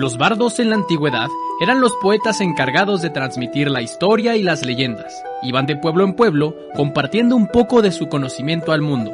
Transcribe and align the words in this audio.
Los 0.00 0.16
bardos 0.16 0.58
en 0.60 0.70
la 0.70 0.76
antigüedad 0.76 1.28
eran 1.60 1.82
los 1.82 1.92
poetas 1.96 2.40
encargados 2.40 3.02
de 3.02 3.10
transmitir 3.10 3.70
la 3.70 3.82
historia 3.82 4.34
y 4.34 4.42
las 4.42 4.64
leyendas. 4.64 5.12
Iban 5.42 5.66
de 5.66 5.76
pueblo 5.76 6.04
en 6.04 6.14
pueblo 6.14 6.56
compartiendo 6.74 7.36
un 7.36 7.48
poco 7.48 7.82
de 7.82 7.92
su 7.92 8.08
conocimiento 8.08 8.72
al 8.72 8.80
mundo. 8.80 9.12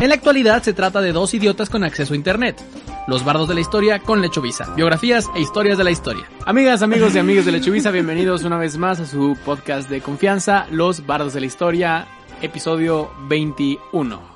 En 0.00 0.08
la 0.08 0.14
actualidad 0.14 0.62
se 0.62 0.72
trata 0.72 1.02
de 1.02 1.12
dos 1.12 1.34
idiotas 1.34 1.68
con 1.68 1.84
acceso 1.84 2.14
a 2.14 2.16
internet. 2.16 2.58
Los 3.06 3.22
bardos 3.22 3.48
de 3.48 3.54
la 3.54 3.60
historia 3.60 3.98
con 3.98 4.22
Lechovisa. 4.22 4.72
Biografías 4.74 5.28
e 5.36 5.42
historias 5.42 5.76
de 5.76 5.84
la 5.84 5.90
historia. 5.90 6.24
Amigas, 6.46 6.80
amigos 6.80 7.14
y 7.14 7.18
amigos 7.18 7.44
de 7.44 7.52
Lechovisa, 7.52 7.90
bienvenidos 7.90 8.44
una 8.44 8.56
vez 8.56 8.78
más 8.78 8.98
a 8.98 9.04
su 9.04 9.36
podcast 9.44 9.90
de 9.90 10.00
confianza, 10.00 10.66
Los 10.70 11.04
bardos 11.04 11.34
de 11.34 11.40
la 11.40 11.46
historia, 11.46 12.06
episodio 12.40 13.10
21. 13.28 14.31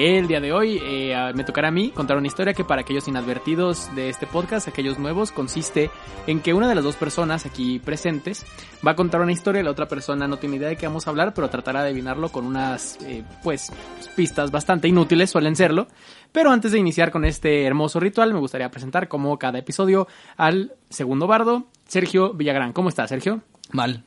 El 0.00 0.28
día 0.28 0.40
de 0.40 0.52
hoy 0.52 0.80
eh, 0.80 1.32
me 1.34 1.42
tocará 1.42 1.68
a 1.68 1.70
mí 1.72 1.90
contar 1.90 2.16
una 2.16 2.28
historia 2.28 2.54
que 2.54 2.62
para 2.62 2.82
aquellos 2.82 3.08
inadvertidos 3.08 3.92
de 3.96 4.08
este 4.08 4.28
podcast, 4.28 4.68
aquellos 4.68 4.96
nuevos, 4.96 5.32
consiste 5.32 5.90
en 6.28 6.38
que 6.38 6.54
una 6.54 6.68
de 6.68 6.76
las 6.76 6.84
dos 6.84 6.94
personas 6.94 7.46
aquí 7.46 7.80
presentes 7.80 8.46
va 8.86 8.92
a 8.92 8.94
contar 8.94 9.20
una 9.20 9.32
historia 9.32 9.60
la 9.60 9.72
otra 9.72 9.88
persona 9.88 10.28
no 10.28 10.36
tiene 10.36 10.54
idea 10.54 10.68
de 10.68 10.76
qué 10.76 10.86
vamos 10.86 11.08
a 11.08 11.10
hablar, 11.10 11.34
pero 11.34 11.50
tratará 11.50 11.82
de 11.82 11.88
adivinarlo 11.88 12.28
con 12.28 12.46
unas, 12.46 12.96
eh, 13.02 13.24
pues, 13.42 13.72
pistas 14.14 14.52
bastante 14.52 14.86
inútiles, 14.86 15.30
suelen 15.30 15.56
serlo. 15.56 15.88
Pero 16.30 16.52
antes 16.52 16.70
de 16.70 16.78
iniciar 16.78 17.10
con 17.10 17.24
este 17.24 17.64
hermoso 17.64 17.98
ritual, 17.98 18.32
me 18.32 18.38
gustaría 18.38 18.70
presentar 18.70 19.08
como 19.08 19.36
cada 19.36 19.58
episodio 19.58 20.06
al 20.36 20.74
segundo 20.90 21.26
bardo, 21.26 21.66
Sergio 21.88 22.34
Villagrán. 22.34 22.72
¿Cómo 22.72 22.88
estás, 22.88 23.08
Sergio? 23.08 23.40
Mal. 23.72 24.04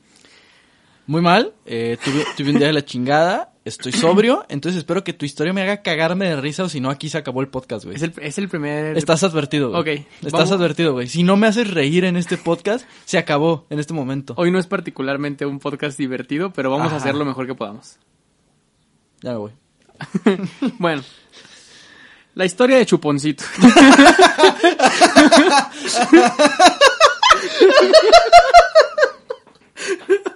Muy 1.06 1.20
mal. 1.20 1.52
Eh, 1.66 1.98
tuve 2.34 2.50
un 2.50 2.56
día 2.56 2.68
de 2.68 2.72
la 2.72 2.82
chingada. 2.82 3.51
Estoy 3.64 3.92
sobrio, 3.92 4.44
entonces 4.48 4.78
espero 4.80 5.04
que 5.04 5.12
tu 5.12 5.24
historia 5.24 5.52
me 5.52 5.62
haga 5.62 5.82
cagarme 5.82 6.26
de 6.28 6.34
risa 6.40 6.64
o 6.64 6.68
si 6.68 6.80
no 6.80 6.90
aquí 6.90 7.08
se 7.08 7.18
acabó 7.18 7.42
el 7.42 7.48
podcast, 7.48 7.84
güey. 7.84 7.94
Es 7.96 8.02
el, 8.02 8.12
es 8.20 8.36
el 8.38 8.48
primer... 8.48 8.98
Estás 8.98 9.22
advertido, 9.22 9.70
güey. 9.70 9.80
Ok, 9.80 9.88
Estás 10.16 10.32
vamos- 10.32 10.50
advertido, 10.50 10.92
güey. 10.94 11.06
Si 11.06 11.22
no 11.22 11.36
me 11.36 11.46
haces 11.46 11.70
reír 11.70 12.04
en 12.04 12.16
este 12.16 12.36
podcast, 12.38 12.84
se 13.04 13.18
acabó 13.18 13.66
en 13.70 13.78
este 13.78 13.94
momento. 13.94 14.34
Hoy 14.36 14.50
no 14.50 14.58
es 14.58 14.66
particularmente 14.66 15.46
un 15.46 15.60
podcast 15.60 15.96
divertido, 15.96 16.52
pero 16.52 16.72
vamos 16.72 16.92
a 16.92 16.96
hacer 16.96 17.14
lo 17.14 17.24
mejor 17.24 17.46
que 17.46 17.54
podamos. 17.54 17.98
Ya 19.20 19.30
me 19.30 19.36
voy. 19.36 19.52
Bueno, 20.78 21.02
la 22.34 22.44
historia 22.44 22.78
de 22.78 22.86
Chuponcito. 22.86 23.44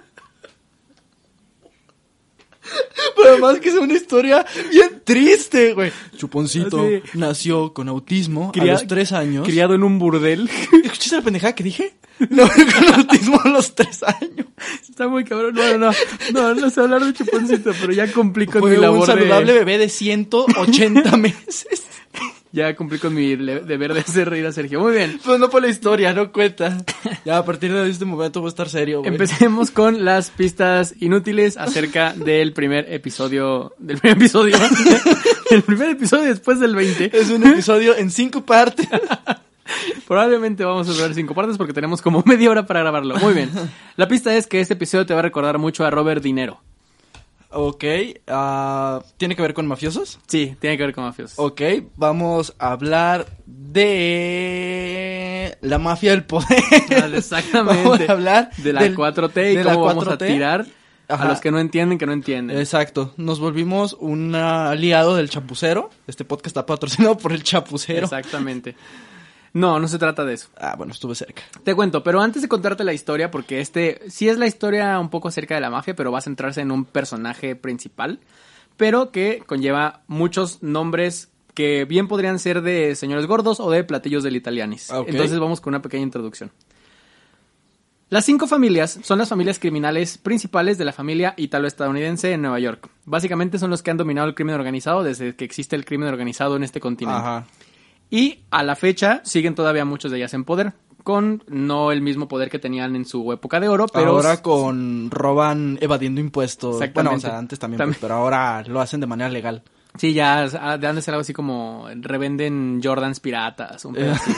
Pero 3.15 3.29
además 3.29 3.59
que 3.59 3.69
es 3.69 3.75
una 3.75 3.93
historia 3.93 4.45
bien 4.71 5.01
triste, 5.03 5.73
güey. 5.73 5.91
Chuponcito 6.17 6.87
nació 7.13 7.73
con 7.73 7.89
autismo 7.89 8.51
Cria- 8.51 8.71
a 8.71 8.73
los 8.73 8.87
tres 8.87 9.11
años. 9.11 9.45
Criado 9.47 9.73
en 9.75 9.83
un 9.83 9.97
burdel. 9.99 10.49
¿Escuchaste 10.83 11.15
la 11.17 11.21
pendejada 11.21 11.55
que 11.55 11.63
dije? 11.63 11.93
No, 12.29 12.47
con 12.79 12.93
autismo 12.95 13.39
a 13.43 13.49
los 13.49 13.75
tres 13.75 14.03
años. 14.03 14.47
Está 14.87 15.07
muy 15.07 15.23
cabrón. 15.23 15.53
No, 15.55 15.77
no, 15.77 15.77
no. 15.77 15.91
No, 16.33 16.53
no 16.55 16.69
sé 16.69 16.81
hablar 16.81 17.05
de 17.05 17.13
Chuponcito, 17.13 17.71
pero 17.79 17.93
ya 17.93 18.07
Fue 18.07 18.71
mi 18.71 18.77
labor 18.77 18.99
un 19.01 19.05
saludable 19.05 19.53
de... 19.53 19.59
bebé 19.59 19.77
de 19.77 19.89
180 19.89 21.17
meses. 21.17 21.83
Ya 22.51 22.75
cumplí 22.75 22.97
con 22.97 23.13
mi 23.13 23.35
deber 23.35 23.93
de 23.93 23.99
hacer 23.99 24.29
reír 24.29 24.45
a 24.45 24.51
Sergio. 24.51 24.79
Muy 24.79 24.93
bien. 24.93 25.19
Pues 25.23 25.39
no 25.39 25.49
por 25.49 25.61
la 25.61 25.67
historia, 25.67 26.13
no 26.13 26.31
cuenta. 26.31 26.77
Ya 27.25 27.37
a 27.37 27.45
partir 27.45 27.73
de 27.73 27.89
este 27.89 28.05
momento 28.05 28.39
voy 28.39 28.47
a 28.47 28.49
estar 28.49 28.69
serio, 28.69 28.99
güey. 28.99 29.11
Empecemos 29.11 29.71
con 29.71 30.05
las 30.05 30.29
pistas 30.29 30.95
inútiles 30.99 31.57
acerca 31.57 32.13
del 32.13 32.53
primer 32.53 32.91
episodio. 32.91 33.73
Del 33.77 33.97
primer 33.97 34.17
episodio. 34.17 34.57
el 35.51 35.63
primer 35.63 35.89
episodio 35.89 36.29
después 36.29 36.59
del 36.59 36.75
20. 36.75 37.17
Es 37.17 37.29
un 37.29 37.45
episodio 37.45 37.95
en 37.95 38.11
cinco 38.11 38.45
partes. 38.45 38.87
Probablemente 40.07 40.63
vamos 40.63 40.87
a 40.87 40.93
durar 40.93 41.13
cinco 41.13 41.33
partes 41.33 41.57
porque 41.57 41.73
tenemos 41.73 42.01
como 42.01 42.23
media 42.25 42.49
hora 42.49 42.65
para 42.65 42.79
grabarlo. 42.79 43.17
Muy 43.17 43.33
bien. 43.33 43.49
La 43.97 44.07
pista 44.07 44.35
es 44.35 44.47
que 44.47 44.61
este 44.61 44.75
episodio 44.75 45.05
te 45.05 45.13
va 45.13 45.19
a 45.19 45.23
recordar 45.23 45.57
mucho 45.57 45.85
a 45.85 45.89
Robert 45.89 46.23
Dinero. 46.23 46.61
Ok, 47.49 47.83
ah, 48.27 49.01
¿tiene 49.17 49.35
que 49.35 49.41
ver 49.41 49.53
con 49.53 49.67
mafiosos? 49.67 50.19
Sí, 50.27 50.55
tiene 50.59 50.77
que 50.77 50.83
ver 50.83 50.93
con 50.93 51.05
mafiosos. 51.05 51.39
Ok, 51.39 51.61
vamos 51.95 52.53
a 52.59 52.71
hablar 52.73 53.25
de 53.45 55.57
la 55.61 55.77
mafia 55.77 56.11
del 56.11 56.25
poder. 56.25 56.47
Exactamente. 57.15 57.83
Vamos 57.83 58.09
a 58.09 58.11
hablar 58.11 58.49
de 58.57 58.73
la 58.73 58.81
del- 58.83 58.95
4T 58.97 59.53
y 59.53 59.55
de 59.55 59.63
la 59.63 59.73
cómo 59.73 59.85
vamos 59.85 60.07
a 60.07 60.17
4T. 60.17 60.27
tirar 60.27 60.65
a 61.07 61.25
los 61.25 61.39
que 61.39 61.51
no 61.51 61.59
entienden 61.59 61.97
que 61.97 62.05
no 62.05 62.11
entienden. 62.11 62.57
Exacto, 62.57 63.13
nos 63.15 63.39
volvimos 63.39 63.95
un 63.99 64.35
aliado 64.35 65.15
del 65.15 65.29
chapucero. 65.29 65.89
Este 66.05 66.25
podcast 66.25 66.47
está 66.47 66.65
patrocinado 66.65 67.17
por 67.17 67.31
el 67.31 67.43
chapucero. 67.43 68.03
Exactamente. 68.03 68.75
No, 69.57 69.79
no 69.79 69.87
se 69.87 69.97
trata 69.97 70.23
de 70.23 70.35
eso. 70.35 70.49
Ah, 70.59 70.75
bueno, 70.77 70.93
estuve 70.93 71.15
cerca. 71.15 71.41
Te 71.63 71.73
cuento, 71.73 72.03
pero 72.03 72.21
antes 72.21 72.43
de 72.43 72.47
contarte 72.47 72.83
la 72.83 72.93
historia, 72.93 73.31
porque 73.31 73.59
este 73.59 74.01
sí 74.07 74.29
es 74.29 74.37
la 74.37 74.45
historia 74.45 74.99
un 74.99 75.09
poco 75.09 75.29
acerca 75.29 75.55
de 75.55 75.61
la 75.61 75.71
mafia, 75.71 75.95
pero 75.95 76.11
va 76.11 76.19
a 76.19 76.21
centrarse 76.21 76.61
en 76.61 76.71
un 76.71 76.85
personaje 76.85 77.55
principal, 77.55 78.19
pero 78.77 79.11
que 79.11 79.41
conlleva 79.47 80.01
muchos 80.05 80.61
nombres 80.61 81.29
que 81.55 81.85
bien 81.85 82.07
podrían 82.07 82.37
ser 82.37 82.61
de 82.61 82.93
señores 82.93 83.25
gordos 83.25 83.59
o 83.59 83.71
de 83.71 83.83
platillos 83.83 84.21
del 84.21 84.35
italianis. 84.35 84.91
Ah. 84.91 85.03
Entonces 85.07 85.39
vamos 85.39 85.59
con 85.59 85.71
una 85.73 85.81
pequeña 85.81 86.03
introducción. 86.03 86.51
Las 88.09 88.25
cinco 88.25 88.45
familias 88.45 88.99
son 89.01 89.17
las 89.17 89.27
familias 89.27 89.57
criminales 89.57 90.19
principales 90.19 90.77
de 90.77 90.85
la 90.85 90.93
familia 90.93 91.33
italo-estadounidense 91.35 92.31
en 92.31 92.41
Nueva 92.41 92.59
York. 92.59 92.89
Básicamente 93.05 93.57
son 93.57 93.71
los 93.71 93.81
que 93.81 93.89
han 93.89 93.97
dominado 93.97 94.27
el 94.27 94.35
crimen 94.35 94.53
organizado 94.53 95.03
desde 95.03 95.35
que 95.35 95.43
existe 95.43 95.75
el 95.75 95.83
crimen 95.83 96.07
organizado 96.07 96.55
en 96.55 96.63
este 96.63 96.79
continente. 96.79 97.19
Ajá. 97.19 97.47
Y 98.09 98.39
a 98.51 98.63
la 98.63 98.75
fecha 98.75 99.21
siguen 99.23 99.55
todavía 99.55 99.85
muchos 99.85 100.11
de 100.11 100.17
ellas 100.17 100.33
en 100.33 100.43
poder, 100.45 100.73
con 101.03 101.43
no 101.47 101.91
el 101.91 102.01
mismo 102.01 102.27
poder 102.27 102.49
que 102.49 102.59
tenían 102.59 102.95
en 102.95 103.05
su 103.05 103.31
época 103.33 103.59
de 103.59 103.67
oro, 103.69 103.85
pero 103.87 104.11
ahora 104.11 104.41
con 104.41 105.09
roban 105.11 105.77
evadiendo 105.81 106.21
impuestos. 106.21 106.75
Exactamente. 106.75 107.15
Bueno, 107.15 107.17
o 107.17 107.19
sea, 107.29 107.37
antes 107.37 107.59
también, 107.59 107.77
También. 107.77 107.95
pues, 107.99 108.01
pero 108.01 108.15
ahora 108.15 108.63
lo 108.63 108.79
hacen 108.81 108.99
de 108.99 109.07
manera 109.07 109.29
legal. 109.29 109.63
sí 109.97 110.13
ya 110.13 110.43
han 110.43 110.95
de 110.95 111.01
ser 111.01 111.13
algo 111.13 111.21
así 111.21 111.33
como 111.33 111.87
revenden 111.95 112.79
Jordans 112.83 113.19
piratas, 113.19 113.83
un 113.85 113.97
así. 113.99 114.31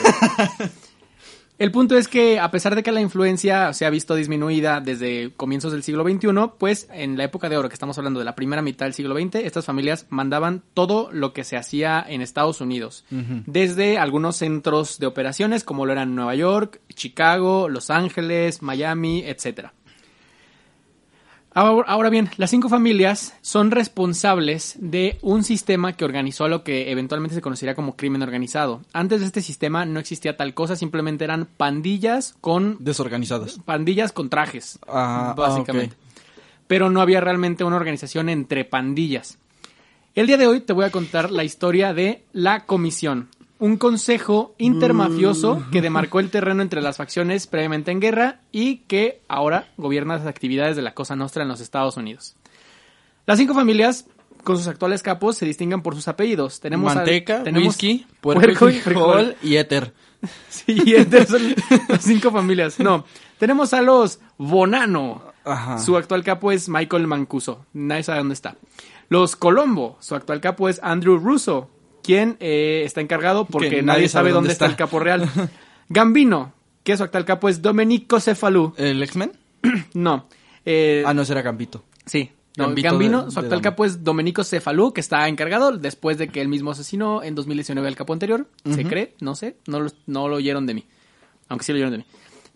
El 1.59 1.72
punto 1.72 1.97
es 1.97 2.08
que 2.08 2.40
a 2.40 2.52
pesar 2.52 2.74
de 2.74 2.84
que 2.84 2.94
la 2.94 3.02
influencia 3.02 3.74
se 3.74 3.86
ha 3.86 3.90
visto 3.90 4.16
disminuida 4.16 4.80
desde 4.80 5.34
comienzos 5.36 5.74
del 5.74 5.84
siglo 5.84 6.06
XXI, 6.06 6.30
pues 6.58 6.88
en 6.94 7.18
la 7.18 7.25
época 7.25 7.50
de 7.50 7.58
oro 7.58 7.68
que 7.68 7.74
estamos 7.74 7.97
hablando 7.97 8.20
de 8.20 8.25
la 8.25 8.34
primera 8.34 8.62
mitad 8.62 8.86
del 8.86 8.94
siglo 8.94 9.14
XX, 9.14 9.36
estas 9.44 9.66
familias 9.66 10.06
mandaban 10.09 10.64
todo 10.74 11.09
lo 11.12 11.34
que 11.34 11.44
se 11.44 11.58
hacía 11.58 12.02
en 12.08 12.22
Estados 12.22 12.62
Unidos, 12.62 13.03
desde 13.46 13.98
algunos 13.98 14.38
centros 14.38 15.00
de 15.00 15.08
operaciones 15.08 15.66
como 15.66 15.86
lo 15.86 15.92
eran 15.92 16.16
Nueva 16.16 16.34
York, 16.34 16.80
Chicago, 16.94 17.68
Los 17.68 17.90
Ángeles, 17.90 18.62
Miami, 18.62 19.24
etcétera. 19.25 19.74
Ahora, 21.62 22.09
bien, 22.09 22.30
las 22.38 22.52
cinco 22.52 22.70
familias 22.70 23.34
son 23.42 23.72
responsables 23.72 24.78
de 24.80 25.18
un 25.22 25.44
sistema 25.44 25.92
que 25.92 26.06
organizó 26.06 26.47
lo 26.47 26.64
que 26.64 26.90
eventualmente 26.90 27.36
se 27.36 27.42
conocería 27.42 27.75
como 27.75 27.97
crimen 27.97 28.22
organizado. 28.22 28.81
Antes 28.94 29.20
de 29.20 29.25
este 29.25 29.42
sistema 29.42 29.86
no 29.86 30.00
existía 30.00 30.38
tal 30.38 30.53
cosa, 30.53 30.78
simplemente 30.78 31.25
eran 31.25 31.46
pandillas 31.58 32.38
con 32.40 32.78
Desorganizadas. 32.80 33.59
pandillas 33.66 34.14
con 34.14 34.30
trajes, 34.30 34.80
Ah, 34.88 35.34
básicamente. 35.36 35.98
ah, 36.00 36.22
Pero 36.68 36.90
no 36.90 37.02
había 37.02 37.19
realmente 37.19 37.66
una 37.66 37.75
organización 37.75 38.30
entre 38.30 38.64
pandillas. 38.64 39.38
El 40.16 40.28
día 40.28 40.38
de 40.38 40.48
hoy 40.48 40.62
te 40.62 40.72
voy 40.72 40.86
a 40.86 40.92
contar 40.92 41.30
la 41.30 41.44
historia 41.44 41.94
de 41.94 42.24
la 42.31 42.66
comisión, 42.66 43.28
un 43.59 43.78
consejo 43.78 44.56
intermafioso 44.58 45.64
que 45.72 45.81
demarcó 45.81 46.20
el 46.20 46.30
terreno 46.31 46.62
entre 46.62 46.81
las 46.81 46.97
facciones 46.97 47.46
previamente 47.47 47.92
en 47.92 48.00
guerra 48.00 48.40
y 48.52 48.78
que 48.88 49.22
ahora 49.28 49.68
gobierna 49.78 50.18
las 50.18 50.28
actividades 50.28 50.75
de 50.75 50.81
la 50.81 50.94
Cosa 50.94 51.16
Nostra 51.16 51.44
en 51.44 51.50
los 51.50 51.59
Estados 51.59 51.98
Unidos. 51.98 52.36
Las 53.25 53.38
cinco 53.38 53.53
familias 53.53 54.06
con 54.44 54.58
sus 54.58 54.68
actuales 54.68 55.03
capos 55.03 55.36
se 55.38 55.46
distinguen 55.46 55.81
por 55.81 55.94
sus 55.96 56.08
apellidos. 56.08 56.62
Tenemos 56.62 56.92
al- 56.92 57.00
Manteca, 57.00 57.44
tenemos 57.44 57.68
whisky, 57.69 58.06
puerco, 58.22 58.69
y 58.69 58.80
frijol 58.80 59.36
y 59.44 59.56
éter. 59.58 59.94
Sí, 60.50 60.96
estas 60.96 61.30
son 61.30 61.42
las 61.88 62.01
cinco 62.04 62.30
familias. 62.31 62.78
No, 62.80 63.06
tenemos 63.38 63.74
a 63.74 63.81
los 63.81 64.19
Bonano. 64.38 65.22
Ajá. 65.45 65.78
Su 65.78 65.95
actual 65.95 66.24
capo 66.25 66.51
es 66.51 66.68
Michael 66.68 67.07
Mancuso. 67.07 67.66
Nadie 67.72 68.04
sabe 68.04 68.19
dónde 68.19 68.34
está. 68.34 68.56
Los 69.07 69.38
Colombo. 69.38 69.95
Su 70.01 70.16
actual 70.16 70.42
capo 70.42 70.68
es 70.68 70.81
Andrew 70.84 71.18
Russo, 71.18 71.69
quien 72.10 72.38
eh, 72.40 72.82
está 72.86 73.02
encargado 73.02 73.46
porque 73.46 73.70
Que 73.70 73.82
nadie, 73.84 74.10
sabe 74.10 74.32
dónde 74.32 74.52
está. 74.52 74.66
el 74.66 74.76
capo 74.76 74.98
real. 75.00 75.30
Gambino, 75.90 76.54
que 76.84 76.98
su 76.98 77.04
actual 77.04 77.24
capo 77.24 77.50
es 77.50 77.62
Domenico 77.62 78.20
Cefalù. 78.20 78.74
¿El 78.78 79.04
X-Men? 79.04 79.32
No. 79.94 80.26
eh, 80.66 81.04
Ah, 81.06 81.14
no, 81.14 81.22
ese 81.22 81.34
era 81.34 81.44
Gambito. 81.44 81.84
Sí. 82.08 82.32
No, 82.58 82.66
Gambito 82.66 82.90
Gambino, 82.90 83.26
de- 83.26 83.32
su 83.32 83.40
actual 83.40 83.62
capo 83.62 83.86
es 83.86 84.04
Domenico 84.04 84.44
Cefalù, 84.44 84.92
que 84.92 85.02
está 85.02 85.28
encargado 85.28 85.72
después 85.78 86.18
de 86.18 86.30
que 86.30 86.42
él 86.42 86.48
mismo 86.48 86.72
asesinó 86.72 87.22
en 87.22 87.36
2019 87.36 87.88
al 87.88 87.96
capo 87.96 88.14
anterior. 88.14 88.48
Se 88.74 88.84
cree, 88.86 89.14
no 89.22 89.36
sé, 89.36 89.58
no 89.68 89.80
lo, 89.80 89.92
no 90.08 90.28
lo 90.28 90.38
oyeron 90.38 90.66
de 90.66 90.74
mí. 90.74 90.86
Aunque 91.48 91.64
sí 91.64 91.72
lo 91.74 91.76
oyeron 91.78 91.92
de 91.92 91.98
mí. 92.00 92.06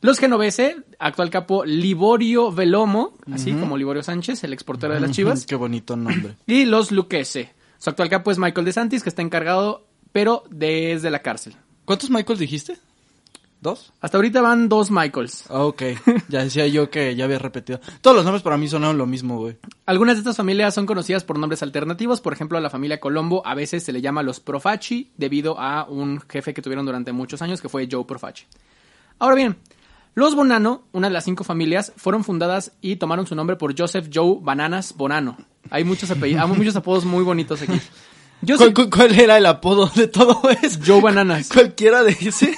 Los 0.02 0.18
Genovese, 0.20 0.78
actual 0.98 1.30
capo 1.30 1.64
Liborio 1.64 2.52
Velomo, 2.52 3.14
así 3.32 3.54
como 3.54 3.78
Liborio 3.78 4.02
Sánchez, 4.04 4.44
el 4.44 4.52
exportero 4.54 4.94
de 4.96 5.00
las 5.00 5.12
chivas. 5.16 5.46
Qué 5.46 5.56
bonito 5.56 5.96
nombre. 5.96 6.36
y 6.48 6.66
los 6.66 6.92
Luquese. 6.92 7.54
Su 7.84 7.90
actual 7.90 8.08
capo 8.08 8.32
es 8.32 8.40
Michael 8.40 8.64
DeSantis, 8.64 9.04
que 9.04 9.10
está 9.10 9.22
encargado, 9.22 9.86
pero 10.14 10.46
desde 10.50 11.12
la 11.12 11.22
cárcel. 11.22 11.58
¿Cuántos 11.84 12.10
Michael 12.10 12.40
dijiste? 12.40 12.78
¿Dos? 13.60 13.92
Hasta 14.00 14.18
ahorita 14.18 14.40
van 14.40 14.70
dos 14.70 14.90
Michaels. 14.90 15.44
Ah, 15.50 15.66
ok. 15.66 15.82
Ya 16.30 16.46
decía 16.46 16.66
yo 16.68 16.90
que 16.90 17.14
ya 17.14 17.26
había 17.26 17.40
repetido. 17.40 17.82
Todos 18.00 18.16
los 18.16 18.24
nombres 18.24 18.42
para 18.42 18.56
mí 18.56 18.70
sonaron 18.70 18.98
lo 18.98 19.06
mismo, 19.06 19.38
güey. 19.38 19.58
Algunas 19.86 20.16
de 20.16 20.20
estas 20.20 20.38
familias 20.38 20.74
son 20.74 20.86
conocidas 20.86 21.26
por 21.26 21.38
nombres 21.38 21.62
alternativos. 21.62 22.22
Por 22.22 22.32
ejemplo, 22.32 22.58
a 22.58 22.62
la 22.62 22.70
familia 22.70 23.02
Colombo 23.02 23.46
a 23.46 23.54
veces 23.54 23.84
se 23.84 23.92
le 23.92 24.00
llama 24.00 24.24
los 24.24 24.40
Profaci 24.40 25.12
debido 25.18 25.60
a 25.60 25.84
un 25.84 26.22
jefe 26.22 26.54
que 26.54 26.62
tuvieron 26.62 26.86
durante 26.86 27.12
muchos 27.12 27.42
años 27.42 27.62
que 27.62 27.68
fue 27.68 27.90
Joe 27.92 28.06
Profaci. 28.06 28.46
Ahora 29.20 29.36
bien, 29.36 29.58
los 30.16 30.36
Bonano, 30.36 30.84
una 30.94 31.10
de 31.10 31.14
las 31.16 31.26
cinco 31.26 31.44
familias, 31.44 31.92
fueron 31.98 32.24
fundadas 32.24 32.72
y 32.80 32.96
tomaron 32.96 33.28
su 33.28 33.36
nombre 33.36 33.58
por 33.58 33.78
Joseph 33.78 34.08
Joe 34.14 34.38
Bananas 34.40 34.96
Bonano. 34.96 35.36
Hay 35.70 35.84
muchos 35.84 36.12
apellidos, 36.12 36.44
hay 36.44 36.58
muchos 36.58 36.76
apodos 36.76 37.06
muy 37.06 37.24
bonitos 37.24 37.62
aquí. 37.62 37.80
¿Cuál, 38.90 39.20
era 39.20 39.38
el 39.38 39.46
apodo 39.46 39.92
de 39.96 40.08
todo 40.08 40.42
eso? 40.62 40.80
Joe 40.86 41.02
Bananas. 41.02 41.50
Cualquiera 41.50 42.04
de 42.04 42.12
ese 42.12 42.58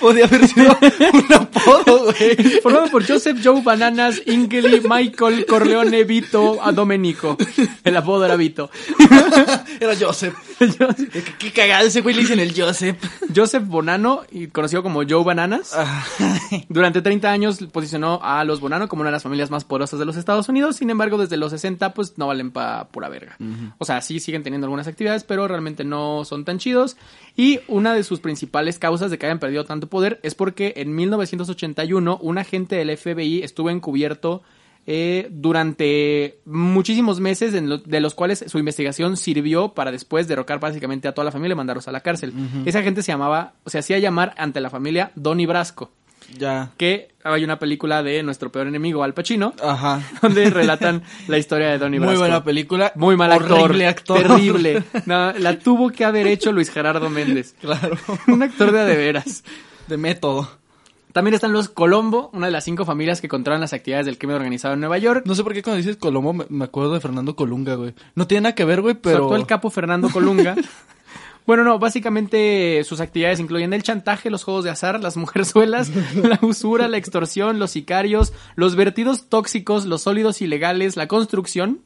podía 0.00 0.24
haber 0.24 0.46
sido 0.48 0.76
un 1.12 1.32
apodo, 1.32 2.04
güey. 2.06 2.36
Formado 2.62 2.90
por 2.90 3.06
Joseph 3.06 3.38
Joe 3.42 3.62
Bananas, 3.62 4.20
Ingeli, 4.26 4.80
Michael, 4.88 5.46
Corleone, 5.46 6.04
Vito, 6.04 6.58
a 6.62 6.72
Domenico. 6.72 7.36
El 7.84 7.96
apodo 7.96 8.24
era 8.24 8.36
Vito. 8.36 8.70
Era 9.80 9.94
Joseph. 9.98 10.34
Qué, 10.58 11.24
qué 11.38 11.52
cagado 11.52 11.86
ese 11.86 12.02
güey 12.02 12.14
le 12.14 12.22
dicen 12.22 12.40
el 12.40 12.52
Joseph. 12.54 12.96
Joseph 13.34 13.64
Bonano, 13.66 14.22
y 14.30 14.48
conocido 14.48 14.82
como 14.82 15.02
Joe 15.08 15.24
Bananas, 15.24 15.74
durante 16.68 17.00
30 17.00 17.30
años 17.30 17.58
posicionó 17.72 18.20
a 18.22 18.44
los 18.44 18.60
Bonano 18.60 18.88
como 18.88 19.00
una 19.00 19.10
de 19.10 19.12
las 19.12 19.22
familias 19.22 19.50
más 19.50 19.64
poderosas 19.64 19.98
de 19.98 20.04
los 20.04 20.16
Estados 20.16 20.48
Unidos. 20.48 20.76
Sin 20.76 20.90
embargo, 20.90 21.16
desde 21.18 21.36
los 21.36 21.50
60, 21.52 21.94
pues 21.94 22.18
no 22.18 22.26
valen 22.26 22.50
pa' 22.50 22.88
pura 22.88 23.08
verga. 23.08 23.36
O 23.78 23.84
sea, 23.84 24.00
sí 24.02 24.20
siguen 24.20 24.42
teniendo 24.42 24.66
algunas 24.66 24.86
actividades, 24.86 25.19
pero 25.24 25.46
realmente 25.48 25.84
no 25.84 26.24
son 26.24 26.44
tan 26.44 26.58
chidos. 26.58 26.96
Y 27.36 27.60
una 27.68 27.94
de 27.94 28.02
sus 28.04 28.20
principales 28.20 28.78
causas 28.78 29.10
de 29.10 29.18
que 29.18 29.26
hayan 29.26 29.38
perdido 29.38 29.64
tanto 29.64 29.88
poder 29.88 30.20
es 30.22 30.34
porque 30.34 30.74
en 30.76 30.94
1981 30.94 32.18
un 32.20 32.38
agente 32.38 32.76
del 32.76 32.96
FBI 32.96 33.42
estuvo 33.42 33.70
encubierto 33.70 34.42
eh, 34.86 35.28
durante 35.30 36.38
muchísimos 36.46 37.20
meses, 37.20 37.52
lo- 37.62 37.78
de 37.78 38.00
los 38.00 38.14
cuales 38.14 38.44
su 38.48 38.58
investigación 38.58 39.16
sirvió 39.16 39.68
para 39.74 39.92
después 39.92 40.26
derrocar 40.26 40.58
básicamente 40.58 41.06
a 41.06 41.12
toda 41.12 41.26
la 41.26 41.32
familia 41.32 41.52
y 41.52 41.56
mandarlos 41.56 41.86
a 41.86 41.92
la 41.92 42.00
cárcel. 42.00 42.32
Ese 42.64 42.78
agente 42.78 43.02
se 43.02 43.12
llamaba, 43.12 43.54
se 43.66 43.78
hacía 43.78 43.98
llamar 43.98 44.34
ante 44.38 44.60
la 44.60 44.70
familia 44.70 45.12
Donnie 45.14 45.46
Brasco, 45.46 45.92
Ya. 46.38 46.70
que 46.76 47.10
hay 47.22 47.44
una 47.44 47.58
película 47.58 48.02
de 48.02 48.22
nuestro 48.22 48.50
peor 48.50 48.66
enemigo, 48.66 49.02
Al 49.02 49.14
Pacino, 49.14 49.52
Ajá. 49.62 50.02
donde 50.22 50.48
relatan 50.50 51.02
la 51.28 51.38
historia 51.38 51.68
de 51.68 51.78
Donnie 51.78 51.98
Muy 51.98 52.08
Brasco. 52.08 52.20
buena 52.20 52.44
película. 52.44 52.92
Muy 52.94 53.16
mal 53.16 53.32
actor. 53.32 53.82
Actor. 53.82 54.22
Terrible. 54.22 54.82
No, 55.06 55.32
la 55.32 55.58
tuvo 55.58 55.90
que 55.90 56.04
haber 56.04 56.26
hecho 56.26 56.52
Luis 56.52 56.70
Gerardo 56.70 57.10
Méndez. 57.10 57.54
Claro. 57.60 57.96
Un 58.26 58.42
actor 58.42 58.72
de 58.72 58.80
a 58.80 58.84
de 58.84 58.96
veras. 58.96 59.44
De 59.86 59.96
método. 59.96 60.48
También 61.12 61.34
están 61.34 61.52
los 61.52 61.68
Colombo, 61.68 62.30
una 62.32 62.46
de 62.46 62.52
las 62.52 62.64
cinco 62.64 62.84
familias 62.84 63.20
que 63.20 63.28
controlan 63.28 63.60
las 63.60 63.72
actividades 63.72 64.06
del 64.06 64.16
crimen 64.16 64.36
organizado 64.36 64.74
en 64.74 64.80
Nueva 64.80 64.98
York. 64.98 65.24
No 65.26 65.34
sé 65.34 65.42
por 65.42 65.52
qué 65.52 65.62
cuando 65.62 65.78
dices 65.78 65.96
Colombo 65.96 66.32
me, 66.32 66.64
acuerdo 66.64 66.94
de 66.94 67.00
Fernando 67.00 67.34
Colunga, 67.34 67.74
güey. 67.74 67.94
No 68.14 68.26
tiene 68.26 68.42
nada 68.42 68.54
que 68.54 68.64
ver, 68.64 68.80
güey, 68.80 68.94
pero... 68.94 69.24
actual 69.24 69.46
capo 69.46 69.70
Fernando 69.70 70.08
Colunga. 70.08 70.56
Bueno, 71.50 71.64
no, 71.64 71.80
básicamente 71.80 72.80
sus 72.84 73.00
actividades 73.00 73.40
incluyen 73.40 73.72
el 73.72 73.82
chantaje, 73.82 74.30
los 74.30 74.44
juegos 74.44 74.62
de 74.62 74.70
azar, 74.70 75.02
las 75.02 75.16
mujerzuelas, 75.16 75.90
la 76.14 76.38
usura, 76.42 76.86
la 76.86 76.96
extorsión, 76.96 77.58
los 77.58 77.72
sicarios, 77.72 78.32
los 78.54 78.76
vertidos 78.76 79.28
tóxicos, 79.28 79.84
los 79.84 80.02
sólidos 80.02 80.42
ilegales, 80.42 80.96
la 80.96 81.08
construcción, 81.08 81.82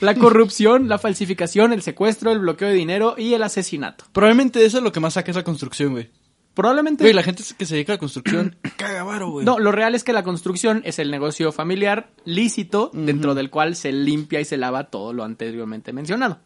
la 0.00 0.14
corrupción, 0.16 0.86
la 0.86 0.98
falsificación, 0.98 1.72
el 1.72 1.80
secuestro, 1.80 2.30
el 2.30 2.40
bloqueo 2.40 2.68
de 2.68 2.74
dinero 2.74 3.14
y 3.16 3.32
el 3.32 3.42
asesinato. 3.42 4.04
Probablemente 4.12 4.62
eso 4.62 4.76
es 4.76 4.84
lo 4.84 4.92
que 4.92 5.00
más 5.00 5.14
saca 5.14 5.30
es 5.30 5.36
la 5.38 5.44
construcción, 5.44 5.92
güey. 5.92 6.10
Probablemente... 6.52 7.04
Güey, 7.04 7.14
la 7.14 7.22
gente 7.22 7.44
que 7.56 7.64
se 7.64 7.74
dedica 7.74 7.92
a 7.92 7.94
la 7.94 8.00
construcción 8.00 8.56
caga 8.76 9.04
varo, 9.04 9.30
güey. 9.30 9.46
No, 9.46 9.60
lo 9.60 9.72
real 9.72 9.94
es 9.94 10.04
que 10.04 10.12
la 10.12 10.24
construcción 10.24 10.82
es 10.84 10.98
el 10.98 11.10
negocio 11.10 11.52
familiar 11.52 12.10
lícito 12.26 12.90
dentro 12.92 13.34
del 13.34 13.48
cual 13.48 13.76
se 13.76 13.92
limpia 13.92 14.40
y 14.40 14.44
se 14.44 14.58
lava 14.58 14.90
todo 14.90 15.12
lo 15.12 15.24
anteriormente 15.24 15.94
mencionado. 15.94 16.40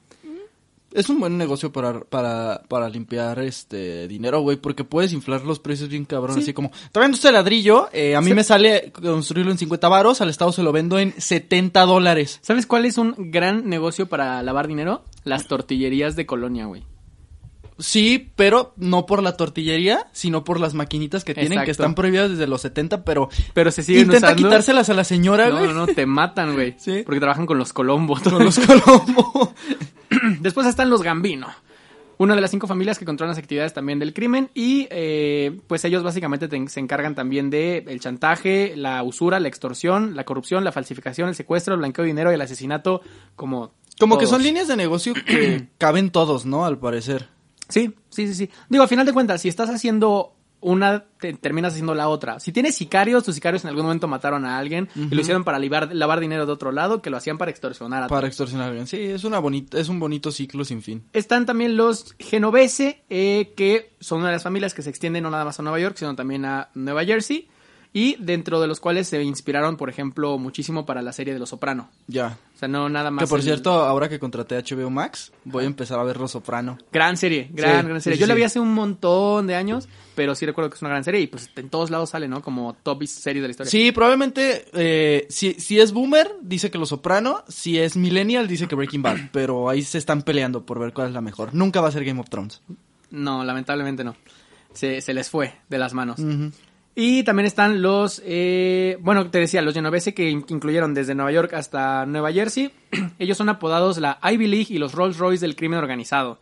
Es 0.95 1.09
un 1.09 1.21
buen 1.21 1.39
negocio 1.39 1.73
para, 1.73 2.01
para, 2.01 2.63
para 2.69 2.89
limpiar 2.89 3.39
este 3.41 4.07
dinero, 4.09 4.41
güey, 4.41 4.57
porque 4.59 4.85
puedes 4.85 5.13
inflar 5.13 5.43
los 5.45 5.59
precios 5.59 5.89
bien 5.89 6.05
cabrón, 6.05 6.37
Sí. 6.37 6.43
así 6.43 6.53
como, 6.53 6.71
está 6.85 7.01
viendo 7.01 7.17
este 7.17 7.33
ladrillo, 7.33 7.89
eh, 7.93 8.15
a 8.17 8.21
mí 8.21 8.29
Sí. 8.29 8.35
me 8.35 8.45
sale 8.45 8.93
construirlo 8.93 9.51
en 9.53 9.59
50 9.59 9.89
varos, 9.89 10.21
al 10.21 10.29
Estado 10.31 10.53
se 10.53 10.63
lo 10.63 10.73
vendo 10.73 10.99
en 10.99 11.15
70 11.19 11.83
dólares. 11.87 12.39
¿Sabes 12.43 12.67
cuál 12.67 12.85
es 12.85 12.99
un 12.99 13.15
gran 13.31 13.69
negocio 13.69 14.07
para 14.09 14.43
lavar 14.43 14.69
dinero? 14.69 15.03
Las 15.25 15.47
tortillerías 15.47 16.17
de 16.17 16.27
colonia, 16.27 16.67
güey. 16.67 16.83
Sí, 17.83 18.33
pero 18.37 18.73
no 18.77 19.07
por 19.07 19.23
la 19.23 19.37
tortillería, 19.37 20.07
sino 20.13 20.45
por 20.45 20.61
las 20.61 20.73
maquinitas 20.73 21.25
que 21.25 21.35
tienen, 21.35 21.53
Exacto. 21.53 21.65
que 21.67 21.71
están 21.73 21.95
prohibidas 21.95 22.31
desde 22.31 22.47
los 22.47 22.61
70, 22.63 23.05
pero 23.05 23.29
Pero 23.55 23.71
se 23.71 23.83
siguen 23.83 24.05
intenta 24.05 24.29
usando. 24.29 24.43
quitárselas 24.49 24.89
a 24.89 24.95
la 24.95 25.05
señora, 25.05 25.49
No, 25.49 25.57
güey. 25.59 25.67
no, 25.69 25.75
no, 25.75 25.87
te 25.89 26.07
matan, 26.07 26.55
güey. 26.55 26.75
Sí. 26.79 27.03
Porque 27.05 27.19
trabajan 27.21 27.45
con 27.47 27.59
los 27.59 27.73
Colombo. 27.73 28.17
Con 28.23 28.45
los 28.45 28.59
Colombo. 28.59 29.53
Después 30.41 30.67
están 30.67 30.91
los 30.91 31.03
Gambino. 31.03 31.49
Una 32.19 32.37
de 32.37 32.41
las 32.41 32.51
cinco 32.53 32.69
familias 32.69 32.99
que 33.01 33.05
controlan 33.05 33.31
las 33.35 33.39
actividades 33.43 33.73
también 33.73 33.99
del 33.99 34.13
crimen 34.15 34.49
y 34.55 34.87
eh, 34.91 35.59
pues 35.67 35.85
ellos 35.85 36.05
básicamente 36.05 36.47
te- 36.47 36.69
se 36.69 36.79
encargan 36.79 37.17
también 37.17 37.51
de 37.51 37.79
el 37.89 37.99
chantaje, 37.99 38.75
la 38.77 39.03
usura, 39.03 39.41
la 39.41 39.49
extorsión, 39.49 40.15
la 40.15 40.23
corrupción, 40.25 40.63
la 40.63 40.71
falsificación, 40.71 41.29
el 41.31 41.35
secuestro, 41.35 41.75
el 41.75 41.81
blanqueo 41.81 42.05
de 42.05 42.09
dinero 42.09 42.31
y 42.31 42.35
el 42.35 42.41
asesinato 42.41 43.01
como 43.35 43.73
Como 43.99 44.19
que 44.19 44.27
son 44.27 44.41
líneas 44.43 44.69
de 44.69 44.77
negocio 44.77 45.15
que 45.15 45.67
caben 45.79 46.11
todos, 46.11 46.47
¿no? 46.47 46.65
Al 46.65 46.79
parecer. 46.79 47.29
Sí, 47.69 47.95
sí, 48.11 48.27
sí, 48.29 48.35
sí. 48.35 48.51
Digo, 48.69 48.85
a 48.85 48.89
final 48.89 49.07
de 49.07 49.13
cuentas, 49.13 49.41
si 49.41 49.49
estás 49.49 49.71
haciendo 49.71 50.35
una, 50.61 51.05
te- 51.19 51.33
terminas 51.33 51.73
haciendo 51.73 51.93
la 51.95 52.09
otra. 52.09 52.39
Si 52.39 52.53
tienes 52.53 52.77
sicarios, 52.77 53.25
tus 53.25 53.35
sicarios 53.35 53.65
en 53.65 53.71
algún 53.71 53.83
momento 53.85 54.07
mataron 54.07 54.45
a 54.45 54.59
alguien 54.59 54.89
y 54.95 55.13
lo 55.13 55.21
hicieron 55.21 55.43
para 55.43 55.59
libar- 55.59 55.93
lavar 55.93 56.21
dinero 56.21 56.47
de 56.47 56.53
otro 56.53 56.71
lado, 56.71 57.03
que 57.03 57.11
lo 57.11 57.17
hacían 57.17 57.37
para 57.37 57.51
extorsionar 57.51 58.05
a 58.05 58.07
Para 58.07 58.29
extorsionar 58.29 58.67
a 58.67 58.69
alguien. 58.69 58.87
Sí, 58.87 59.01
es, 59.01 59.25
una 59.25 59.41
bonita, 59.41 59.77
es 59.79 59.89
un 59.89 59.99
bonito 59.99 60.31
ciclo 60.31 60.65
sin 60.65 60.81
fin. 60.83 61.03
Están 61.13 61.47
también 61.47 61.77
los 61.77 62.15
Genovese, 62.21 63.03
eh, 63.11 63.55
que 63.57 63.91
son 63.99 64.19
una 64.21 64.29
de 64.29 64.35
las 64.35 64.45
familias 64.45 64.73
que 64.73 64.83
se 64.83 64.91
extienden 64.91 65.25
no 65.25 65.31
nada 65.31 65.45
más 65.45 65.59
a 65.59 65.63
Nueva 65.65 65.81
York, 65.81 65.97
sino 65.99 66.15
también 66.15 66.45
a 66.45 66.69
Nueva 66.75 67.05
Jersey. 67.05 67.49
Y 67.95 68.17
dentro 68.19 68.59
de 68.59 68.67
los 68.67 68.81
cuales 68.81 69.07
se 69.09 69.23
inspiraron, 69.23 69.77
por 69.77 69.91
ejemplo, 69.91 70.39
muchísimo 70.39 70.87
para 70.87 71.03
la 71.03 71.13
serie 71.13 71.35
de 71.35 71.39
Los 71.41 71.51
Soprano. 71.51 71.91
Ya. 72.07 72.39
O 72.55 72.59
sea, 72.59 72.67
no 72.67 72.89
nada 72.89 73.11
más. 73.11 73.25
Que 73.25 73.29
por 73.29 73.41
el- 73.41 73.45
cierto, 73.45 73.71
ahora 73.71 74.09
que 74.09 74.19
contraté 74.19 74.57
HBO 74.57 74.89
Max, 74.89 75.31
voy 75.45 75.65
a 75.65 75.67
empezar 75.67 75.99
a 75.99 76.03
ver 76.03 76.17
Los 76.17 76.31
Soprano. 76.31 76.79
Gran 76.91 77.19
serie, 77.19 77.51
gran, 77.53 77.83
Sí, 77.83 77.87
gran 77.89 78.01
serie. 78.01 78.17
sí, 78.17 78.21
Yo 78.21 78.27
la 78.27 78.33
vi 78.35 78.45
hace 78.45 78.59
un 78.61 78.73
montón 78.73 79.47
de 79.47 79.57
años, 79.57 79.91
pero 80.15 80.35
sí 80.35 80.47
recuerdo 80.47 80.71
que 80.71 80.77
es 80.77 80.81
una 80.83 80.89
gran 80.89 81.05
serie 81.05 81.21
y 81.21 81.27
pues 81.27 81.51
en 81.55 81.69
todos 81.69 81.91
lados 81.91 82.09
sale, 82.09 82.29
¿no? 82.29 82.41
Como 82.41 82.73
top 82.83 83.05
serie 83.05 83.43
de 83.43 83.49
la 83.49 83.51
historia. 83.51 83.71
Sí, 83.71 83.93
probablemente, 83.93 84.65
eh, 84.73 85.27
si, 85.29 85.53
si 85.61 85.79
es 85.79 85.93
Boomer, 85.93 86.31
dice 86.41 86.71
que 86.71 86.79
Los 86.79 86.89
Soprano. 86.89 87.45
Si 87.49 87.79
es 87.79 87.95
Millennial, 87.99 88.49
dice 88.49 88.69
que 88.69 88.75
Breaking 88.75 89.03
Bad. 89.03 89.17
Pero 89.33 89.69
ahí 89.69 89.83
se 89.83 89.99
están 89.99 90.23
peleando 90.23 90.65
por 90.65 90.79
ver 90.79 90.95
cuál 90.95 91.09
es 91.09 91.13
la 91.13 91.21
mejor. 91.21 91.51
Nunca 91.55 91.83
va 91.83 91.89
a 91.89 91.93
ser 91.93 92.07
Game 92.07 92.21
of 92.21 92.31
Thrones. 92.31 92.63
No, 93.11 93.45
lamentablemente 93.45 94.03
no. 94.03 94.17
Se, 94.73 95.03
se 95.03 95.13
les 95.13 95.29
fue 95.29 95.57
de 95.69 95.77
las 95.79 95.93
manos. 95.93 96.19
Ujú. 96.19 96.53
Y 96.95 97.23
también 97.23 97.47
están 97.47 97.81
los, 97.81 98.21
eh, 98.25 98.99
bueno, 99.01 99.31
te 99.31 99.39
decía, 99.39 99.63
los 99.63 99.73
Genovese 99.75 100.13
que 100.13 100.29
in- 100.29 100.45
incluyeron 100.49 100.93
desde 100.93 101.15
Nueva 101.15 101.33
York 101.33 101.55
hasta 101.55 102.05
Nueva 102.05 102.33
Jersey. 102.33 102.71
Ellos 103.19 103.39
son 103.39 103.49
apodados 103.49 103.97
la 103.99 104.19
Ivy 104.23 104.47
League 104.47 104.67
y 104.69 104.79
los 104.79 104.93
Rolls 104.93 105.17
Royce 105.17 105.41
del 105.47 105.57
crimen 105.57 105.79
organizado. 105.79 106.39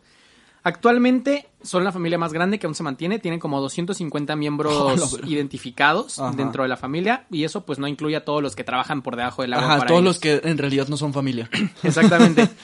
Actualmente 0.63 1.47
son 1.63 1.83
la 1.83 1.91
familia 1.91 2.17
más 2.19 2.33
grande 2.33 2.59
que 2.59 2.67
aún 2.67 2.75
se 2.75 2.83
mantiene, 2.83 3.17
tienen 3.17 3.39
como 3.39 3.59
250 3.61 4.33
Oh, 4.33 4.35
la 4.35 4.39
miembros 4.39 5.19
identificados 5.25 6.19
Ajá. 6.19 6.35
dentro 6.35 6.63
de 6.63 6.69
la 6.69 6.77
familia 6.77 7.25
y 7.31 7.45
eso 7.45 7.65
pues 7.65 7.79
no 7.79 7.87
incluye 7.87 8.15
a 8.15 8.25
todos 8.25 8.43
los 8.43 8.55
que 8.55 8.63
trabajan 8.63 9.01
por 9.01 9.15
debajo 9.15 9.41
del 9.41 9.53
agua. 9.53 9.65
Ajá, 9.65 9.77
para 9.79 9.87
todos 9.87 10.01
ellos. 10.01 10.15
los 10.15 10.19
que 10.19 10.41
en 10.47 10.57
realidad 10.57 10.87
no 10.87 10.97
son 10.97 11.13
familia. 11.13 11.49
Exactamente. 11.83 12.47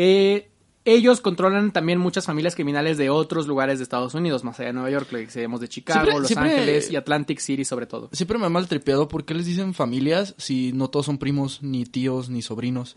Eh, 0.00 0.47
ellos 0.94 1.20
controlan 1.20 1.72
también 1.72 1.98
muchas 1.98 2.26
familias 2.26 2.54
criminales 2.54 2.98
de 2.98 3.10
otros 3.10 3.46
lugares 3.46 3.78
de 3.78 3.82
Estados 3.82 4.14
Unidos, 4.14 4.44
más 4.44 4.58
allá 4.58 4.68
de 4.68 4.72
Nueva 4.74 4.90
York, 4.90 5.08
lo 5.10 5.18
que 5.18 5.30
de 5.60 5.68
Chicago, 5.68 6.00
Siempre- 6.00 6.18
Los 6.20 6.26
siempre- 6.28 6.50
Ángeles 6.52 6.90
y 6.90 6.96
Atlantic 6.96 7.38
City 7.40 7.64
sobre 7.64 7.86
todo. 7.86 8.08
Siempre 8.12 8.38
me 8.38 8.46
ha 8.46 8.50
maltripeado 8.50 9.08
por 9.08 9.24
qué 9.24 9.34
les 9.34 9.46
dicen 9.46 9.74
familias 9.74 10.34
si 10.38 10.72
no 10.72 10.88
todos 10.88 11.06
son 11.06 11.18
primos, 11.18 11.62
ni 11.62 11.84
tíos, 11.84 12.28
ni 12.30 12.42
sobrinos. 12.42 12.96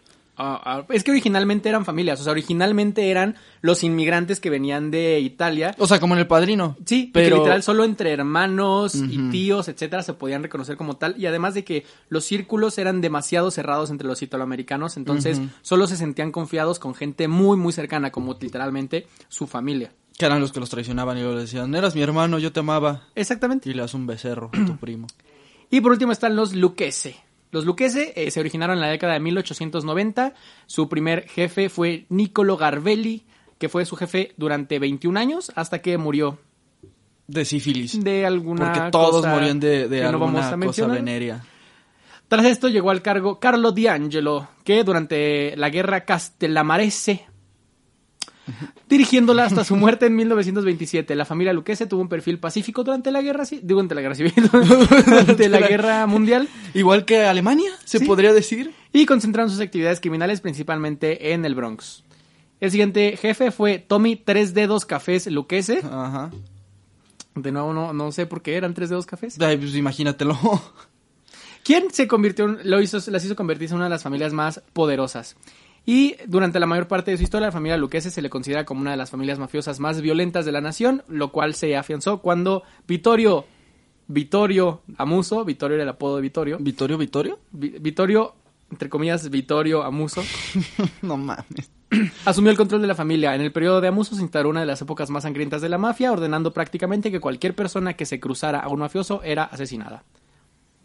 Es 0.89 1.03
que 1.03 1.11
originalmente 1.11 1.69
eran 1.69 1.85
familias, 1.85 2.19
o 2.21 2.23
sea, 2.23 2.31
originalmente 2.31 3.09
eran 3.09 3.35
los 3.61 3.83
inmigrantes 3.83 4.39
que 4.39 4.49
venían 4.49 4.91
de 4.91 5.19
Italia. 5.19 5.75
O 5.77 5.87
sea, 5.87 5.99
como 5.99 6.15
en 6.15 6.19
el 6.21 6.27
padrino. 6.27 6.75
Sí, 6.85 7.09
pero 7.13 7.21
pero 7.25 7.37
literal 7.37 7.63
solo 7.63 7.83
entre 7.83 8.11
hermanos 8.11 8.95
y 8.95 9.29
tíos, 9.29 9.67
etcétera, 9.67 10.03
se 10.03 10.13
podían 10.13 10.43
reconocer 10.43 10.77
como 10.77 10.97
tal. 10.97 11.15
Y 11.17 11.25
además 11.25 11.53
de 11.53 11.63
que 11.63 11.85
los 12.09 12.25
círculos 12.25 12.77
eran 12.77 13.01
demasiado 13.01 13.51
cerrados 13.51 13.89
entre 13.89 14.07
los 14.07 14.21
italoamericanos, 14.21 14.97
entonces 14.97 15.39
solo 15.61 15.87
se 15.87 15.95
sentían 15.97 16.31
confiados 16.31 16.79
con 16.79 16.95
gente 16.95 17.27
muy, 17.27 17.57
muy 17.57 17.73
cercana, 17.73 18.11
como 18.11 18.37
literalmente 18.39 19.07
su 19.29 19.47
familia. 19.47 19.91
que 20.17 20.25
eran 20.25 20.39
los 20.41 20.51
que 20.51 20.59
los 20.59 20.69
traicionaban 20.69 21.17
y 21.17 21.21
le 21.21 21.35
decían, 21.35 21.73
eras 21.73 21.95
mi 21.95 22.01
hermano, 22.01 22.37
yo 22.37 22.51
te 22.51 22.59
amaba. 22.59 23.07
Exactamente. 23.15 23.69
Y 23.69 23.73
le 23.73 23.81
das 23.81 23.93
un 23.93 24.05
becerro 24.05 24.51
a 24.53 24.65
tu 24.65 24.77
primo. 24.77 25.07
Y 25.73 25.79
por 25.79 25.93
último 25.93 26.11
están 26.11 26.35
los 26.35 26.53
Lucchese. 26.53 27.15
Los 27.51 27.65
Lucchese 27.65 28.13
eh, 28.15 28.31
se 28.31 28.39
originaron 28.39 28.77
en 28.77 28.81
la 28.81 28.87
década 28.87 29.13
de 29.13 29.19
1890. 29.19 30.33
Su 30.65 30.89
primer 30.89 31.27
jefe 31.27 31.69
fue 31.69 32.05
Niccolo 32.09 32.57
Garbelli, 32.57 33.25
que 33.57 33.69
fue 33.69 33.85
su 33.85 33.95
jefe 33.95 34.33
durante 34.37 34.79
21 34.79 35.19
años 35.19 35.51
hasta 35.55 35.79
que 35.79 35.97
murió. 35.97 36.39
De 37.27 37.45
sífilis. 37.45 38.03
de 38.03 38.25
alguna 38.25 38.73
Porque 38.73 38.91
todos 38.91 39.21
cosa 39.21 39.29
morían 39.33 39.59
de, 39.59 39.87
de 39.87 40.01
no 40.01 40.09
alguna 40.09 40.57
cosa 40.65 40.87
venérea. 40.87 41.43
Tras 42.27 42.45
esto 42.45 42.69
llegó 42.69 42.91
al 42.91 43.01
cargo 43.01 43.39
Carlo 43.39 43.73
D'Angelo, 43.73 44.47
que 44.63 44.83
durante 44.85 45.55
la 45.57 45.69
guerra 45.69 46.05
castellamarese, 46.05 47.25
dirigiéndola 48.89 49.45
hasta 49.45 49.63
su 49.63 49.75
muerte 49.75 50.07
en 50.07 50.15
1927, 50.15 51.15
la 51.15 51.25
familia 51.25 51.53
Lucchese 51.53 51.85
tuvo 51.85 52.01
un 52.01 52.09
perfil 52.09 52.39
pacífico 52.39 52.83
durante 52.83 53.11
la 53.11 53.21
guerra, 53.21 53.43
ci- 53.43 53.61
digo, 53.61 53.81
durante 53.81 53.95
la 53.95 54.01
guerra 54.01 54.15
civil, 54.15 54.33
durante 55.05 55.49
la 55.49 55.59
guerra 55.59 56.05
mundial, 56.07 56.47
Igual 56.73 57.05
que 57.05 57.23
Alemania, 57.25 57.71
se 57.85 57.99
Sí. 57.99 58.05
podría 58.05 58.33
decir. 58.33 58.73
y 58.93 59.05
concentraron 59.05 59.49
sus 59.49 59.59
actividades 59.61 59.99
criminales 60.01 60.41
principalmente 60.41 61.33
en 61.33 61.45
el 61.45 61.55
Bronx. 61.55 62.03
El 62.59 62.69
siguiente 62.71 63.17
jefe 63.17 63.51
fue 63.51 63.79
Tommy 63.79 64.15
Tres 64.15 64.53
Dedos 64.53 64.85
Cafés 64.85 65.25
Lucchese. 65.27 65.79
Ajá. 65.83 66.29
De 67.33 67.51
nuevo, 67.51 67.73
no, 67.73 67.93
no 67.93 68.11
sé 68.11 68.25
por 68.25 68.41
qué 68.41 68.55
eran 68.55 68.73
Tres 68.73 68.89
Dedos 68.89 69.05
Cafés. 69.05 69.39
Ay, 69.39 69.57
pues 69.57 69.73
imagínatelo. 69.75 70.37
quien 71.63 71.91
se 71.91 72.07
convirtió, 72.07 72.45
en- 72.45 72.59
lo 72.69 72.81
hizo, 72.81 72.97
las 73.09 73.23
hizo 73.25 73.35
convertirse 73.35 73.73
en 73.73 73.77
una 73.77 73.85
de 73.85 73.91
las 73.91 74.03
familias 74.03 74.33
más 74.33 74.61
poderosas. 74.73 75.35
Y 75.85 76.15
durante 76.27 76.59
la 76.59 76.67
mayor 76.67 76.87
parte 76.87 77.11
de 77.11 77.17
su 77.17 77.23
historia, 77.23 77.47
la 77.47 77.51
familia 77.51 77.75
Lucchese 77.77 78.11
se 78.11 78.21
le 78.21 78.29
considera 78.29 78.65
como 78.65 78.81
una 78.81 78.91
de 78.91 78.97
las 78.97 79.09
familias 79.09 79.39
mafiosas 79.39 79.79
más 79.79 79.99
violentas 80.01 80.45
de 80.45 80.51
la 80.51 80.61
nación, 80.61 81.03
lo 81.07 81.31
cual 81.31 81.55
se 81.55 81.75
afianzó 81.75 82.19
cuando 82.21 82.63
Vittorio, 82.87 83.45
Vittorio 84.07 84.81
Amuso, 84.97 85.43
Vittorio 85.45 85.75
era 85.75 85.83
el 85.83 85.89
apodo 85.89 86.17
de 86.17 86.21
Vittorio, 86.21 86.57
¿Vittorio, 86.59 86.97
Vittorio? 86.97 87.39
Vi- 87.51 87.75
Vittorio, 87.79 88.35
entre 88.69 88.89
comillas, 88.89 89.29
Vittorio 89.29 89.83
Amuso, 89.83 90.23
no 91.01 91.17
mames. 91.17 91.71
asumió 92.25 92.51
el 92.51 92.57
control 92.57 92.81
de 92.81 92.87
la 92.87 92.95
familia. 92.95 93.33
En 93.35 93.41
el 93.41 93.51
periodo 93.51 93.81
de 93.81 93.87
Amuso 93.87 94.15
se 94.15 94.21
instauró 94.21 94.49
una 94.49 94.59
de 94.61 94.65
las 94.65 94.81
épocas 94.81 95.09
más 95.09 95.23
sangrientas 95.23 95.61
de 95.61 95.69
la 95.69 95.77
mafia, 95.77 96.11
ordenando 96.11 96.53
prácticamente 96.53 97.11
que 97.11 97.19
cualquier 97.19 97.55
persona 97.55 97.93
que 97.95 98.05
se 98.05 98.19
cruzara 98.19 98.59
a 98.59 98.69
un 98.69 98.79
mafioso 98.79 99.21
era 99.23 99.43
asesinada. 99.45 100.03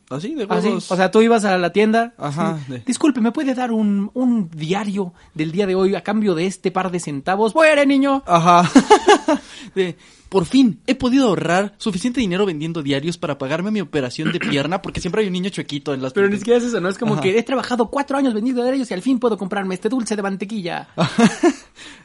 ¿Así? 0.09 0.35
¿De 0.35 0.45
huevos? 0.45 0.91
O 0.93 0.97
sea, 0.97 1.11
tú 1.11 1.21
ibas 1.21 1.45
a 1.45 1.59
la 1.59 1.71
tienda. 1.73 2.15
Ajá, 2.17 2.59
de- 2.69 2.79
Disculpe, 2.81 3.21
¿me 3.21 3.33
puede 3.33 3.55
dar 3.55 3.73
un, 3.73 4.11
un 4.15 4.49
diario 4.51 5.13
del 5.35 5.51
día 5.51 5.67
de 5.67 5.75
hoy 5.75 5.95
a 5.97 6.03
cambio 6.03 6.35
de 6.35 6.47
este 6.47 6.71
par 6.71 6.91
de 6.93 7.01
centavos? 7.01 7.55
Muere, 7.55 7.85
niño. 7.87 8.23
Ajá. 8.27 8.71
De, 9.75 9.97
por 10.31 10.47
fin, 10.47 10.81
he 10.87 10.95
podido 10.95 11.29
ahorrar 11.29 11.75
suficiente 11.77 12.21
dinero 12.21 12.47
vendiendo 12.47 12.83
diarios 12.83 13.19
para 13.19 13.37
pagarme 13.37 13.71
mi 13.71 13.81
operación 13.83 14.33
de 14.33 14.39
pierna 14.41 14.81
porque 14.81 15.01
siempre 15.01 15.21
hay 15.21 15.27
un 15.27 15.35
niño 15.35 15.51
chuequito 15.51 15.93
en 15.93 16.01
las 16.01 16.15
Pero 16.15 16.29
ni 16.29 16.39
siquiera 16.39 16.59
es 16.59 16.65
eso, 16.65 16.81
¿no? 16.81 16.89
Es 16.89 16.97
como 16.97 17.15
Ajá. 17.15 17.23
que 17.23 17.39
he 17.39 17.43
trabajado 17.43 17.89
cuatro 17.91 18.17
años 18.17 18.33
vendiendo 18.33 18.63
diarios 18.63 18.91
y 18.91 18.95
al 18.95 19.03
fin 19.03 19.19
puedo 19.19 19.37
comprarme 19.37 19.75
este 19.75 19.89
dulce 19.91 20.17
de 20.17 20.23
mantequilla. 20.23 20.89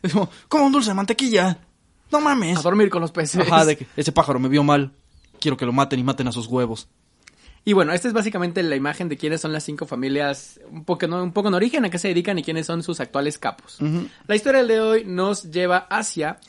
Es 0.03 0.12
como, 0.13 0.29
como 0.50 0.65
un 0.65 0.72
dulce 0.72 0.89
de 0.89 0.96
mantequilla. 0.96 1.60
No 2.12 2.20
mames. 2.20 2.58
A 2.58 2.62
dormir 2.62 2.89
con 2.89 3.01
los 3.01 3.12
peces. 3.12 3.48
Ajá, 3.48 3.63
de 3.65 3.77
que 3.77 3.88
ese 3.96 4.12
pájaro 4.12 4.39
me 4.39 4.50
vio 4.50 4.63
mal. 4.63 4.91
Quiero 5.39 5.55
que 5.55 5.65
lo 5.65 5.72
maten 5.72 6.00
y 6.00 6.03
maten 6.03 6.27
a 6.27 6.31
sus 6.31 6.48
huevos. 6.48 6.88
Y 7.63 7.74
bueno, 7.74 7.94
esta 7.94 8.08
es 8.08 8.13
básicamente 8.13 8.63
la 8.63 8.75
imagen 8.75 9.08
de 9.08 9.18
quiénes 9.18 9.41
son 9.41 9.53
las 9.53 9.63
cinco 9.63 9.86
familias, 9.86 10.60
un 10.72 10.84
poco, 10.84 11.08
¿no? 11.08 11.24
un 11.24 11.32
poco 11.32 11.50
en 11.50 11.53
origen, 11.53 11.86
a 11.86 11.89
qué 11.89 12.00
se 12.00 12.08
dedican 12.08 12.39
y 12.39 12.44
quiénes 12.44 12.65
son 12.65 12.82
sus 12.82 13.00
actuales 13.00 13.38
capos. 13.38 13.77
La 14.27 14.36
historia 14.36 14.60
del 14.60 14.68
de 14.68 14.82
hoy 14.82 15.03
nos 15.06 15.51
lleva 15.51 15.77
hacia 15.89 16.39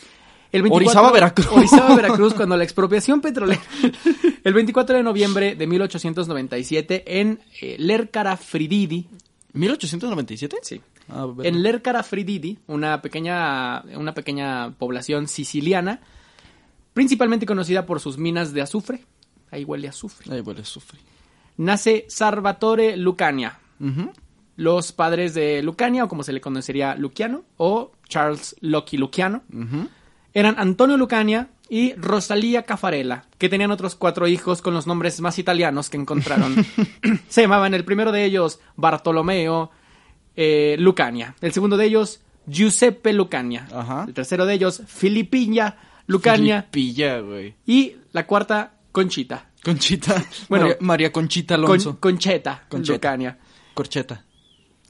el 0.53 0.63
24 0.63 0.87
Orizaba, 0.87 1.13
Veracruz. 1.13 1.47
Orizaba, 1.51 1.97
Veracruz, 1.97 2.35
cuando 2.37 2.57
la 2.57 2.65
expropiación 2.65 3.21
petrolera. 3.21 3.63
El 4.45 4.53
24 4.55 4.97
de 4.97 5.03
noviembre 5.03 5.55
de 5.55 5.67
1897 5.67 7.21
en 7.21 7.41
eh, 7.61 7.77
Lercara 7.79 8.37
Frididi. 8.37 9.07
¿1897? 9.55 10.57
Sí. 10.63 10.81
Ah, 11.09 11.25
bueno. 11.25 11.49
En 11.49 11.63
Lercara 11.63 12.03
Frididi, 12.03 12.59
una 12.67 13.01
pequeña, 13.01 13.83
una 13.97 14.13
pequeña 14.13 14.73
población 14.73 15.27
siciliana, 15.27 16.01
principalmente 16.93 17.47
conocida 17.47 17.87
por 17.87 18.01
sus 18.01 18.19
minas 18.19 18.53
de 18.53 18.61
azufre. 18.61 19.05
Ahí 19.53 19.65
huele 19.65 19.87
a 19.87 19.91
azufre. 19.91 20.35
Ay, 20.35 20.41
huele, 20.41 20.65
sufre. 20.65 20.99
Nace 21.59 22.07
Salvatore 22.09 22.97
Lucania. 22.97 23.59
Los 24.57 24.93
padres 24.93 25.35
de 25.35 25.63
Lucania, 25.63 26.05
o 26.05 26.09
como 26.09 26.23
se 26.23 26.33
le 26.33 26.41
conocería 26.41 26.95
Luciano, 26.95 27.45
o 27.59 27.93
Charles 28.09 28.57
Loki 28.61 28.97
Luciano, 28.97 29.43
eran 30.35 30.55
Antonio 30.59 30.97
Lucania 30.97 31.51
y 31.69 31.95
Rosalía 31.95 32.63
Caffarella, 32.63 33.25
que 33.39 33.49
tenían 33.49 33.71
otros 33.71 33.95
cuatro 33.95 34.27
hijos 34.27 34.63
con 34.63 34.75
los 34.75 34.87
nombres 34.87 35.21
más 35.21 35.39
italianos 35.39 35.91
que 35.91 35.97
encontraron. 35.97 36.55
se 37.29 37.43
llamaban 37.43 37.75
el 37.75 37.85
primero 37.85 38.13
de 38.13 38.25
ellos 38.25 38.61
Bartolomeo 38.77 39.71
eh, 40.37 40.77
Lucania, 40.79 41.35
el 41.41 41.53
segundo 41.53 41.77
de 41.77 41.87
ellos 41.87 42.21
Giuseppe 42.47 43.13
Lucania, 43.13 43.69
el 44.07 44.15
tercero 44.15 44.47
de 44.47 44.55
ellos 44.55 44.83
Filippiña 44.87 45.77
Lucania 46.07 46.67
Filipilla, 46.71 47.21
güey. 47.21 47.55
y 47.67 47.97
la 48.13 48.27
cuarta 48.27 48.75
Conchita. 48.93 49.47
Conchita. 49.65 50.15
Bueno, 50.49 50.65
María, 50.67 50.77
María 50.81 51.13
Conchita 51.13 51.57
Con- 51.57 51.65
Alonso. 51.65 51.99
Concheta, 52.01 52.65
Concheta. 52.69 52.93
Lucania. 52.95 53.39
Corcheta. 53.75 54.25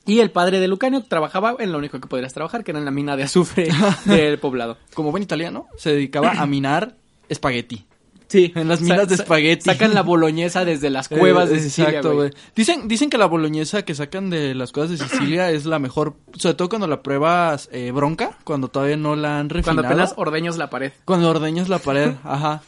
Y 0.05 0.19
el 0.19 0.31
padre 0.33 0.59
de 0.59 0.67
Lucanio 0.67 1.03
trabajaba 1.05 1.55
en 1.61 1.71
lo 1.71 1.79
único 1.79 2.01
que 2.01 2.09
podrías 2.09 2.35
trabajar, 2.35 2.65
que 2.65 2.73
era 2.73 2.81
en 2.81 2.85
la 2.85 2.91
mina 2.91 3.17
de 3.17 3.23
azufre 3.23 3.69
del 4.05 4.39
poblado. 4.39 4.77
Como 4.95 5.11
buen 5.13 5.23
italiano, 5.23 5.69
se 5.77 5.91
dedicaba 5.91 6.33
a 6.33 6.47
minar 6.47 6.97
espagueti. 7.29 7.87
Sí, 8.27 8.51
En 8.57 8.67
las 8.67 8.81
minas 8.81 9.09
de 9.09 9.15
espagueti. 9.17 9.65
Sacan 9.67 9.93
la 9.93 10.01
boloñesa 10.03 10.65
desde 10.65 10.89
las 10.89 11.07
cuevas 11.09 11.51
Eh, 11.51 11.53
de 11.55 11.61
Sicilia, 11.61 11.91
Exacto, 11.91 12.15
güey. 12.15 12.31
Dicen, 12.57 12.89
dicen 12.89 13.11
que 13.11 13.19
la 13.19 13.27
boloñesa 13.27 13.83
que 13.85 13.95
sacan 13.95 14.31
de 14.31 14.55
las 14.55 14.73
cuevas 14.73 14.91
de 14.91 14.97
Sicilia 14.97 15.51
es 15.51 15.67
la 15.67 15.79
mejor, 15.79 16.17
sobre 16.39 16.55
todo 16.55 16.71
cuando 16.71 16.87
la 16.89 17.03
pruebas 17.03 17.69
eh, 17.73 17.91
bronca, 17.91 18.39
cuando 18.45 18.69
todavía 18.69 18.97
no 18.97 19.17
la 19.17 19.39
han 19.39 19.51
refinado. 19.51 19.83
Cuando 19.83 19.89
apenas 19.95 20.15
ordeñas 20.17 20.57
la 20.57 20.71
pared. 20.71 20.93
Cuando 21.05 21.29
ordeñas 21.29 21.69
la 21.69 21.79
pared, 21.79 22.15
ajá. 22.25 22.63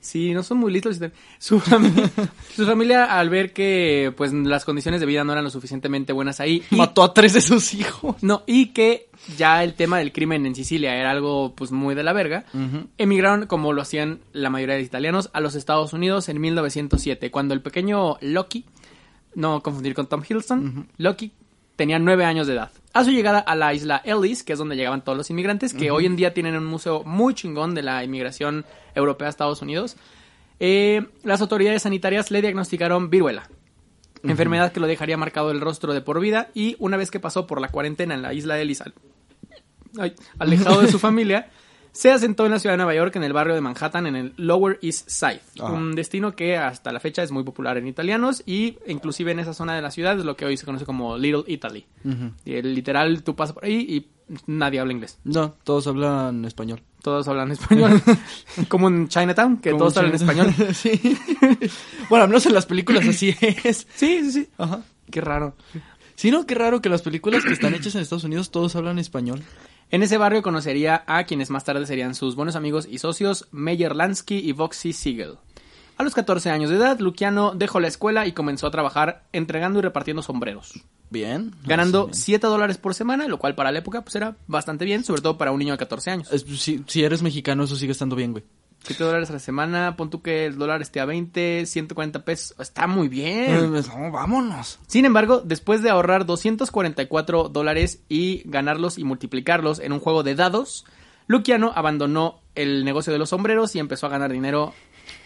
Sí, 0.00 0.32
no 0.32 0.42
son 0.42 0.58
muy 0.58 0.72
listos. 0.72 0.98
Su 1.38 1.58
familia, 1.60 2.08
su 2.56 2.64
familia 2.64 3.18
al 3.18 3.28
ver 3.30 3.52
que 3.52 4.12
pues 4.16 4.32
las 4.32 4.64
condiciones 4.64 5.00
de 5.00 5.06
vida 5.06 5.24
no 5.24 5.32
eran 5.32 5.44
lo 5.44 5.50
suficientemente 5.50 6.12
buenas 6.12 6.38
ahí. 6.40 6.62
y- 6.70 6.76
Mató 6.76 7.02
a 7.02 7.12
tres 7.12 7.32
de 7.34 7.40
sus 7.40 7.74
hijos. 7.74 8.16
no, 8.22 8.42
y 8.46 8.66
que 8.66 9.08
ya 9.36 9.62
el 9.64 9.74
tema 9.74 9.98
del 9.98 10.12
crimen 10.12 10.46
en 10.46 10.54
Sicilia 10.54 10.94
era 10.96 11.10
algo 11.10 11.52
pues 11.54 11.72
muy 11.72 11.94
de 11.94 12.04
la 12.04 12.12
verga. 12.12 12.44
Emigraron, 12.96 13.46
como 13.46 13.72
lo 13.72 13.82
hacían 13.82 14.20
la 14.32 14.50
mayoría 14.50 14.76
de 14.76 14.82
italianos, 14.82 15.30
a 15.32 15.40
los 15.40 15.54
Estados 15.56 15.92
Unidos 15.92 16.28
en 16.28 16.40
1907, 16.40 17.30
cuando 17.30 17.52
el 17.54 17.60
pequeño 17.60 18.16
Loki, 18.20 18.64
no 19.34 19.62
confundir 19.62 19.94
con 19.94 20.06
Tom 20.06 20.22
Hiddleston, 20.26 20.88
Loki 20.96 21.32
tenía 21.76 21.98
nueve 21.98 22.24
años 22.24 22.46
de 22.46 22.54
edad. 22.54 22.70
A 22.92 23.04
su 23.04 23.10
llegada 23.10 23.38
a 23.38 23.54
la 23.54 23.72
isla 23.74 24.00
Ellis, 24.04 24.42
que 24.42 24.54
es 24.54 24.58
donde 24.58 24.74
llegaban 24.74 25.04
todos 25.04 25.16
los 25.18 25.30
inmigrantes, 25.30 25.74
que 25.74 25.90
hoy 25.92 26.06
en 26.06 26.16
día 26.16 26.34
tienen 26.34 26.56
un 26.56 26.64
museo 26.64 27.04
muy 27.04 27.34
chingón 27.34 27.74
de 27.74 27.82
la 27.82 28.02
inmigración 28.02 28.64
europea 28.98 29.28
a 29.28 29.30
Estados 29.30 29.62
Unidos, 29.62 29.96
eh, 30.60 31.06
las 31.24 31.40
autoridades 31.40 31.82
sanitarias 31.82 32.30
le 32.30 32.42
diagnosticaron 32.42 33.10
viruela. 33.10 33.48
Enfermedad 34.24 34.72
que 34.72 34.80
lo 34.80 34.86
dejaría 34.88 35.16
marcado 35.16 35.50
el 35.52 35.60
rostro 35.60 35.94
de 35.94 36.00
por 36.00 36.18
vida 36.20 36.48
y 36.52 36.74
una 36.80 36.96
vez 36.96 37.10
que 37.10 37.20
pasó 37.20 37.46
por 37.46 37.60
la 37.60 37.68
cuarentena 37.68 38.14
en 38.14 38.22
la 38.22 38.34
isla 38.34 38.58
Ellis, 38.60 38.80
al- 38.80 38.94
ay, 39.98 40.14
alejado 40.40 40.80
de 40.82 40.88
su 40.88 40.98
familia, 40.98 41.50
se 41.92 42.10
asentó 42.10 42.44
en 42.44 42.50
la 42.52 42.58
ciudad 42.58 42.74
de 42.74 42.78
Nueva 42.78 42.94
York, 42.94 43.14
en 43.16 43.22
el 43.24 43.32
barrio 43.32 43.54
de 43.54 43.60
Manhattan, 43.60 44.06
en 44.08 44.16
el 44.16 44.34
Lower 44.36 44.78
East 44.82 45.08
Side. 45.08 45.40
Ajá. 45.60 45.72
Un 45.72 45.94
destino 45.94 46.34
que 46.34 46.56
hasta 46.56 46.90
la 46.92 46.98
fecha 47.00 47.22
es 47.22 47.30
muy 47.30 47.44
popular 47.44 47.76
en 47.78 47.86
italianos 47.86 48.42
y 48.44 48.76
inclusive 48.88 49.30
en 49.32 49.38
esa 49.38 49.54
zona 49.54 49.74
de 49.76 49.82
la 49.82 49.90
ciudad 49.92 50.18
es 50.18 50.24
lo 50.24 50.36
que 50.36 50.44
hoy 50.44 50.56
se 50.56 50.66
conoce 50.66 50.84
como 50.84 51.16
Little 51.16 51.44
Italy. 51.46 51.86
Y 52.44 52.54
el 52.54 52.74
literal, 52.74 53.22
tú 53.22 53.36
pasas 53.36 53.54
por 53.54 53.64
ahí 53.64 53.86
y 53.88 54.08
nadie 54.46 54.80
habla 54.80 54.92
inglés. 54.92 55.18
No, 55.24 55.54
todos 55.62 55.86
hablan 55.86 56.44
español. 56.44 56.82
Todos 57.08 57.26
hablan 57.26 57.50
español. 57.52 58.02
como 58.68 58.88
en 58.88 59.08
Chinatown, 59.08 59.56
que 59.56 59.70
Como 59.70 59.84
todos 59.84 59.96
hablan 59.96 60.14
español. 60.14 60.54
sí. 60.74 61.00
bueno, 62.10 62.24
al 62.24 62.28
menos 62.28 62.44
en 62.44 62.52
las 62.52 62.66
películas 62.66 63.08
así 63.08 63.34
es. 63.40 63.86
Sí, 63.94 64.20
sí, 64.24 64.32
sí. 64.32 64.48
Ajá. 64.58 64.82
Qué 65.10 65.22
raro. 65.22 65.54
Sí, 66.16 66.30
no, 66.30 66.44
qué 66.44 66.54
raro 66.54 66.82
que 66.82 66.90
las 66.90 67.00
películas 67.00 67.44
que 67.44 67.54
están 67.54 67.74
hechas 67.74 67.94
en 67.94 68.02
Estados 68.02 68.24
Unidos 68.24 68.50
todos 68.50 68.76
hablan 68.76 68.98
español. 68.98 69.42
En 69.90 70.02
ese 70.02 70.18
barrio 70.18 70.42
conocería 70.42 71.02
a 71.06 71.24
quienes 71.24 71.48
más 71.48 71.64
tarde 71.64 71.86
serían 71.86 72.14
sus 72.14 72.36
buenos 72.36 72.56
amigos 72.56 72.86
y 72.90 72.98
socios, 72.98 73.48
Meyer 73.52 73.96
Lansky 73.96 74.36
y 74.36 74.52
Voxy 74.52 74.92
Siegel. 74.92 75.38
A 75.98 76.04
los 76.04 76.14
14 76.14 76.50
años 76.50 76.70
de 76.70 76.76
edad, 76.76 76.98
Luciano 77.00 77.52
dejó 77.54 77.80
la 77.80 77.88
escuela 77.88 78.26
y 78.26 78.32
comenzó 78.32 78.66
a 78.68 78.70
trabajar 78.70 79.24
entregando 79.32 79.80
y 79.80 79.82
repartiendo 79.82 80.22
sombreros, 80.22 80.72
Bien. 81.10 81.52
ganando 81.66 82.06
Ah, 82.10 82.14
sí, 82.14 82.22
7 82.26 82.46
dólares 82.46 82.78
por 82.78 82.94
semana, 82.94 83.26
lo 83.26 83.38
cual 83.38 83.54
para 83.56 83.72
la 83.72 83.80
época 83.80 84.02
pues 84.02 84.14
era 84.14 84.36
bastante 84.46 84.84
bien, 84.84 85.02
sobre 85.04 85.22
todo 85.22 85.36
para 85.36 85.50
un 85.50 85.58
niño 85.58 85.72
de 85.72 85.78
14 85.78 86.10
años. 86.12 86.32
Es- 86.32 86.42
si, 86.60 86.84
si 86.86 87.02
eres 87.02 87.20
mexicano, 87.22 87.64
eso 87.64 87.74
sigue 87.76 87.92
estando 87.92 88.14
bien, 88.14 88.30
güey. 88.32 88.44
7 88.84 89.02
dólares 89.02 89.28
a 89.30 89.32
la 89.32 89.38
semana, 89.40 89.96
pon 89.96 90.08
tú 90.08 90.22
que 90.22 90.46
el 90.46 90.56
dólar 90.56 90.80
esté 90.82 91.00
a 91.00 91.04
20, 91.04 91.66
140 91.66 92.24
pesos, 92.24 92.54
está 92.60 92.86
muy 92.86 93.08
bien. 93.08 93.52
Eh, 93.56 93.66
pues, 93.68 93.88
no, 93.88 94.12
vámonos. 94.12 94.78
Sin 94.86 95.04
embargo, 95.04 95.42
después 95.44 95.82
de 95.82 95.90
ahorrar 95.90 96.26
244 96.26 97.48
dólares 97.48 98.02
y 98.08 98.42
ganarlos 98.44 98.98
y 98.98 99.04
multiplicarlos 99.04 99.80
en 99.80 99.92
un 99.92 99.98
juego 99.98 100.22
de 100.22 100.36
dados, 100.36 100.84
Luciano 101.26 101.72
abandonó 101.74 102.40
el 102.54 102.84
negocio 102.84 103.12
de 103.12 103.18
los 103.18 103.30
sombreros 103.30 103.74
y 103.74 103.80
empezó 103.80 104.06
a 104.06 104.10
ganar 104.10 104.30
dinero 104.32 104.72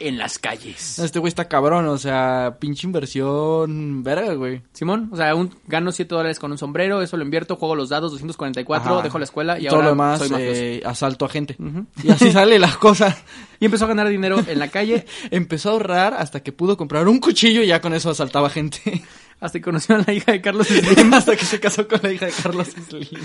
en 0.08 0.18
las 0.18 0.38
calles. 0.38 0.98
Este 0.98 1.18
güey 1.18 1.28
está 1.28 1.48
cabrón, 1.48 1.86
o 1.86 1.98
sea, 1.98 2.56
pinche 2.58 2.86
inversión 2.86 4.02
verga, 4.02 4.34
güey. 4.34 4.62
Simón, 4.72 5.08
o 5.12 5.16
sea, 5.16 5.34
un, 5.34 5.54
gano 5.66 5.92
7 5.92 6.14
dólares 6.14 6.38
con 6.38 6.52
un 6.52 6.58
sombrero, 6.58 7.02
eso 7.02 7.16
lo 7.16 7.24
invierto, 7.24 7.56
juego 7.56 7.74
los 7.74 7.88
dados 7.88 8.12
244, 8.12 8.92
Ajá. 8.92 9.02
dejo 9.02 9.18
la 9.18 9.24
escuela 9.24 9.58
y 9.58 9.66
Todo 9.66 9.76
ahora 9.76 9.84
lo 9.86 9.90
demás, 9.90 10.18
soy 10.18 10.30
eh, 10.38 10.82
asalto 10.84 11.24
a 11.24 11.28
gente. 11.28 11.56
Y 12.02 12.10
así 12.10 12.32
sale 12.32 12.58
la 12.58 12.74
cosa. 12.76 13.16
Y 13.60 13.66
empezó 13.66 13.84
a 13.84 13.88
ganar 13.88 14.08
dinero 14.08 14.40
en 14.46 14.58
la 14.58 14.68
calle 14.68 15.06
Empezó 15.30 15.70
a 15.70 15.72
ahorrar 15.72 16.14
hasta 16.14 16.42
que 16.42 16.52
pudo 16.52 16.76
comprar 16.76 17.08
un 17.08 17.18
cuchillo 17.18 17.62
y 17.62 17.68
ya 17.68 17.80
con 17.80 17.94
eso 17.94 18.10
asaltaba 18.10 18.50
gente. 18.50 19.02
Hasta 19.42 19.58
que 19.58 19.64
conoció 19.64 19.96
a 19.96 20.04
la 20.06 20.12
hija 20.12 20.30
de 20.30 20.40
Carlos 20.40 20.68
Slim. 20.68 21.12
hasta 21.14 21.36
que 21.36 21.44
se 21.44 21.58
casó 21.58 21.88
con 21.88 21.98
la 22.02 22.12
hija 22.12 22.26
de 22.26 22.32
Carlos 22.32 22.68
Slim. 22.68 23.20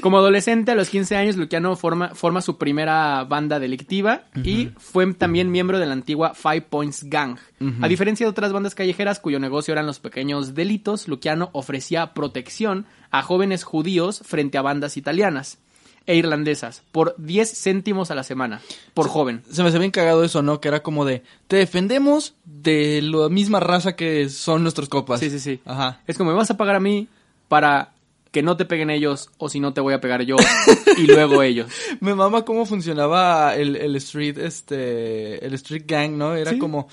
Como 0.00 0.18
adolescente, 0.18 0.70
a 0.70 0.76
los 0.76 0.88
15 0.88 1.16
años, 1.16 1.36
Luciano 1.36 1.74
forma, 1.74 2.14
forma 2.14 2.40
su 2.40 2.56
primera 2.58 3.24
banda 3.24 3.58
delictiva 3.58 4.22
y 4.44 4.70
fue 4.78 5.12
también 5.14 5.50
miembro 5.50 5.80
de 5.80 5.86
la 5.86 5.92
antigua 5.92 6.32
Five 6.34 6.62
Points 6.62 7.04
Gang. 7.04 7.38
A 7.82 7.88
diferencia 7.88 8.24
de 8.24 8.30
otras 8.30 8.52
bandas 8.52 8.74
callejeras 8.74 9.18
cuyo 9.18 9.40
negocio 9.40 9.72
eran 9.72 9.86
los 9.86 9.98
pequeños 9.98 10.54
delitos, 10.54 11.08
Luciano 11.08 11.50
ofrecía 11.52 12.14
protección 12.14 12.86
a 13.10 13.22
jóvenes 13.22 13.64
judíos 13.64 14.22
frente 14.24 14.56
a 14.58 14.62
bandas 14.62 14.96
italianas 14.96 15.58
e 16.06 16.16
irlandesas 16.16 16.82
por 16.92 17.14
10 17.18 17.52
céntimos 17.62 18.10
a 18.10 18.14
la 18.14 18.22
semana 18.24 18.60
por 18.94 19.08
joven. 19.08 19.42
Se 19.50 19.62
me 19.62 19.68
hace 19.68 19.78
bien 19.78 19.90
cagado 19.90 20.24
eso, 20.24 20.42
¿no? 20.42 20.60
Que 20.60 20.68
era 20.68 20.82
como 20.82 21.04
de, 21.04 21.22
te 21.48 21.56
defendemos 21.56 22.34
de 22.44 23.00
la 23.02 23.28
misma 23.28 23.60
raza 23.60 23.94
que 23.96 24.28
son 24.28 24.62
nuestros 24.62 24.88
copas. 24.88 25.20
Sí, 25.20 25.30
sí, 25.30 25.38
sí. 25.38 25.60
Ajá. 25.64 26.00
Es 26.06 26.16
como 26.18 26.30
me 26.30 26.36
vas 26.36 26.50
a 26.50 26.56
pagar 26.56 26.76
a 26.76 26.80
mí 26.80 27.08
para 27.48 27.92
que 28.32 28.42
no 28.42 28.56
te 28.56 28.64
peguen 28.64 28.90
ellos 28.90 29.28
o 29.38 29.48
si 29.48 29.58
no 29.58 29.72
te 29.72 29.80
voy 29.80 29.92
a 29.92 30.00
pegar 30.00 30.22
yo 30.22 30.36
y 30.96 31.02
luego 31.06 31.42
ellos. 31.42 31.70
Me 32.00 32.14
mama 32.14 32.44
cómo 32.44 32.64
funcionaba 32.64 33.56
el, 33.56 33.74
el 33.76 33.96
street, 33.96 34.38
este, 34.38 35.44
el 35.44 35.54
street 35.54 35.84
gang, 35.86 36.12
¿no? 36.12 36.34
Era 36.36 36.52
Sí. 36.52 36.58
como, 36.58 36.88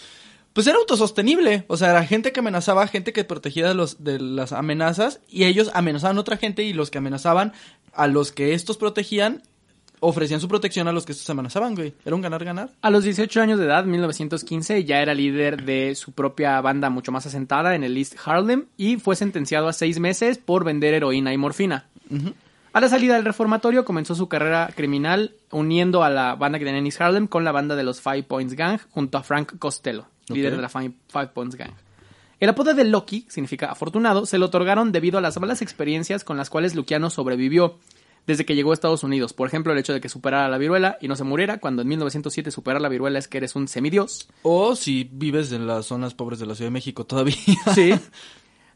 pues 0.57 0.65
era 0.65 0.79
autosostenible. 0.79 1.65
O 1.67 1.77
sea, 1.77 1.91
era 1.91 2.03
gente 2.03 2.31
que 2.31 2.39
amenazaba, 2.39 2.87
gente 2.87 3.13
que 3.13 3.23
protegía 3.23 3.67
de, 3.67 3.75
los, 3.75 4.03
de 4.03 4.19
las 4.19 4.53
amenazas 4.53 5.19
y 5.29 5.43
ellos 5.43 5.69
amenazaban 5.75 6.17
a 6.17 6.21
otra 6.21 6.37
gente 6.37 6.63
y 6.63 6.73
los 6.73 6.89
que 6.89 6.97
amenazaban 6.97 7.53
a 7.93 8.07
los 8.07 8.31
que 8.31 8.55
estos 8.55 8.75
protegían 8.75 9.43
ofrecían 9.99 10.39
su 10.41 10.47
protección 10.47 10.87
a 10.87 10.91
los 10.91 11.05
que 11.05 11.11
estos 11.11 11.29
amenazaban, 11.29 11.75
güey. 11.75 11.93
Era 12.03 12.15
un 12.15 12.23
ganar-ganar. 12.23 12.71
A 12.81 12.89
los 12.89 13.03
18 13.03 13.39
años 13.39 13.59
de 13.59 13.65
edad, 13.65 13.85
1915, 13.85 14.83
ya 14.83 14.99
era 14.99 15.13
líder 15.13 15.63
de 15.63 15.93
su 15.93 16.13
propia 16.13 16.59
banda 16.59 16.89
mucho 16.89 17.11
más 17.11 17.27
asentada 17.27 17.75
en 17.75 17.83
el 17.83 17.95
East 17.95 18.15
Harlem 18.25 18.65
y 18.77 18.97
fue 18.97 19.15
sentenciado 19.15 19.67
a 19.67 19.73
seis 19.73 19.99
meses 19.99 20.39
por 20.39 20.63
vender 20.63 20.95
heroína 20.95 21.33
y 21.33 21.37
morfina. 21.37 21.85
A 22.73 22.81
la 22.81 22.89
salida 22.89 23.13
del 23.13 23.25
reformatorio 23.25 23.85
comenzó 23.85 24.15
su 24.15 24.27
carrera 24.27 24.71
criminal 24.75 25.35
uniendo 25.51 26.03
a 26.03 26.09
la 26.09 26.33
banda 26.33 26.57
que 26.57 26.65
tenía 26.65 26.79
en 26.79 26.87
East 26.87 26.99
Harlem 26.99 27.27
con 27.27 27.43
la 27.43 27.51
banda 27.51 27.75
de 27.75 27.83
los 27.83 28.01
Five 28.01 28.23
Points 28.23 28.55
Gang 28.55 28.79
junto 28.89 29.19
a 29.19 29.23
Frank 29.23 29.59
Costello, 29.59 30.07
líder 30.29 30.55
de 30.55 30.61
la 30.61 30.69
Five, 30.69 30.93
Five 31.07 31.27
Points 31.27 31.55
Gang. 31.55 31.71
El 32.39 32.49
apodo 32.49 32.73
de 32.73 32.83
Lucky, 32.83 33.25
significa 33.29 33.71
afortunado, 33.71 34.25
se 34.25 34.37
lo 34.37 34.45
otorgaron 34.47 34.91
debido 34.91 35.17
a 35.17 35.21
las 35.21 35.39
malas 35.39 35.61
experiencias 35.61 36.23
con 36.23 36.37
las 36.37 36.49
cuales 36.49 36.75
Luciano 36.75 37.09
sobrevivió 37.09 37.77
desde 38.27 38.45
que 38.45 38.55
llegó 38.55 38.71
a 38.71 38.73
Estados 38.73 39.03
Unidos. 39.03 39.33
Por 39.33 39.47
ejemplo, 39.47 39.71
el 39.71 39.79
hecho 39.79 39.93
de 39.93 40.01
que 40.01 40.09
superara 40.09 40.47
la 40.49 40.57
viruela 40.57 40.97
y 41.01 41.07
no 41.07 41.15
se 41.15 41.23
muriera, 41.23 41.59
cuando 41.59 41.81
en 41.81 41.87
1907 41.87 42.51
superar 42.51 42.81
la 42.81 42.89
viruela 42.89 43.17
es 43.17 43.27
que 43.27 43.37
eres 43.39 43.55
un 43.55 43.67
semidios. 43.67 44.27
O 44.43 44.75
si 44.75 45.09
vives 45.11 45.51
en 45.51 45.65
las 45.65 45.87
zonas 45.87 46.13
pobres 46.13 46.37
de 46.37 46.45
la 46.45 46.53
Ciudad 46.53 46.67
de 46.67 46.73
México 46.73 47.05
todavía. 47.05 47.35
Sí. 47.73 47.93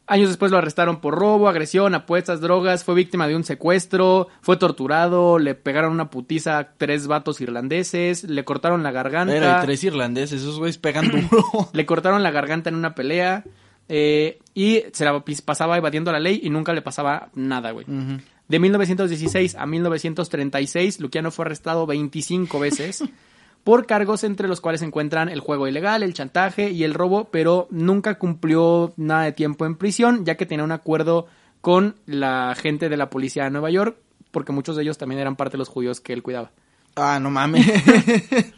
Años 0.06 0.28
después 0.28 0.50
lo 0.50 0.58
arrestaron 0.58 1.00
por 1.00 1.14
robo, 1.14 1.48
agresión, 1.48 1.94
apuestas, 1.94 2.40
drogas, 2.40 2.82
fue 2.84 2.94
víctima 2.94 3.28
de 3.28 3.36
un 3.36 3.44
secuestro, 3.44 4.28
fue 4.40 4.56
torturado, 4.56 5.38
le 5.38 5.54
pegaron 5.54 5.92
una 5.92 6.10
putiza 6.10 6.58
a 6.58 6.72
tres 6.72 7.06
vatos 7.06 7.40
irlandeses, 7.40 8.24
le 8.24 8.44
cortaron 8.44 8.82
la 8.82 8.90
garganta. 8.90 9.36
Era 9.36 9.58
y 9.58 9.64
tres 9.64 9.84
irlandeses, 9.84 10.42
esos 10.42 10.58
güeyes 10.58 10.78
pegan 10.78 11.08
duro. 11.08 11.44
Le 11.72 11.86
cortaron 11.86 12.22
la 12.22 12.32
garganta 12.32 12.68
en 12.68 12.74
una 12.74 12.94
pelea 12.94 13.44
eh, 13.88 14.38
y 14.54 14.82
se 14.92 15.04
la 15.04 15.24
pasaba 15.44 15.76
evadiendo 15.76 16.10
la 16.12 16.20
ley 16.20 16.40
y 16.42 16.50
nunca 16.50 16.72
le 16.72 16.82
pasaba 16.82 17.30
nada, 17.34 17.70
güey. 17.70 17.86
Ujú. 17.88 18.20
De 18.48 18.58
1916 18.58 19.54
a 19.54 19.66
1936, 19.66 21.00
Luciano 21.00 21.30
fue 21.30 21.46
arrestado 21.46 21.86
25 21.86 22.58
veces 22.58 23.04
por 23.64 23.86
cargos 23.86 24.24
entre 24.24 24.48
los 24.48 24.60
cuales 24.60 24.80
se 24.80 24.86
encuentran 24.86 25.28
el 25.28 25.40
juego 25.40 25.68
ilegal, 25.68 26.02
el 26.02 26.14
chantaje 26.14 26.70
y 26.70 26.84
el 26.84 26.94
robo, 26.94 27.28
pero 27.30 27.68
nunca 27.70 28.18
cumplió 28.18 28.92
nada 28.96 29.24
de 29.24 29.32
tiempo 29.32 29.66
en 29.66 29.76
prisión, 29.76 30.24
ya 30.24 30.36
que 30.36 30.46
tenía 30.46 30.64
un 30.64 30.72
acuerdo 30.72 31.26
con 31.60 31.96
la 32.06 32.54
gente 32.56 32.88
de 32.88 32.96
la 32.96 33.08
policía 33.08 33.44
de 33.44 33.50
Nueva 33.50 33.70
York, 33.70 33.96
porque 34.30 34.52
muchos 34.52 34.76
de 34.76 34.82
ellos 34.82 34.98
también 34.98 35.20
eran 35.20 35.36
parte 35.36 35.52
de 35.52 35.58
los 35.58 35.68
judíos 35.68 36.00
que 36.00 36.12
él 36.12 36.22
cuidaba. 36.22 36.50
Ah, 36.96 37.18
no 37.20 37.30
mames. 37.30 37.66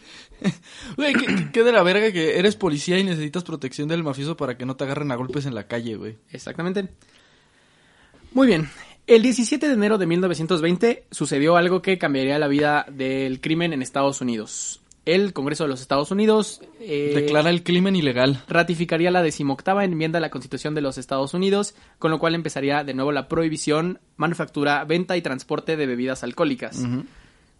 Güey, 0.96 1.14
¿qué, 1.52 1.62
de 1.62 1.72
la 1.72 1.82
verga 1.82 2.12
que 2.12 2.38
eres 2.38 2.56
policía 2.56 2.98
y 2.98 3.04
necesitas 3.04 3.44
protección 3.44 3.88
del 3.88 4.02
mafioso 4.02 4.36
para 4.36 4.58
que 4.58 4.66
no 4.66 4.76
te 4.76 4.84
agarren 4.84 5.10
a 5.10 5.14
golpes 5.14 5.46
en 5.46 5.54
la 5.54 5.66
calle, 5.66 5.96
güey. 5.96 6.18
Exactamente. 6.30 6.88
Muy 8.32 8.46
bien. 8.46 8.68
El 9.06 9.22
17 9.22 9.66
de 9.66 9.72
enero 9.72 9.96
de 9.96 10.06
1920 10.06 11.04
sucedió 11.10 11.56
algo 11.56 11.82
que 11.82 11.98
cambiaría 11.98 12.38
la 12.38 12.48
vida 12.48 12.84
del 12.90 13.40
crimen 13.40 13.72
en 13.72 13.80
Estados 13.80 14.20
Unidos. 14.20 14.82
El 15.04 15.32
Congreso 15.32 15.64
de 15.64 15.68
los 15.68 15.80
Estados 15.80 16.10
Unidos 16.10 16.60
eh, 16.80 17.12
Declara 17.14 17.50
el 17.50 17.62
crimen 17.62 17.94
ilegal. 17.94 18.42
ratificaría 18.48 19.10
la 19.10 19.22
decimoctava 19.22 19.84
enmienda 19.84 20.18
a 20.18 20.20
la 20.20 20.30
Constitución 20.30 20.74
de 20.74 20.80
los 20.80 20.98
Estados 20.98 21.34
Unidos, 21.34 21.74
con 21.98 22.10
lo 22.10 22.18
cual 22.18 22.34
empezaría 22.34 22.84
de 22.84 22.94
nuevo 22.94 23.12
la 23.12 23.28
prohibición, 23.28 24.00
manufactura, 24.16 24.84
venta 24.84 25.16
y 25.16 25.22
transporte 25.22 25.76
de 25.76 25.86
bebidas 25.86 26.24
alcohólicas. 26.24 26.82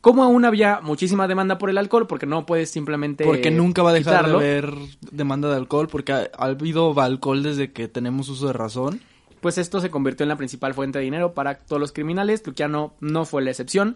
Como 0.00 0.22
aún 0.22 0.44
había 0.44 0.80
muchísima 0.82 1.26
demanda 1.26 1.56
por 1.56 1.70
el 1.70 1.78
alcohol, 1.78 2.06
porque 2.06 2.26
no 2.26 2.44
puedes 2.44 2.70
simplemente 2.70 3.24
Porque 3.24 3.50
nunca 3.50 3.82
va 3.82 3.90
a 3.90 3.94
dejar 3.94 4.18
quitarlo, 4.18 4.38
de 4.38 4.46
haber 4.46 4.74
demanda 5.10 5.48
de 5.48 5.56
alcohol, 5.56 5.88
porque 5.88 6.12
ha, 6.12 6.30
ha 6.36 6.44
habido 6.46 6.98
alcohol 7.00 7.42
desde 7.42 7.72
que 7.72 7.88
tenemos 7.88 8.28
uso 8.28 8.46
de 8.46 8.52
razón. 8.52 9.00
Pues 9.44 9.58
esto 9.58 9.78
se 9.82 9.90
convirtió 9.90 10.24
en 10.24 10.30
la 10.30 10.36
principal 10.36 10.72
fuente 10.72 10.98
de 11.00 11.04
dinero 11.04 11.34
para 11.34 11.58
todos 11.58 11.78
los 11.78 11.92
criminales. 11.92 12.42
Luciano 12.46 12.94
no 13.00 13.26
fue 13.26 13.42
la 13.42 13.50
excepción. 13.50 13.94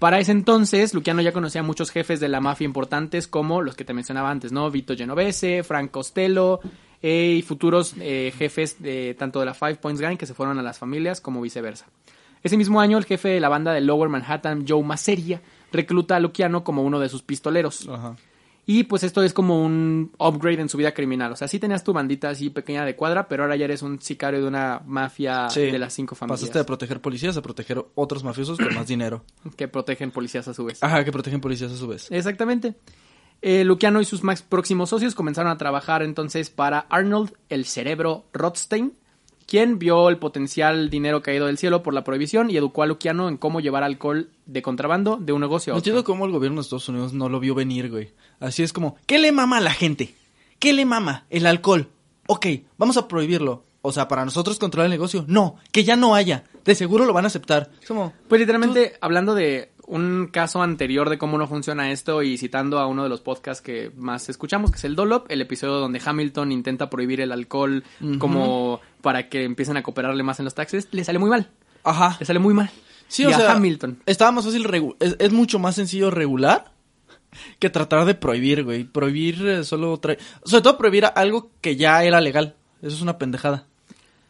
Para 0.00 0.18
ese 0.18 0.32
entonces, 0.32 0.92
Luciano 0.92 1.22
ya 1.22 1.30
conocía 1.30 1.60
a 1.60 1.64
muchos 1.64 1.92
jefes 1.92 2.18
de 2.18 2.26
la 2.26 2.40
mafia 2.40 2.64
importantes, 2.64 3.28
como 3.28 3.62
los 3.62 3.76
que 3.76 3.84
te 3.84 3.94
mencionaba 3.94 4.28
antes, 4.28 4.50
¿no? 4.50 4.68
Vito 4.72 4.96
Genovese, 4.96 5.62
Frank 5.62 5.92
Costello 5.92 6.58
eh, 7.00 7.36
y 7.38 7.42
futuros 7.42 7.94
eh, 8.00 8.32
jefes 8.36 8.82
de 8.82 9.14
tanto 9.16 9.38
de 9.38 9.46
la 9.46 9.54
Five 9.54 9.76
Points 9.76 10.00
Gang 10.00 10.16
que 10.16 10.26
se 10.26 10.34
fueron 10.34 10.58
a 10.58 10.62
las 10.62 10.80
familias, 10.80 11.20
como 11.20 11.40
viceversa. 11.40 11.86
Ese 12.42 12.56
mismo 12.56 12.80
año, 12.80 12.98
el 12.98 13.04
jefe 13.04 13.28
de 13.28 13.38
la 13.38 13.48
banda 13.48 13.72
de 13.72 13.80
Lower 13.82 14.08
Manhattan, 14.08 14.64
Joe 14.66 14.82
Maseria, 14.82 15.40
recluta 15.70 16.16
a 16.16 16.18
Luciano 16.18 16.64
como 16.64 16.82
uno 16.82 16.98
de 16.98 17.08
sus 17.08 17.22
pistoleros. 17.22 17.88
Ajá. 17.88 18.16
Y 18.70 18.84
pues 18.84 19.02
esto 19.02 19.22
es 19.22 19.32
como 19.32 19.64
un 19.64 20.12
upgrade 20.18 20.60
en 20.60 20.68
su 20.68 20.76
vida 20.76 20.92
criminal. 20.92 21.32
O 21.32 21.36
sea, 21.36 21.48
sí 21.48 21.58
tenías 21.58 21.82
tu 21.84 21.94
bandita 21.94 22.28
así 22.28 22.50
pequeña 22.50 22.84
de 22.84 22.96
cuadra, 22.96 23.26
pero 23.26 23.44
ahora 23.44 23.56
ya 23.56 23.64
eres 23.64 23.80
un 23.80 23.98
sicario 23.98 24.42
de 24.42 24.46
una 24.46 24.82
mafia 24.84 25.48
Sí. 25.48 25.62
de 25.62 25.78
las 25.78 25.94
cinco 25.94 26.14
familias 26.14 26.40
Pasaste 26.42 26.58
de 26.58 26.64
proteger 26.66 27.00
policías 27.00 27.34
a 27.38 27.40
proteger 27.40 27.82
otros 27.94 28.22
mafiosos 28.24 28.58
con 28.58 28.74
más 28.74 28.86
dinero. 28.86 29.24
que 29.56 29.68
protegen 29.68 30.10
policías 30.10 30.48
a 30.48 30.52
su 30.52 30.66
vez. 30.66 30.82
Ajá, 30.82 31.02
que 31.02 31.10
protegen 31.10 31.40
policías 31.40 31.72
a 31.72 31.76
su 31.78 31.88
vez. 31.88 32.08
Exactamente. 32.10 32.74
Eh, 33.40 33.64
Luciano 33.64 34.02
y 34.02 34.04
sus 34.04 34.22
más 34.22 34.42
próximos 34.42 34.90
socios 34.90 35.14
comenzaron 35.14 35.50
a 35.50 35.56
trabajar 35.56 36.02
entonces 36.02 36.50
para 36.50 36.80
Arnold 36.90 37.32
el 37.48 37.64
Cerebro 37.64 38.26
Rothstein, 38.34 38.92
quien 39.48 39.78
vio 39.78 40.10
el 40.10 40.18
potencial 40.18 40.90
dinero 40.90 41.22
caído 41.22 41.46
del 41.46 41.56
cielo 41.58 41.82
por 41.82 41.94
la 41.94 42.04
prohibición 42.04 42.50
y 42.50 42.56
educó 42.56 42.82
a 42.82 42.86
Luciano 42.86 43.28
en 43.28 43.38
cómo 43.38 43.60
llevar 43.60 43.82
alcohol 43.82 44.28
de 44.46 44.60
contrabando 44.62 45.16
de 45.16 45.32
un 45.32 45.40
negocio 45.40 45.72
a 45.72 45.74
No 45.74 45.78
otro. 45.78 45.90
entiendo 45.90 46.04
cómo 46.04 46.26
el 46.26 46.32
gobierno 46.32 46.56
de 46.56 46.62
Estados 46.62 46.88
Unidos 46.90 47.14
no 47.14 47.28
lo 47.30 47.40
vio 47.40 47.54
venir, 47.54 47.90
güey. 47.90 48.12
Así 48.40 48.62
es 48.62 48.72
como, 48.74 48.96
¿qué 49.06 49.18
le 49.18 49.32
mama 49.32 49.56
a 49.56 49.60
la 49.62 49.72
gente? 49.72 50.14
¿Qué 50.58 50.72
le 50.74 50.84
mama? 50.84 51.24
El 51.30 51.46
alcohol. 51.46 51.88
Ok, 52.26 52.46
vamos 52.76 52.98
a 52.98 53.08
prohibirlo. 53.08 53.64
O 53.80 53.90
sea, 53.92 54.06
para 54.06 54.24
nosotros 54.24 54.58
controlar 54.58 54.86
el 54.86 54.90
negocio. 54.90 55.24
No, 55.28 55.56
que 55.72 55.82
ya 55.84 55.96
no 55.96 56.14
haya. 56.14 56.44
De 56.64 56.74
seguro 56.74 57.06
lo 57.06 57.14
van 57.14 57.24
a 57.24 57.28
aceptar. 57.28 57.70
Como, 57.86 58.12
Pues 58.28 58.40
literalmente, 58.40 58.94
hablando 59.00 59.34
de 59.34 59.70
un 59.86 60.28
caso 60.30 60.60
anterior 60.60 61.08
de 61.08 61.16
cómo 61.16 61.38
no 61.38 61.46
funciona 61.46 61.90
esto 61.90 62.22
y 62.22 62.36
citando 62.36 62.78
a 62.78 62.86
uno 62.86 63.04
de 63.04 63.08
los 63.08 63.22
podcasts 63.22 63.62
que 63.62 63.90
más 63.96 64.28
escuchamos, 64.28 64.70
que 64.70 64.76
es 64.76 64.84
el 64.84 64.94
Dolop, 64.96 65.30
el 65.30 65.40
episodio 65.40 65.74
donde 65.76 66.02
Hamilton 66.04 66.52
intenta 66.52 66.90
prohibir 66.90 67.22
el 67.22 67.32
alcohol 67.32 67.82
como 68.18 68.80
para 69.00 69.28
que 69.28 69.44
empiecen 69.44 69.76
a 69.76 69.82
cooperarle 69.82 70.22
más 70.22 70.38
en 70.38 70.44
los 70.44 70.54
taxes, 70.54 70.88
le 70.90 71.04
sale 71.04 71.18
muy 71.18 71.30
mal. 71.30 71.50
ajá. 71.84 72.16
Le 72.20 72.26
sale 72.26 72.38
muy 72.38 72.54
mal. 72.54 72.70
Sí, 73.08 73.22
Y 73.22 73.26
o 73.26 73.30
a 73.30 73.38
sea, 73.38 73.52
Hamilton. 73.52 73.98
estaba 74.06 74.32
más 74.32 74.44
fácil, 74.44 74.66
es, 75.00 75.16
es 75.18 75.32
mucho 75.32 75.58
más 75.58 75.74
sencillo 75.76 76.10
regular 76.10 76.72
que 77.58 77.70
tratar 77.70 78.04
de 78.04 78.14
prohibir, 78.14 78.64
güey. 78.64 78.84
Prohibir 78.84 79.46
eh, 79.46 79.64
solo 79.64 79.96
trae, 79.98 80.18
sobre 80.44 80.62
todo 80.62 80.78
prohibir 80.78 81.06
algo 81.14 81.50
que 81.60 81.76
ya 81.76 82.04
era 82.04 82.20
legal. 82.20 82.54
Eso 82.82 82.96
es 82.96 83.02
una 83.02 83.18
pendejada. 83.18 83.66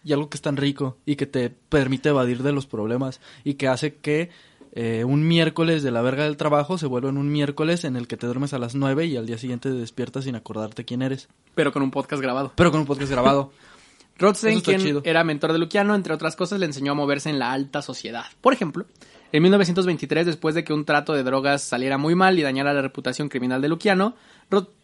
Y 0.05 0.13
algo 0.13 0.29
que 0.31 0.37
es 0.37 0.43
tan 0.43 0.57
rico 0.57 0.97
y 1.05 1.17
que 1.17 1.27
te 1.27 1.51
permite 1.51 2.11
evadir 2.11 2.43
de 2.43 2.53
los 2.53 2.67
problemas 2.67 3.21
y 3.45 3.55
que 3.55 3.67
hace 3.69 3.97
que 3.97 4.31
eh, 4.73 5.03
un 5.05 5.27
miércoles 5.27 5.83
de 5.83 5.91
la 5.91 6.03
verga 6.03 6.25
del 6.25 6.37
trabajo 6.37 6.79
se 6.79 6.87
vuelva 6.87 7.09
en 7.11 7.19
un 7.19 7.31
miércoles 7.33 7.85
en 7.85 7.97
el 7.97 8.07
que 8.07 8.17
te 8.17 8.27
duermes 8.27 8.53
a 8.55 8.59
las 8.59 8.75
9 8.77 9.07
y 9.07 9.17
al 9.17 9.27
día 9.27 9.39
siguiente 9.39 9.71
te 9.71 9.75
despiertas 9.77 10.25
sin 10.25 10.37
acordarte 10.37 10.85
quién 10.85 11.03
eres. 11.03 11.29
Pero 11.57 11.73
con 11.73 11.83
un 11.83 11.91
podcast 11.91 12.23
grabado. 12.23 12.53
Pero 12.55 12.71
con 12.71 12.81
un 12.81 12.87
podcast 12.87 13.11
grabado. 13.11 13.53
Rothstein, 14.19 14.61
quien 14.61 14.81
chido. 14.81 15.03
era 15.05 15.25
mentor 15.25 15.53
de 15.53 15.59
Luciano, 15.59 15.95
entre 15.95 16.13
otras 16.13 16.37
cosas, 16.37 16.59
le 16.59 16.67
enseñó 16.67 16.93
a 16.93 16.95
moverse 16.95 17.31
en 17.31 17.39
la 17.39 17.53
alta 17.53 17.83
sociedad. 17.83 18.25
Por 18.41 18.53
ejemplo, 18.53 18.87
En 19.31 19.43
1923, 19.43 20.25
después 20.25 20.55
de 20.55 20.65
que 20.65 20.73
un 20.73 20.87
trato 20.87 21.13
de 21.13 21.23
drogas 21.23 21.63
saliera 21.63 21.99
muy 21.99 22.15
mal 22.15 22.39
y 22.39 22.43
dañara 22.43 22.73
la 22.73 22.81
reputación 22.81 23.29
criminal 23.29 23.61
de 23.61 23.69
Luciano, 23.69 24.15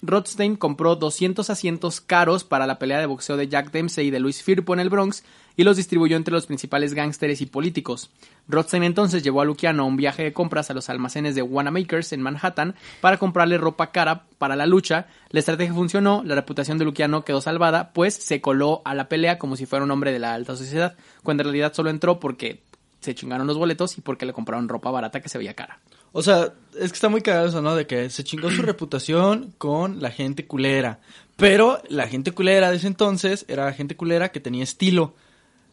Rothstein 0.03 0.57
compró 0.57 0.97
200 0.97 1.49
asientos 1.49 2.03
caros 2.03 2.45
para 2.45 2.67
la 2.67 2.79
pelea 2.79 2.99
de 2.99 3.07
boxeo 3.07 3.39
de 3.39 3.49
Jack 3.49 3.71
Dempsey 3.71 4.09
y 4.09 4.11
de 4.11 4.21
Luis 4.21 4.43
Firpo 4.43 4.75
en 4.75 4.81
el 4.81 4.91
Bronx 4.91 5.25
y 5.57 5.65
los 5.65 5.77
distribuyó 5.77 6.17
entre 6.17 6.33
los 6.33 6.47
principales 6.47 6.95
gángsteres 6.95 7.41
y 7.41 7.47
políticos. 7.47 8.11
Rothstein 8.49 8.83
entonces 8.83 9.23
llevó 9.23 9.41
a 9.41 9.45
Luciano 9.45 9.83
a 9.83 9.87
un 9.87 9.97
viaje 9.97 10.25
de 10.25 10.33
compras 10.33 10.71
a 10.71 10.75
los 10.75 10.89
almacenes 10.91 11.35
de 11.35 11.43
Wanamakers 11.43 12.13
en 12.13 12.23
Manhattan 12.23 12.75
para 13.01 13.19
comprarle 13.19 13.59
ropa 13.59 13.91
cara 13.91 14.25
para 14.39 14.57
la 14.57 14.67
lucha. 14.67 15.07
La 15.31 15.41
estrategia 15.41 15.75
funcionó, 15.75 16.23
la 16.25 16.35
reputación 16.35 16.79
de 16.79 16.85
Luciano 16.85 17.25
quedó 17.25 17.41
salvada, 17.41 17.93
pues 17.93 18.15
se 18.15 18.41
coló 18.41 18.83
a 18.85 18.95
la 18.95 19.09
pelea 19.09 19.39
como 19.39 19.57
si 19.57 19.67
fuera 19.67 19.85
un 19.85 19.91
hombre 19.91 20.13
de 20.13 20.19
la 20.19 20.35
alta 20.35 20.57
sociedad, 20.57 20.97
cuando 21.23 21.43
en 21.43 21.47
realidad 21.47 21.73
solo 21.73 21.91
entró 21.91 22.21
porque 22.21 22.63
se 23.01 23.15
chingaron 23.15 23.47
los 23.47 23.59
boletos 23.59 23.99
y 23.99 24.01
porque 24.01 24.27
le 24.27 24.33
compraron 24.33 24.69
ropa 24.69 24.91
barata 24.91 25.21
que 25.21 25.29
se 25.29 25.39
veía 25.39 25.55
cara. 25.55 25.79
O 26.13 26.23
sea, 26.23 26.55
es 26.79 26.91
que 26.91 26.95
está 26.95 27.09
muy 27.09 27.23
cagado 27.23 27.49
eso, 27.49 27.61
¿no? 27.61 27.75
De 27.75 27.87
que 27.87 28.09
se 28.09 28.25
chingó 28.25 28.51
su 28.51 28.63
reputación 28.63 29.53
con 29.59 30.01
la 30.01 30.11
gente 30.11 30.47
culera. 30.47 31.01
Pero 31.37 31.83
la 31.89 32.07
gente 32.07 32.33
culera 32.33 32.71
de 32.71 32.77
ese 32.77 32.87
entonces 32.87 33.45
era 33.49 33.73
gente 33.73 33.97
culera 33.97 34.31
que 34.31 34.41
tenía 34.41 34.63
estilo. 34.63 35.15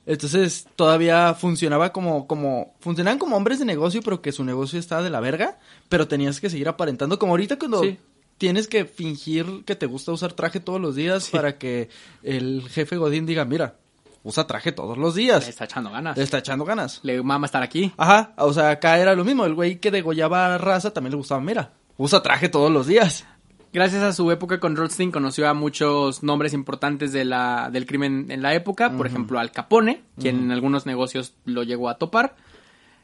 Entonces 0.06 0.68
todavía 0.76 1.34
funcionaba 1.36 1.92
como, 1.94 2.28
como, 2.28 2.74
funcionaban 2.80 3.20
como 3.20 3.38
hombres 3.38 3.60
de 3.60 3.66
negocio, 3.66 4.02
pero 4.04 4.22
que 4.22 4.32
su 4.32 4.44
negocio 4.44 4.80
estaba 4.80 5.04
de 5.04 5.10
la 5.12 5.20
verga, 5.20 5.60
pero 5.90 6.08
tenías 6.08 6.40
que 6.40 6.50
seguir 6.50 6.68
aparentando, 6.68 7.20
como 7.20 7.34
ahorita 7.34 7.58
cuando 7.60 7.84
Sí. 7.84 8.00
tienes 8.38 8.68
que 8.68 8.86
fingir 8.86 9.64
que 9.66 9.76
te 9.76 9.86
gusta 9.86 10.12
usar 10.12 10.34
traje 10.34 10.60
todos 10.60 10.82
los 10.82 10.96
días 10.96 11.30
para 11.30 11.58
que 11.58 11.90
el 12.24 12.64
jefe 12.70 12.98
Godín 12.98 13.26
diga, 13.28 13.46
mira, 13.46 13.76
usa 14.24 14.48
traje 14.48 14.72
todos 14.72 14.98
los 14.98 15.16
Le 15.16 15.22
días, 15.22 15.48
está 15.48 15.66
echando 15.66 15.92
ganas. 15.92 16.18
le 16.18 16.24
está 16.24 16.40
echando 16.40 16.66
ganas. 16.66 17.00
Le 17.04 17.22
mama 17.22 17.46
estar 17.46 17.62
aquí. 17.62 17.92
Ajá, 17.98 18.34
o 18.38 18.54
sea, 18.54 18.72
acá 18.72 18.98
era 19.00 19.14
lo 19.16 19.24
mismo, 19.24 19.46
el 19.46 19.54
güey 19.54 19.80
que 19.80 19.92
degollaba 19.92 20.58
raza 20.58 20.92
también 20.92 21.12
le 21.12 21.18
gustaba, 21.18 21.42
mira, 21.42 21.74
usa 21.98 22.24
traje 22.24 22.50
todos 22.50 22.72
los 22.72 22.88
días. 22.88 23.26
Gracias 23.74 24.04
a 24.04 24.12
su 24.12 24.30
época 24.32 24.60
con 24.60 24.76
Rothstein 24.76 25.12
conoció 25.12 25.48
a 25.48 25.54
muchos 25.54 26.24
nombres 26.24 26.54
importantes 26.54 27.14
de 27.14 27.24
la, 27.24 27.70
del 27.72 27.86
crimen 27.86 28.30
en 28.30 28.42
la 28.42 28.54
época, 28.54 28.96
por 28.98 29.08
ejemplo 29.08 29.40
Al 29.40 29.52
Capone, 29.52 30.02
quien 30.20 30.40
en 30.40 30.52
algunos 30.52 30.86
negocios 30.86 31.36
lo 31.46 31.64
llegó 31.64 31.88
a 31.88 31.98
topar. 31.98 32.36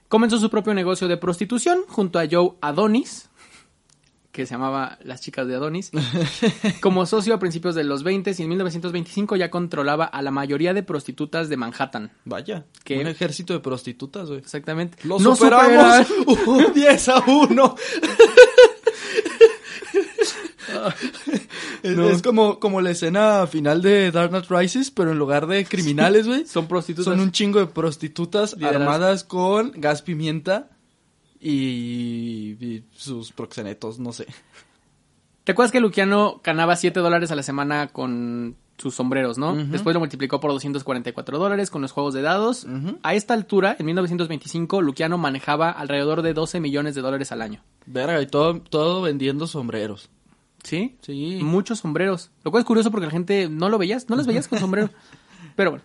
Comenzó 0.09 0.37
su 0.39 0.49
propio 0.49 0.73
negocio 0.73 1.07
de 1.07 1.15
prostitución 1.15 1.79
junto 1.87 2.19
a 2.19 2.25
Joe 2.29 2.51
Adonis, 2.59 3.29
que 4.33 4.45
se 4.45 4.55
llamaba 4.55 4.99
Las 5.03 5.21
Chicas 5.21 5.47
de 5.47 5.55
Adonis, 5.55 5.91
como 6.81 7.05
socio 7.05 7.33
a 7.33 7.39
principios 7.39 7.73
de 7.73 7.85
los 7.85 8.03
20 8.03 8.35
y 8.37 8.41
en 8.41 8.49
1925 8.49 9.37
ya 9.37 9.49
controlaba 9.49 10.03
a 10.03 10.21
la 10.21 10.31
mayoría 10.31 10.73
de 10.73 10.83
prostitutas 10.83 11.47
de 11.47 11.55
Manhattan. 11.55 12.11
Vaya, 12.25 12.65
un 12.89 13.07
ejército 13.07 13.53
de 13.53 13.61
prostitutas, 13.61 14.27
güey. 14.27 14.39
Exactamente. 14.39 14.97
Lo 15.07 15.17
superamos 15.17 16.07
superan. 16.07 16.37
un 16.67 16.73
10 16.73 17.09
a 17.09 17.23
1. 17.25 17.75
es, 21.83 21.95
No. 21.97 22.09
es 22.09 22.21
como, 22.21 22.59
como 22.59 22.81
la 22.81 22.91
escena 22.91 23.47
final 23.47 23.81
de 23.81 24.11
Dark 24.11 24.29
Knight 24.29 24.45
Rises, 24.49 24.91
pero 24.91 25.11
en 25.11 25.19
lugar 25.19 25.47
de 25.47 25.65
criminales, 25.65 26.27
güey, 26.27 26.45
Son 26.45 26.67
prostitutas. 26.67 27.05
son 27.13 27.19
un 27.19 27.31
chingo 27.31 27.59
de 27.59 27.67
prostitutas 27.67 28.53
Lideradas. 28.55 28.81
armadas 28.81 29.23
con 29.23 29.71
gas 29.75 30.01
pimienta 30.01 30.69
y, 31.39 32.57
y 32.59 32.83
sus 32.95 33.31
proxenetos, 33.31 33.99
no 33.99 34.11
sé. 34.11 34.25
¿Te 35.43 35.53
acuerdas 35.53 35.71
que 35.71 35.79
Luciano 35.79 36.41
ganaba 36.43 36.75
7 36.75 36.99
dólares 36.99 37.31
a 37.31 37.35
la 37.35 37.43
semana 37.43 37.87
con 37.87 38.57
sus 38.77 38.93
sombreros, 38.95 39.37
no? 39.37 39.55
Después 39.55 39.93
lo 39.93 39.99
multiplicó 40.01 40.39
por 40.39 40.51
244 40.51 41.39
dólares 41.39 41.71
con 41.71 41.81
los 41.81 41.91
juegos 41.93 42.13
de 42.13 42.21
dados. 42.21 42.67
A 43.01 43.13
esta 43.15 43.33
altura, 43.33 43.75
en 43.79 43.85
1925, 43.87 44.81
Luciano 44.81 45.17
manejaba 45.17 45.71
alrededor 45.71 46.21
de 46.21 46.33
12 46.33 46.59
millones 46.59 46.95
de 46.95 47.01
dólares 47.01 47.31
al 47.31 47.41
año. 47.41 47.63
Verga, 47.85 48.21
y 48.21 48.27
todo, 48.27 48.59
todo 48.59 49.01
vendiendo 49.01 49.47
sombreros. 49.47 50.09
¿Sí? 50.67 50.97
Sí. 51.01 51.39
Muchos 51.41 51.79
sombreros. 51.79 52.29
Lo 52.43 52.51
cual 52.51 52.61
es 52.61 52.67
curioso 52.67 52.91
porque 52.91 53.05
la 53.05 53.11
gente 53.11 53.47
no 53.49 53.69
lo 53.69 53.77
veías, 53.77 54.09
no 54.09 54.17
los 54.17 54.27
veías 54.27 54.49
con 54.49 54.59
sombrero. 54.59 54.89
Pero 55.55 55.71
bueno. 55.71 55.83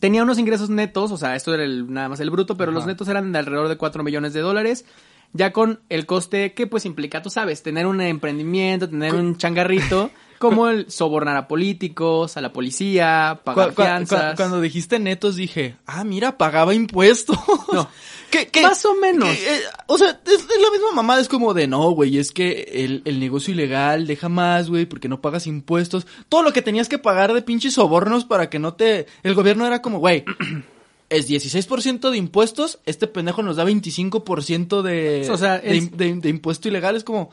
Tenía 0.00 0.22
unos 0.22 0.38
ingresos 0.38 0.68
netos, 0.70 1.10
o 1.12 1.16
sea, 1.16 1.34
esto 1.34 1.54
era 1.54 1.64
el- 1.64 1.90
nada 1.92 2.08
más 2.10 2.20
el 2.20 2.30
bruto, 2.30 2.56
pero 2.56 2.70
los 2.70 2.86
netos 2.86 3.08
eran 3.08 3.32
de 3.32 3.38
alrededor 3.40 3.68
de 3.68 3.76
4 3.76 4.04
millones 4.04 4.32
de 4.32 4.40
dólares. 4.40 4.84
Ya 5.32 5.52
con 5.52 5.80
el 5.88 6.06
coste 6.06 6.52
que 6.54 6.66
pues 6.68 6.84
implica, 6.84 7.20
tú 7.22 7.30
sabes, 7.30 7.62
tener 7.62 7.86
un 7.86 8.00
emprendimiento, 8.00 8.88
tener 8.88 9.14
un 9.14 9.36
changarrito, 9.36 10.10
como 10.38 10.68
el 10.68 10.90
sobornar 10.90 11.36
a 11.36 11.48
políticos, 11.48 12.36
a 12.36 12.40
la 12.40 12.52
policía, 12.52 13.40
pagar 13.44 13.74
Cu- 13.74 13.82
fianzas. 13.82 14.30
cu- 14.32 14.36
cuando 14.36 14.60
dijiste 14.60 14.98
netos 14.98 15.36
dije, 15.36 15.76
ah, 15.86 16.04
mira, 16.04 16.38
pagaba 16.38 16.74
impuestos. 16.74 17.36
No. 17.72 17.88
¿Qué- 18.30 18.46
qué- 18.48 18.62
Más 18.62 18.84
o 18.84 18.94
menos. 18.94 19.28
qué- 19.28 19.56
eh, 19.56 19.60
o 19.86 19.96
sea, 19.98 20.20
es, 20.26 20.32
es 20.34 20.46
la 20.62 20.70
misma 20.70 20.92
mamada, 20.94 21.20
es 21.20 21.28
como 21.28 21.54
de, 21.54 21.66
no, 21.66 21.90
güey, 21.92 22.18
es 22.18 22.30
que 22.32 22.68
el, 22.74 23.02
el 23.04 23.20
negocio 23.20 23.52
ilegal 23.54 24.06
deja 24.06 24.28
más, 24.28 24.68
güey, 24.68 24.84
porque 24.86 25.08
no 25.08 25.20
pagas 25.20 25.46
impuestos. 25.46 26.06
Todo 26.28 26.42
lo 26.42 26.52
que 26.52 26.60
tenías 26.62 26.88
que 26.88 26.98
pagar 26.98 27.32
de 27.32 27.42
pinches 27.42 27.74
sobornos 27.74 28.24
para 28.24 28.50
que 28.50 28.58
no 28.58 28.74
te... 28.74 29.06
El 29.22 29.34
gobierno 29.34 29.66
era 29.66 29.80
como, 29.82 29.98
güey, 29.98 30.24
es 31.10 31.28
16% 31.30 32.10
de 32.10 32.18
impuestos, 32.18 32.78
este 32.84 33.06
pendejo 33.06 33.42
nos 33.42 33.56
da 33.56 33.64
25% 33.64 34.82
de, 34.82 35.28
O 35.30 35.36
sea, 35.38 35.58
de, 35.58 35.76
es- 35.78 35.96
de- 35.96 36.14
de 36.16 36.28
impuesto 36.28 36.68
ilegal, 36.68 36.96
es 36.96 37.04
como... 37.04 37.30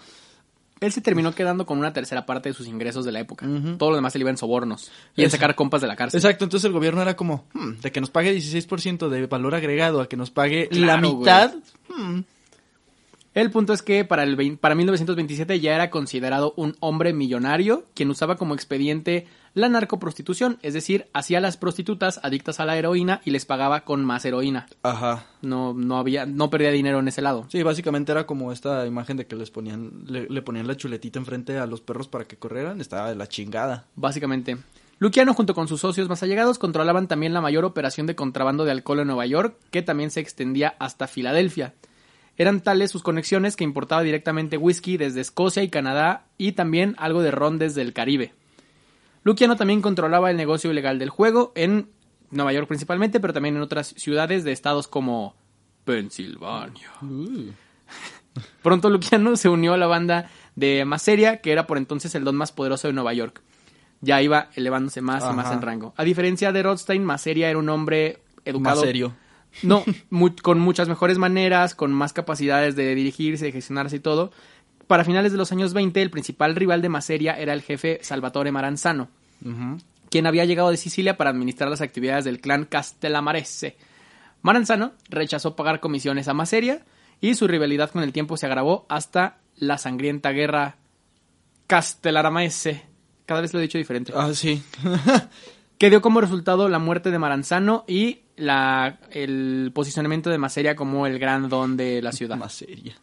Él 0.82 0.92
se 0.92 1.02
terminó 1.02 1.34
quedando 1.34 1.66
con 1.66 1.78
una 1.80 1.94
tercera 1.94 2.26
parte 2.26 2.50
de 2.50 2.54
sus 2.54 2.68
ingresos 2.68 3.06
de 3.06 3.12
la 3.14 3.20
época. 3.22 3.48
Todo 3.78 3.92
lo 3.92 3.96
demás 3.96 4.12
se 4.12 4.20
le 4.20 4.24
iba 4.24 4.30
en 4.30 4.38
sobornos 4.38 4.92
y 5.16 5.24
en 5.24 5.32
sacar 5.32 5.56
compas 5.56 5.82
de 5.82 5.88
la 5.88 5.96
cárcel. 5.96 6.18
Exacto, 6.18 6.44
entonces 6.44 6.66
el 6.66 6.74
gobierno 6.74 7.02
era 7.02 7.16
como, 7.16 7.46
hmm, 7.54 7.80
de 7.82 7.92
que 7.92 8.02
nos 8.02 8.10
pague 8.10 8.36
16% 8.36 9.08
de 9.08 9.26
valor 9.28 9.56
agregado 9.56 10.02
a 10.02 10.10
que 10.10 10.18
nos 10.18 10.32
pague 10.32 10.68
la 10.72 10.98
mitad. 10.98 11.54
hmm, 11.88 12.20
El 13.34 13.52
punto 13.52 13.72
es 13.72 13.82
que 13.82 14.04
para, 14.04 14.24
el 14.24 14.58
para 14.58 14.76
1927 14.76 15.60
ya 15.62 15.76
era 15.76 15.90
considerado 15.90 16.54
un 16.58 16.76
hombre 16.82 17.14
millonario 17.14 17.86
quien 17.94 18.10
usaba 18.10 18.36
como 18.36 18.54
expediente 18.54 19.28
la 19.56 19.70
narcoprostitución, 19.70 20.60
es 20.62 20.74
decir, 20.74 21.08
hacía 21.13 21.39
a 21.39 21.41
las 21.41 21.58
prostitutas 21.58 22.20
adictas 22.22 22.60
a 22.60 22.65
la 22.65 22.78
heroína 22.78 23.22
y 23.26 23.32
les 23.32 23.46
pagaba 23.46 23.86
con 23.86 24.06
más 24.06 24.24
heroína. 24.26 24.68
Ajá. 24.84 25.26
No, 25.41 25.74
no 25.74 25.98
había, 25.98 26.26
no 26.26 26.50
perdía 26.50 26.72
dinero 26.72 27.00
en 27.00 27.08
ese 27.08 27.22
lado. 27.22 27.46
Sí, 27.50 27.63
básicamente 27.63 28.12
era 28.12 28.28
como 28.28 28.52
esta 28.52 28.86
imagen 28.86 29.18
de 29.18 29.26
que 29.26 29.36
les 29.36 29.50
ponían, 29.50 30.04
le, 30.08 30.28
le 30.30 30.41
ponían 30.41 30.68
la 30.68 30.78
chuletita 30.78 31.18
enfrente 31.18 31.58
a 31.58 31.65
los 31.65 31.82
perros 31.82 32.08
para 32.08 32.26
que 32.26 32.38
corrieran, 32.38 32.82
estaba 32.82 33.10
de 33.10 33.15
la 33.15 33.28
chingada. 33.28 33.86
Básicamente. 33.96 34.58
Luciano 35.00 35.34
junto 35.34 35.54
con 35.54 35.68
sus 35.68 35.82
socios 35.82 36.08
más 36.08 36.24
allegados 36.24 36.60
controlaban 36.60 37.08
también 37.08 37.34
la 37.34 37.41
mayor 37.41 37.65
operación 37.65 38.08
de 38.08 38.15
contrabando 38.15 38.65
de 38.65 38.72
alcohol 38.72 39.00
en 39.00 39.08
Nueva 39.08 39.26
York, 39.26 39.58
que 39.72 39.82
también 39.82 40.12
se 40.12 40.20
extendía 40.20 40.76
hasta 40.80 41.08
Filadelfia. 41.08 41.74
Eran 42.38 42.62
tales 42.62 42.91
sus 42.91 43.04
conexiones 43.04 43.56
que 43.56 43.63
importaba 43.63 44.04
directamente 44.04 44.58
whisky 44.58 44.98
desde 44.98 45.22
Escocia 45.22 45.63
y 45.63 45.70
Canadá 45.70 46.26
y 46.38 46.52
también 46.52 46.96
algo 46.98 47.22
de 47.22 47.32
ron 47.32 47.58
desde 47.58 47.82
el 47.82 47.94
Caribe. 47.94 48.34
Luciano 49.26 49.56
también 49.56 49.82
controlaba 49.82 50.30
el 50.30 50.38
negocio 50.38 50.72
ilegal 50.72 51.00
del 51.00 51.10
juego 51.10 51.52
en 51.56 51.90
Nueva 52.30 52.54
York 52.54 52.68
principalmente, 52.68 53.20
pero 53.20 53.34
también 53.34 53.56
en 53.56 53.64
otras 53.64 53.88
ciudades 53.98 54.44
de 54.44 54.52
estados 54.52 54.88
como 54.88 55.36
Pensilvania. 55.84 56.92
Pronto 58.62 58.90
Luciano 58.92 59.36
se 59.36 59.50
unió 59.50 59.74
a 59.74 59.78
la 59.78 59.88
banda 59.88 60.30
de 60.56 60.86
Maseria, 60.86 61.42
que 61.42 61.52
era 61.52 61.66
por 61.66 61.80
entonces 61.80 62.14
el 62.14 62.24
don 62.24 62.36
más 62.36 62.52
poderoso 62.52 62.88
de 62.88 62.94
Nueva 62.94 63.14
York. 63.14 63.42
Ya 64.00 64.22
iba 64.22 64.50
elevándose 64.54 65.02
más 65.02 65.24
y 65.28 65.34
más 65.34 65.52
en 65.52 65.64
rango. 65.64 65.96
A 65.98 66.04
diferencia 66.04 66.52
de 66.52 66.62
Rothstein, 66.62 67.04
Maseria 67.04 67.50
era 67.50 67.58
un 67.58 67.70
hombre 67.70 68.22
educado. 68.44 68.76
Más 68.76 68.86
serio. 68.86 69.16
No, 69.64 69.84
con 70.44 70.60
muchas 70.60 70.88
mejores 70.88 71.18
maneras, 71.18 71.74
con 71.74 71.92
más 71.92 72.14
capacidades 72.14 72.76
de 72.76 72.94
dirigirse, 72.94 73.46
de 73.46 73.52
gestionarse 73.54 73.96
y 73.96 74.02
todo. 74.02 74.32
Para 74.88 75.04
finales 75.04 75.32
de 75.32 75.38
los 75.38 75.52
años 75.52 75.74
20, 75.74 76.02
el 76.02 76.12
principal 76.12 76.56
rival 76.56 76.82
de 76.82 76.89
Maseria 76.89 77.34
era 77.34 77.54
el 77.54 77.62
jefe 77.62 78.00
Salvatore 78.04 78.52
Maranzano, 78.52 79.10
quien 80.10 80.28
había 80.28 80.45
llegado 80.45 80.69
de 80.69 80.78
Sicilia 80.78 81.17
para 81.17 81.32
administrar 81.32 81.69
las 81.69 81.82
actividades 81.82 82.26
del 82.26 82.39
clan 82.39 82.65
Castellamarese. 82.65 83.78
Maranzano 84.41 84.93
rechazó 85.10 85.56
pagar 85.56 85.80
comisiones 85.80 86.28
a 86.28 86.34
Maseria 86.34 86.86
y 87.19 87.34
su 87.34 87.48
rivalidad 87.48 87.89
con 87.89 88.04
el 88.04 88.13
tiempo 88.13 88.38
se 88.38 88.45
agravó 88.45 88.86
hasta 88.88 89.39
la 89.58 89.80
sangrienta 89.80 90.32
guerra 90.32 90.76
Castellamarese. 91.65 92.84
Cada 93.26 93.41
vez 93.41 93.54
lo 93.54 93.60
he 93.60 93.63
dicho 93.63 93.80
diferente. 93.80 94.13
Ah, 94.15 94.32
sí. 94.34 94.62
Que 95.78 95.89
dio 95.89 96.02
como 96.02 96.21
resultado 96.21 96.69
la 96.69 96.80
muerte 96.80 97.12
de 97.12 97.19
Maranzano 97.19 97.84
y 97.86 98.21
la, 98.38 99.00
el 99.12 99.71
posicionamiento 99.74 100.30
de 100.30 100.38
Maseria 100.38 100.74
como 100.74 101.06
el 101.06 101.19
gran 101.19 101.50
don 101.50 101.76
de 101.76 102.02
la 102.02 102.13
ciudad. 102.13 102.38
Más 102.38 102.54
seria. 102.54 102.95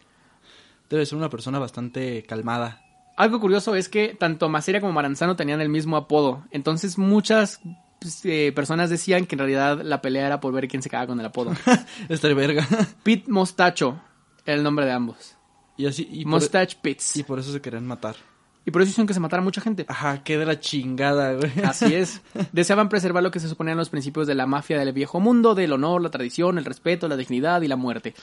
Debe 0.93 1.07
ser 1.07 1.17
una 1.17 1.31
persona 1.31 1.59
bastante 1.59 2.23
calmada. 2.25 2.83
Algo 3.17 3.41
curioso 3.41 3.75
es 3.75 3.89
que 3.89 4.15
tanto 4.15 4.51
Maseria 4.51 4.79
como 4.79 4.93
Maranzano 4.93 5.37
tenían 5.37 5.63
el 5.63 5.71
mismo 5.71 5.97
apodo. 5.97 6.45
Entonces 6.51 6.99
muchas 6.99 7.61
pues, 7.99 8.23
eh, 8.27 8.53
personas 8.55 8.91
decían 8.91 9.25
que 9.25 9.35
en 9.35 9.39
realidad 9.39 9.81
la 9.83 10.03
pelea 10.03 10.27
era 10.27 10.41
por 10.41 10.53
ver 10.53 10.69
quién 10.69 10.83
se 10.83 10.91
quedaba 10.91 11.07
con 11.07 11.19
el 11.19 11.25
apodo. 11.25 11.53
Esta 12.11 12.29
verga. 12.35 12.69
Pete 13.05 13.33
Mostacho 13.33 14.03
era 14.45 14.59
el 14.59 14.63
nombre 14.63 14.85
de 14.85 14.93
ambos. 14.93 15.35
y 15.79 15.87
así, 15.87 16.07
y 16.13 16.25
por, 16.25 16.33
Mustache 16.33 16.77
Pitts. 16.83 17.17
y 17.17 17.23
por 17.23 17.39
eso 17.39 17.51
se 17.53 17.63
querían 17.63 17.87
matar. 17.87 18.17
Y 18.65 18.71
por 18.71 18.83
eso 18.83 18.91
hicieron 18.91 19.09
que 19.09 19.15
se 19.15 19.21
matara 19.21 19.43
mucha 19.43 19.61
gente. 19.61 19.85
Ajá, 19.89 20.23
qué 20.23 20.39
de 20.39 20.47
la 20.47 20.61
chingada, 20.61 21.33
güey. 21.35 21.51
Así 21.65 21.95
es. 21.95 22.23
Deseaban 22.53 22.89
preservar 22.89 23.23
lo 23.23 23.31
que 23.31 23.41
se 23.41 23.49
suponían 23.49 23.77
los 23.77 23.91
principios 23.91 24.27
de 24.27 24.35
la 24.35 24.47
mafia 24.47 24.79
del 24.79 24.93
viejo 24.93 25.19
mundo, 25.19 25.55
del 25.55 25.73
honor, 25.73 26.01
la 26.01 26.11
tradición, 26.11 26.59
el 26.59 26.65
respeto, 26.65 27.09
la 27.09 27.17
dignidad 27.17 27.63
y 27.63 27.69
la 27.69 27.77
muerte. 27.77 28.15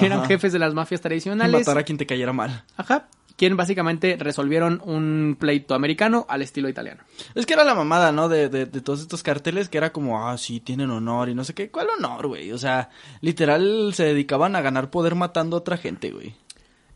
Eran 0.00 0.26
jefes 0.26 0.52
de 0.52 0.58
las 0.58 0.74
mafias 0.74 1.00
tradicionales. 1.00 1.66
Matar 1.66 1.78
a 1.78 1.82
quien 1.84 1.96
te 1.96 2.06
cayera 2.06 2.32
mal. 2.32 2.64
Ajá. 2.76 3.08
Quien 3.36 3.56
básicamente 3.56 4.16
resolvieron 4.18 4.82
un 4.84 5.36
pleito 5.38 5.74
americano 5.76 6.26
al 6.28 6.42
estilo 6.42 6.68
italiano. 6.68 7.04
Es 7.36 7.46
que 7.46 7.54
era 7.54 7.62
la 7.62 7.74
mamada, 7.74 8.10
¿no? 8.10 8.28
De, 8.28 8.48
de, 8.48 8.66
de 8.66 8.80
todos 8.80 9.00
estos 9.00 9.22
carteles 9.22 9.68
que 9.68 9.78
era 9.78 9.92
como, 9.92 10.26
ah, 10.26 10.36
sí, 10.36 10.58
tienen 10.58 10.90
honor 10.90 11.28
y 11.28 11.36
no 11.36 11.44
sé 11.44 11.54
qué. 11.54 11.70
¿Cuál 11.70 11.86
honor, 11.96 12.26
güey? 12.26 12.50
O 12.50 12.58
sea, 12.58 12.90
literal 13.20 13.92
se 13.94 14.02
dedicaban 14.04 14.56
a 14.56 14.60
ganar 14.60 14.90
poder 14.90 15.14
matando 15.14 15.56
a 15.56 15.60
otra 15.60 15.76
gente, 15.76 16.10
güey. 16.10 16.34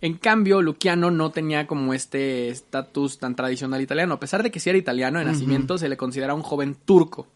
En 0.03 0.15
cambio, 0.19 0.61
Luciano 0.61 1.11
no 1.11 1.31
tenía 1.31 1.67
como 1.67 1.95
este 1.95 2.49
estatus 2.49 3.19
tan 3.19 3.35
tradicional 3.37 3.81
italiano. 3.81 4.15
A 4.15 4.21
pesar 4.21 4.43
de 4.43 4.51
que 4.51 4.61
sí 4.61 4.69
era 4.69 4.79
italiano 4.79 5.19
de 5.21 5.25
nacimiento, 5.25 5.79
se 5.79 5.89
le 5.89 5.97
considera 5.97 6.35
un 6.35 6.43
joven 6.43 6.75
turco. 6.85 7.27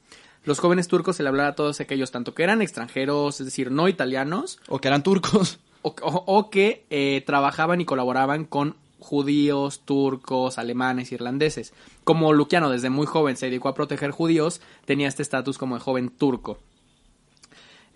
Los 0.44 0.58
jóvenes 0.60 0.86
turcos 0.88 1.16
se 1.16 1.22
le 1.22 1.28
hablaba 1.28 1.50
a 1.50 1.54
todos 1.54 1.80
aquellos, 1.80 2.10
tanto 2.10 2.34
que 2.34 2.42
eran 2.42 2.60
extranjeros, 2.62 3.40
es 3.40 3.46
decir, 3.46 3.70
no 3.70 3.88
italianos, 3.88 4.58
O 4.68 4.78
que 4.80 4.88
eran 4.88 5.02
turcos. 5.02 5.58
o, 5.82 5.94
o- 6.02 6.24
o 6.26 6.50
que 6.50 6.84
eh, 6.90 7.22
trabajaban 7.26 7.80
y 7.80 7.84
colaboraban 7.84 8.44
con 8.44 8.74
judíos, 8.98 9.80
turcos, 9.84 10.58
alemanes, 10.58 11.12
irlandeses. 11.12 11.72
Como 12.04 12.32
Luciano 12.32 12.70
desde 12.70 12.90
muy 12.90 13.06
joven 13.06 13.36
se 13.36 13.46
dedicó 13.46 13.68
a 13.68 13.74
proteger 13.74 14.10
judíos, 14.10 14.60
tenía 14.84 15.06
este 15.08 15.22
estatus 15.22 15.58
como 15.58 15.76
de 15.76 15.80
joven 15.80 16.08
turco. 16.10 16.58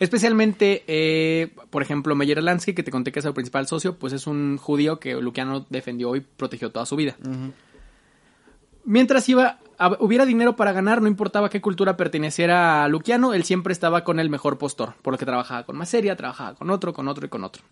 Especialmente, 0.00 0.82
eh, 0.86 1.50
por 1.68 1.82
ejemplo, 1.82 2.14
Meyer 2.14 2.42
Lansky, 2.42 2.72
que 2.72 2.82
te 2.82 2.90
conté 2.90 3.12
que 3.12 3.18
es 3.18 3.24
el 3.26 3.34
principal 3.34 3.66
socio, 3.66 3.98
pues 3.98 4.14
es 4.14 4.26
un 4.26 4.56
judío 4.56 4.98
que 4.98 5.14
Luciano 5.14 5.66
defendió 5.68 6.16
y 6.16 6.20
protegió 6.20 6.72
toda 6.72 6.86
su 6.86 6.96
vida. 6.96 7.16
Mientras 8.84 9.28
iba, 9.28 9.58
hubiera 9.98 10.24
dinero 10.24 10.56
para 10.56 10.72
ganar, 10.72 11.02
no 11.02 11.06
importaba 11.06 11.50
qué 11.50 11.60
cultura 11.60 11.98
perteneciera 11.98 12.82
a 12.82 12.88
Luciano, 12.88 13.34
él 13.34 13.44
siempre 13.44 13.74
estaba 13.74 14.02
con 14.02 14.18
el 14.18 14.30
mejor 14.30 14.56
postor, 14.56 14.94
porque 15.02 15.26
trabajaba 15.26 15.64
con 15.64 15.76
Maseria, 15.76 16.16
trabajaba 16.16 16.54
con 16.54 16.70
otro, 16.70 16.94
con 16.94 17.06
otro 17.06 17.26
y 17.26 17.28
con 17.28 17.44
otro. 17.44 17.62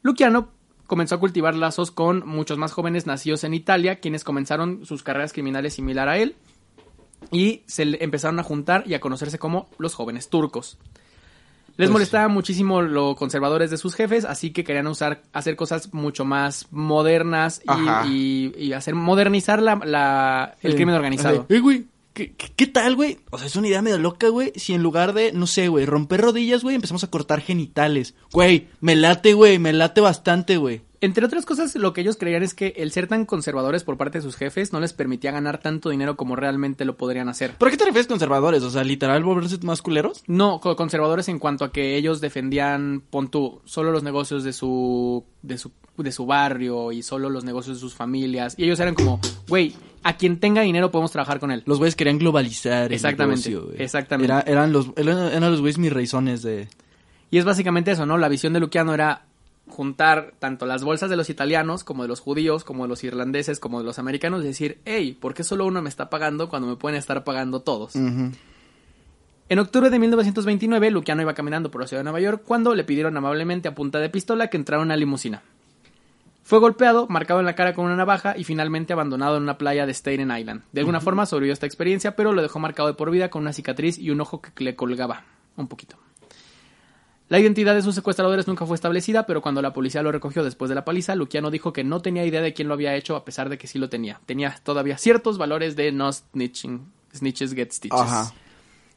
Luciano 0.00 0.48
comenzó 0.86 1.16
a 1.16 1.20
cultivar 1.20 1.54
lazos 1.54 1.90
con 1.90 2.26
muchos 2.26 2.56
más 2.56 2.72
jóvenes 2.72 3.06
nacidos 3.06 3.44
en 3.44 3.52
Italia, 3.52 4.00
quienes 4.00 4.24
comenzaron 4.24 4.86
sus 4.86 5.02
carreras 5.02 5.34
criminales 5.34 5.74
similar 5.74 6.08
a 6.08 6.16
él, 6.16 6.36
y 7.30 7.64
se 7.66 8.02
empezaron 8.02 8.38
a 8.40 8.44
juntar 8.44 8.84
y 8.86 8.94
a 8.94 9.00
conocerse 9.00 9.38
como 9.38 9.68
los 9.76 9.94
jóvenes 9.94 10.30
turcos. 10.30 10.78
Les 11.76 11.88
Pues- 11.88 11.90
molestaba 11.90 12.28
muchísimo 12.28 12.80
los 12.82 13.16
conservadores 13.16 13.70
de 13.70 13.76
sus 13.76 13.94
jefes, 13.94 14.24
así 14.24 14.50
que 14.50 14.64
querían 14.64 14.86
usar, 14.86 15.22
hacer 15.32 15.56
cosas 15.56 15.92
mucho 15.92 16.24
más 16.24 16.66
modernas 16.70 17.60
y, 18.06 18.10
y- 18.10 18.54
y 18.66 18.72
hacer 18.72 18.94
modernizar 18.94 19.60
la, 19.60 19.76
la- 19.84 20.56
el 20.62 20.72
Eh, 20.72 20.74
crimen 20.74 20.94
organizado. 20.94 21.44
Eh, 21.48 21.58
güey, 21.60 21.84
¿qué, 22.14 22.32
qué, 22.32 22.46
qué 22.56 22.66
tal, 22.66 22.96
güey? 22.96 23.18
O 23.30 23.36
sea, 23.38 23.46
es 23.46 23.56
una 23.56 23.68
idea 23.68 23.82
medio 23.82 23.98
loca, 23.98 24.28
güey. 24.28 24.52
Si 24.56 24.72
en 24.72 24.82
lugar 24.82 25.12
de, 25.12 25.32
no 25.32 25.46
sé, 25.46 25.68
güey, 25.68 25.84
romper 25.84 26.22
rodillas, 26.22 26.62
güey, 26.62 26.74
empezamos 26.76 27.04
a 27.04 27.10
cortar 27.10 27.42
genitales. 27.42 28.14
Güey, 28.32 28.68
me 28.80 28.96
late, 28.96 29.34
güey, 29.34 29.58
me 29.58 29.72
late 29.74 30.00
bastante, 30.00 30.56
güey. 30.56 30.80
Entre 31.06 31.24
otras 31.24 31.46
cosas, 31.46 31.74
lo 31.76 31.92
que 31.92 32.00
ellos 32.00 32.16
creían 32.16 32.42
es 32.42 32.52
que 32.52 32.74
el 32.78 32.90
ser 32.90 33.06
tan 33.06 33.24
conservadores 33.26 33.84
por 33.84 33.96
parte 33.96 34.18
de 34.18 34.22
sus 34.22 34.34
jefes 34.34 34.72
no 34.72 34.80
les 34.80 34.92
permitía 34.92 35.30
ganar 35.30 35.58
tanto 35.58 35.88
dinero 35.90 36.16
como 36.16 36.34
realmente 36.34 36.84
lo 36.84 36.96
podrían 36.96 37.28
hacer. 37.28 37.52
¿Pero 37.56 37.68
a 37.68 37.70
qué 37.70 37.76
te 37.76 37.84
refieres 37.84 38.08
conservadores? 38.08 38.62
O 38.64 38.70
sea, 38.70 38.82
literal, 38.82 39.22
volverse 39.22 39.56
más 39.62 39.82
culeros. 39.82 40.24
No, 40.26 40.58
co- 40.60 40.74
conservadores 40.74 41.28
en 41.28 41.38
cuanto 41.38 41.64
a 41.64 41.70
que 41.70 41.96
ellos 41.96 42.20
defendían, 42.20 43.02
pon 43.08 43.28
tú, 43.30 43.60
solo 43.64 43.92
los 43.92 44.02
negocios 44.02 44.42
de 44.42 44.52
su, 44.52 45.24
de 45.42 45.58
su, 45.58 45.70
de 45.96 46.10
su 46.10 46.26
barrio 46.26 46.90
y 46.90 47.02
solo 47.02 47.30
los 47.30 47.44
negocios 47.44 47.76
de 47.76 47.80
sus 47.80 47.94
familias. 47.94 48.54
Y 48.58 48.64
ellos 48.64 48.80
eran 48.80 48.94
como, 48.94 49.20
güey, 49.48 49.74
a 50.02 50.16
quien 50.16 50.40
tenga 50.40 50.62
dinero 50.62 50.90
podemos 50.90 51.12
trabajar 51.12 51.38
con 51.38 51.50
él. 51.52 51.62
Los 51.66 51.78
güeyes 51.78 51.94
querían 51.94 52.18
globalizar. 52.18 52.86
el 52.86 52.92
Exactamente, 52.94 53.48
negocio, 53.50 53.72
exactamente. 53.78 54.32
Era- 54.32 54.40
eran 54.42 54.72
los, 54.72 54.88
eran, 54.96 55.18
eran 55.32 55.50
los 55.52 55.60
güeyes 55.60 55.78
mis 55.78 55.92
raizones 55.92 56.42
de. 56.42 56.68
Y 57.30 57.38
es 57.38 57.44
básicamente 57.44 57.90
eso, 57.90 58.06
¿no? 58.06 58.18
La 58.18 58.28
visión 58.28 58.52
de 58.52 58.60
Luciano 58.60 58.94
era 58.94 59.25
juntar 59.68 60.34
tanto 60.38 60.66
las 60.66 60.84
bolsas 60.84 61.10
de 61.10 61.16
los 61.16 61.30
italianos 61.30 61.84
como 61.84 62.02
de 62.02 62.08
los 62.08 62.20
judíos, 62.20 62.64
como 62.64 62.84
de 62.84 62.88
los 62.88 63.02
irlandeses, 63.04 63.58
como 63.58 63.80
de 63.80 63.84
los 63.84 63.98
americanos 63.98 64.42
y 64.42 64.48
decir, 64.48 64.80
hey, 64.84 65.16
¿por 65.20 65.34
qué 65.34 65.44
solo 65.44 65.66
uno 65.66 65.82
me 65.82 65.88
está 65.88 66.08
pagando 66.08 66.48
cuando 66.48 66.68
me 66.68 66.76
pueden 66.76 66.98
estar 66.98 67.24
pagando 67.24 67.60
todos? 67.60 67.96
En 69.48 69.58
octubre 69.58 69.90
de 69.90 69.98
1929, 69.98 70.90
Luciano 70.90 71.22
iba 71.22 71.34
caminando 71.34 71.70
por 71.70 71.80
la 71.80 71.86
ciudad 71.86 72.00
de 72.00 72.04
Nueva 72.04 72.20
York 72.20 72.42
cuando 72.44 72.74
le 72.74 72.84
pidieron 72.84 73.16
amablemente 73.16 73.68
a 73.68 73.74
punta 73.74 74.00
de 74.00 74.08
pistola 74.08 74.48
que 74.48 74.56
entrara 74.56 74.82
en 74.82 74.88
una 74.88 74.96
limusina. 74.96 75.42
Fue 76.42 76.60
golpeado, 76.60 77.08
marcado 77.08 77.40
en 77.40 77.46
la 77.46 77.56
cara 77.56 77.74
con 77.74 77.86
una 77.86 77.96
navaja 77.96 78.36
y 78.36 78.44
finalmente 78.44 78.92
abandonado 78.92 79.36
en 79.36 79.42
una 79.42 79.58
playa 79.58 79.84
de 79.84 79.92
Staten 79.92 80.30
Island. 80.30 80.62
De 80.72 80.80
alguna 80.80 81.00
forma 81.00 81.26
sobrevivió 81.26 81.52
esta 81.52 81.66
experiencia, 81.66 82.14
pero 82.14 82.32
lo 82.32 82.40
dejó 82.40 82.60
marcado 82.60 82.86
de 82.86 82.94
por 82.94 83.10
vida 83.10 83.30
con 83.30 83.42
una 83.42 83.52
cicatriz 83.52 83.98
y 83.98 84.10
un 84.10 84.20
ojo 84.20 84.40
que 84.40 84.62
le 84.62 84.76
colgaba 84.76 85.24
un 85.56 85.66
poquito. 85.66 85.96
La 87.28 87.40
identidad 87.40 87.74
de 87.74 87.82
sus 87.82 87.94
secuestradores 87.94 88.46
nunca 88.46 88.66
fue 88.66 88.76
establecida, 88.76 89.26
pero 89.26 89.42
cuando 89.42 89.60
la 89.60 89.72
policía 89.72 90.02
lo 90.02 90.12
recogió 90.12 90.44
después 90.44 90.68
de 90.68 90.76
la 90.76 90.84
paliza, 90.84 91.16
Luciano 91.16 91.50
dijo 91.50 91.72
que 91.72 91.82
no 91.82 92.00
tenía 92.00 92.24
idea 92.24 92.40
de 92.40 92.52
quién 92.52 92.68
lo 92.68 92.74
había 92.74 92.94
hecho, 92.94 93.16
a 93.16 93.24
pesar 93.24 93.48
de 93.48 93.58
que 93.58 93.66
sí 93.66 93.78
lo 93.78 93.88
tenía. 93.88 94.20
Tenía 94.26 94.56
todavía 94.62 94.96
ciertos 94.96 95.36
valores 95.36 95.74
de 95.74 95.90
no 95.90 96.12
snitching, 96.12 96.86
snitches 97.14 97.54
get 97.54 97.72
stitches. 97.72 98.00
Ajá. 98.00 98.32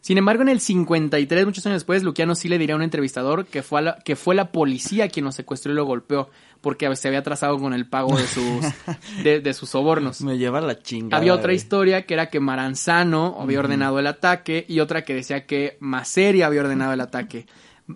Sin 0.01 0.17
embargo, 0.17 0.43
en 0.43 0.49
el 0.49 0.61
53, 0.61 1.45
muchos 1.45 1.65
años 1.65 1.77
después, 1.77 2.03
Luciano 2.03 2.35
sí 2.35 2.47
le 2.47 2.57
diría 2.57 2.75
a 2.75 2.77
un 2.77 2.83
entrevistador 2.83 3.45
que 3.45 3.63
fue, 3.63 3.79
a 3.79 3.81
la, 3.81 3.99
que 3.99 4.15
fue 4.15 4.33
la 4.33 4.51
policía 4.51 5.09
quien 5.09 5.25
lo 5.25 5.31
secuestró 5.31 5.73
y 5.73 5.75
lo 5.75 5.85
golpeó 5.85 6.29
porque 6.61 6.93
se 6.95 7.07
había 7.07 7.19
atrasado 7.19 7.57
con 7.57 7.73
el 7.73 7.87
pago 7.87 8.17
de 8.17 8.25
sus, 8.25 8.65
de, 9.23 9.41
de 9.41 9.53
sus 9.53 9.69
sobornos. 9.69 10.21
Me 10.21 10.37
lleva 10.37 10.61
la 10.61 10.81
chingada. 10.81 11.19
Había 11.19 11.33
otra 11.33 11.53
historia 11.53 12.05
que 12.05 12.13
era 12.13 12.29
que 12.29 12.39
Maranzano 12.39 13.37
había 13.39 13.59
ordenado 13.59 13.99
el 13.99 14.07
ataque 14.07 14.65
y 14.67 14.79
otra 14.79 15.03
que 15.03 15.13
decía 15.13 15.45
que 15.45 15.77
Maseria 15.79 16.47
había 16.47 16.61
ordenado 16.61 16.93
el 16.93 17.01
ataque. 17.01 17.45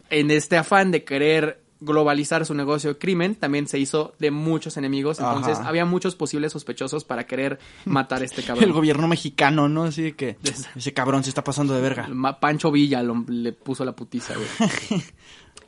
En 0.10 0.32
este 0.32 0.58
afán 0.58 0.92
de 0.92 1.04
querer 1.04 1.62
globalizar 1.80 2.46
su 2.46 2.54
negocio 2.54 2.94
de 2.94 2.98
crimen, 2.98 3.36
también 3.36 3.68
se 3.68 3.78
hizo 3.78 4.14
de 4.18 4.32
muchos 4.32 4.78
enemigos, 4.78 5.20
entonces 5.20 5.60
Ajá. 5.60 5.68
había 5.68 5.84
muchos 5.84 6.16
posibles 6.16 6.54
sospechosos 6.54 7.04
para 7.04 7.26
querer 7.28 7.60
matar 7.84 8.22
a 8.22 8.26
este 8.26 8.42
cabrón. 8.46 8.64
El 8.64 8.72
gobierno 8.74 9.08
mexicano, 9.10 9.68
¿no? 9.68 9.84
Así 9.84 10.02
de 10.02 10.14
que 10.14 10.38
ese 10.76 10.94
cabrón 10.94 11.24
se 11.24 11.30
está 11.30 11.44
pasando 11.44 11.74
de 11.74 11.82
verga. 11.82 12.08
Pancho 12.40 12.72
Villa 12.72 13.04
lo- 13.04 13.26
le 13.28 13.52
puso 13.52 13.84
la 13.84 13.92
putiza, 13.94 14.34
güey. 14.36 15.02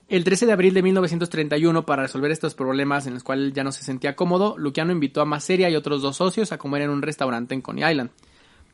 El 0.08 0.24
13 0.24 0.46
de 0.46 0.52
abril 0.54 0.74
de 0.76 0.84
1931, 0.84 1.84
para 1.86 2.04
resolver 2.04 2.30
estos 2.32 2.54
problemas 2.54 3.08
en 3.08 3.16
los 3.16 3.24
cuales 3.24 3.54
ya 3.54 3.64
no 3.64 3.72
se 3.72 3.84
sentía 3.84 4.16
cómodo, 4.16 4.56
Luciano 4.56 4.92
invitó 4.92 5.20
a 5.20 5.26
Maseria 5.26 5.68
y 5.70 5.76
otros 5.76 6.04
dos 6.04 6.16
socios 6.18 6.52
a 6.52 6.60
comer 6.60 6.84
en 6.84 6.92
un 6.92 7.02
restaurante 7.02 7.56
en 7.56 7.62
Coney 7.62 7.90
Island. 7.92 8.12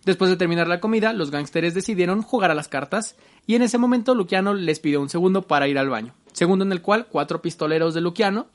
Después 0.05 0.29
de 0.31 0.37
terminar 0.37 0.67
la 0.67 0.79
comida, 0.79 1.13
los 1.13 1.31
gángsteres 1.31 1.73
decidieron 1.73 2.21
jugar 2.21 2.51
a 2.51 2.55
las 2.55 2.67
cartas 2.67 3.15
y 3.45 3.55
en 3.55 3.61
ese 3.61 3.77
momento 3.77 4.15
Luciano 4.15 4.53
les 4.53 4.79
pidió 4.79 5.01
un 5.01 5.09
segundo 5.09 5.43
para 5.43 5.67
ir 5.67 5.77
al 5.77 5.89
baño. 5.89 6.13
Segundo 6.31 6.65
en 6.65 6.71
el 6.71 6.81
cual 6.81 7.07
cuatro 7.07 7.41
pistoleros 7.41 7.93
de 7.93 8.01
Luciano. 8.01 8.47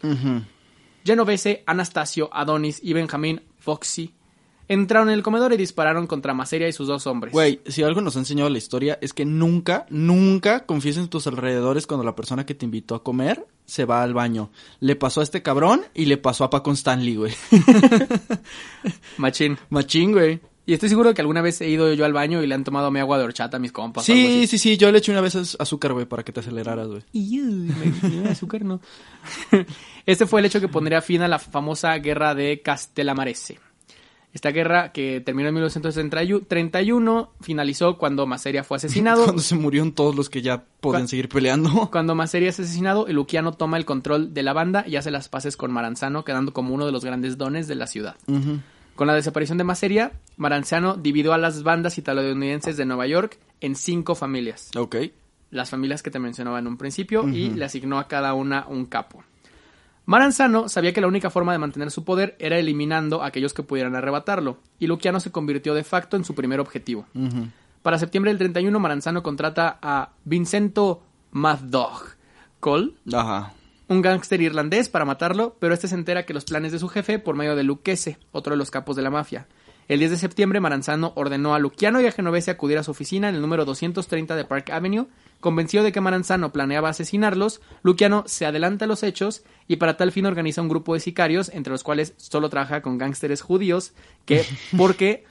Genovese, 1.05 1.63
Anastasio, 1.67 2.29
Adonis 2.33 2.81
y 2.83 2.93
Benjamín 2.93 3.43
Foxy 3.59 4.13
entraron 4.69 5.09
en 5.09 5.15
el 5.15 5.23
comedor 5.23 5.53
y 5.53 5.57
dispararon 5.57 6.07
contra 6.07 6.35
Maseria 6.35 6.69
y 6.69 6.73
sus 6.73 6.89
dos 6.89 7.07
hombres. 7.07 7.33
Güey, 7.33 7.61
si 7.67 7.83
algo 7.83 8.01
nos 8.01 8.17
ha 8.17 8.21
enseñado 8.21 8.51
la 8.51 8.59
historia 8.59 8.99
es 9.01 9.13
que 9.13 9.25
nunca, 9.25 9.87
nunca 9.91 10.67
confíes 10.67 10.97
en 10.97 11.09
tus 11.09 11.27
alrededores 11.27 11.87
cuando 11.87 12.05
la 12.05 12.17
persona 12.17 12.47
que 12.47 12.55
te 12.55 12.65
invitó 12.65 12.95
a 12.95 13.03
comer 13.03 13.47
se 13.65 13.85
va 13.85 14.03
al 14.03 14.15
baño. 14.15 14.51
Le 14.81 14.97
pasó 14.97 15.21
a 15.21 15.25
este 15.25 15.43
cabrón 15.43 15.83
y 15.95 16.07
le 16.07 16.17
pasó 16.17 16.45
a 16.45 16.51
Paco 16.51 16.73
Stanley, 16.73 17.17
güey. 17.17 17.35
Machín. 19.17 19.59
Machín, 19.71 20.13
güey. 20.13 20.41
Y 20.67 20.73
estoy 20.75 20.89
seguro 20.89 21.15
que 21.15 21.21
alguna 21.21 21.43
vez 21.43 21.61
he 21.61 21.69
ido 21.71 21.93
yo 21.95 22.05
al 22.05 22.13
baño 22.13 22.43
y 22.43 22.47
le 22.49 22.55
han 22.55 22.65
tomado 22.65 22.91
mi 22.91 22.99
agua 22.99 23.19
de 23.19 23.25
horchata 23.25 23.57
a 23.57 23.61
mis 23.61 23.71
compas. 23.71 24.05
Sí, 24.05 24.47
sí, 24.49 24.59
sí, 24.59 24.77
yo 24.77 24.91
le 24.91 24.99
eché 24.99 25.13
una 25.13 25.21
vez 25.21 25.37
az- 25.37 25.57
azúcar, 25.61 25.93
güey, 25.93 26.07
para 26.07 26.25
que 26.25 26.33
te 26.33 26.41
aceleraras, 26.41 26.89
güey. 26.89 27.03
Y, 27.13 27.41
azúcar 28.29 28.65
no. 28.65 28.81
Este 30.07 30.27
fue 30.27 30.41
el 30.41 30.47
hecho 30.47 30.61
que 30.61 30.69
pondría 30.69 31.01
fin 31.03 31.23
a 31.23 31.29
la 31.29 31.39
famosa 31.39 31.97
guerra 31.99 32.35
de 32.35 32.63
Castellamarese. 32.63 33.59
Esta 34.33 34.51
guerra 34.51 34.93
que 34.93 35.21
terminó 35.21 35.49
en 35.49 35.55
1931 35.55 37.31
finalizó 37.41 37.97
cuando 37.97 38.27
Maseria 38.27 38.65
fue 38.65 38.77
asesinado. 38.77 39.25
Cuando 39.25 39.43
se 39.43 39.55
murieron 39.55 39.93
todos 39.93 40.15
los 40.15 40.29
que 40.29 40.43
ya 40.43 40.65
podían 40.81 41.03
Cu- 41.03 41.09
seguir 41.09 41.29
peleando. 41.29 41.89
Cuando 41.93 42.15
Maseria 42.15 42.51
es 42.51 42.61
asesinado, 42.61 43.07
Luciano 43.09 43.53
toma 43.53 43.79
el 43.79 43.85
control 43.85 44.35
de 44.35 44.43
la 44.43 44.53
banda 44.53 44.85
y 44.87 44.97
hace 44.97 45.11
las 45.11 45.29
paces 45.29 45.57
con 45.57 45.73
Maranzano, 45.73 46.25
quedando 46.25 46.53
como 46.53 46.75
uno 46.75 46.87
de 46.87 46.93
los 46.93 47.05
grandes 47.05 47.39
dones 47.39 47.67
de 47.67 47.75
la 47.77 47.87
ciudad. 47.87 48.17
Con 48.97 49.07
la 49.07 49.15
desaparición 49.15 49.59
de 49.59 49.65
Maseria, 49.65 50.13
Maranzano 50.39 50.97
dividió 50.97 51.35
a 51.35 51.39
las 51.39 51.63
bandas 51.63 51.99
italoestadounidenses 51.99 52.79
de 52.79 52.87
Nueva 52.87 53.07
York 53.07 53.39
en 53.61 53.77
cinco 53.77 54.15
familias. 54.15 54.71
Ok. 54.75 54.97
Las 55.51 55.69
familias 55.69 56.03
que 56.03 56.11
te 56.11 56.19
mencionaba 56.19 56.59
en 56.59 56.67
un 56.67 56.79
principio 56.79 57.29
y 57.29 57.51
le 57.51 57.67
asignó 57.67 57.99
a 57.99 58.09
cada 58.09 58.33
una 58.33 58.67
un 58.67 58.87
capo. 58.87 59.23
Maranzano 60.07 60.71
sabía 60.71 60.95
que 60.95 61.03
la 61.03 61.09
única 61.09 61.29
forma 61.29 61.53
de 61.53 61.59
mantener 61.59 61.91
su 61.91 62.05
poder 62.05 62.37
era 62.39 62.59
eliminando 62.59 63.23
a 63.23 63.27
aquellos 63.27 63.53
que 63.53 63.63
pudieran 63.63 63.97
arrebatarlo, 63.97 64.59
y 64.79 64.87
Luciano 64.87 65.21
se 65.21 65.31
convirtió 65.31 65.75
de 65.75 65.85
facto 65.85 66.17
en 66.17 66.25
su 66.25 66.35
primer 66.35 66.61
objetivo. 66.61 67.07
Para 67.83 67.99
septiembre 67.99 68.31
del 68.31 68.39
31, 68.39 68.81
Maranzano 68.81 69.23
contrata 69.23 69.79
a 69.83 70.11
Vincento 70.25 71.03
Maddog 71.33 72.17
Cole 72.61 72.95
Ajá. 73.13 73.53
Un 73.89 74.03
gángster 74.03 74.41
irlandés 74.41 74.89
para 74.89 75.05
matarlo, 75.05 75.57
pero 75.61 75.75
este 75.75 75.89
se 75.89 75.95
entera 75.95 76.25
que 76.25 76.35
los 76.35 76.45
planes 76.45 76.73
de 76.73 76.79
su 76.79 76.89
jefe 76.89 77.19
por 77.19 77.37
medio 77.37 77.57
de 77.57 77.63
Lucchese, 77.63 78.19
otro 78.33 78.53
de 78.53 78.59
los 78.59 78.71
capos 78.71 78.97
de 78.97 79.03
la 79.03 79.11
mafia. 79.11 79.47
El 79.89 80.01
10 80.01 80.11
de 80.11 80.17
septiembre, 80.17 80.59
Maranzano 80.59 81.13
ordenó 81.15 81.55
a 81.55 81.61
Luciano 81.61 82.01
y 82.01 82.07
a 82.07 82.13
Genovese 82.13 82.51
acudir 82.51 82.77
a 82.77 82.83
su 82.83 82.91
oficina 82.91 83.29
en 83.29 83.37
el 83.37 83.41
número 83.41 83.65
230 83.65 84.35
de 84.35 84.45
Park 84.45 84.71
Avenue. 84.71 85.07
Convencido 85.39 85.85
de 85.85 85.93
que 85.93 86.01
Maranzano 86.01 86.51
planeaba 86.51 86.89
asesinarlos, 86.89 87.61
Luciano 87.83 88.25
se 88.27 88.47
adelanta 88.47 88.87
a 88.87 88.89
los 88.89 89.05
hechos 89.05 89.45
y 89.69 89.77
para 89.77 89.97
tal 89.97 90.11
fin 90.11 90.27
organiza 90.27 90.61
un 90.61 90.69
grupo 90.69 90.95
de 90.95 91.01
sicarios, 91.01 91.51
entre 91.51 91.71
los 91.71 91.85
cuales 91.85 92.15
solo 92.17 92.49
trabaja 92.49 92.83
con 92.83 92.99
gángsteres 92.99 93.43
judíos, 93.43 93.93
que 94.25 94.45
porque 94.77 95.25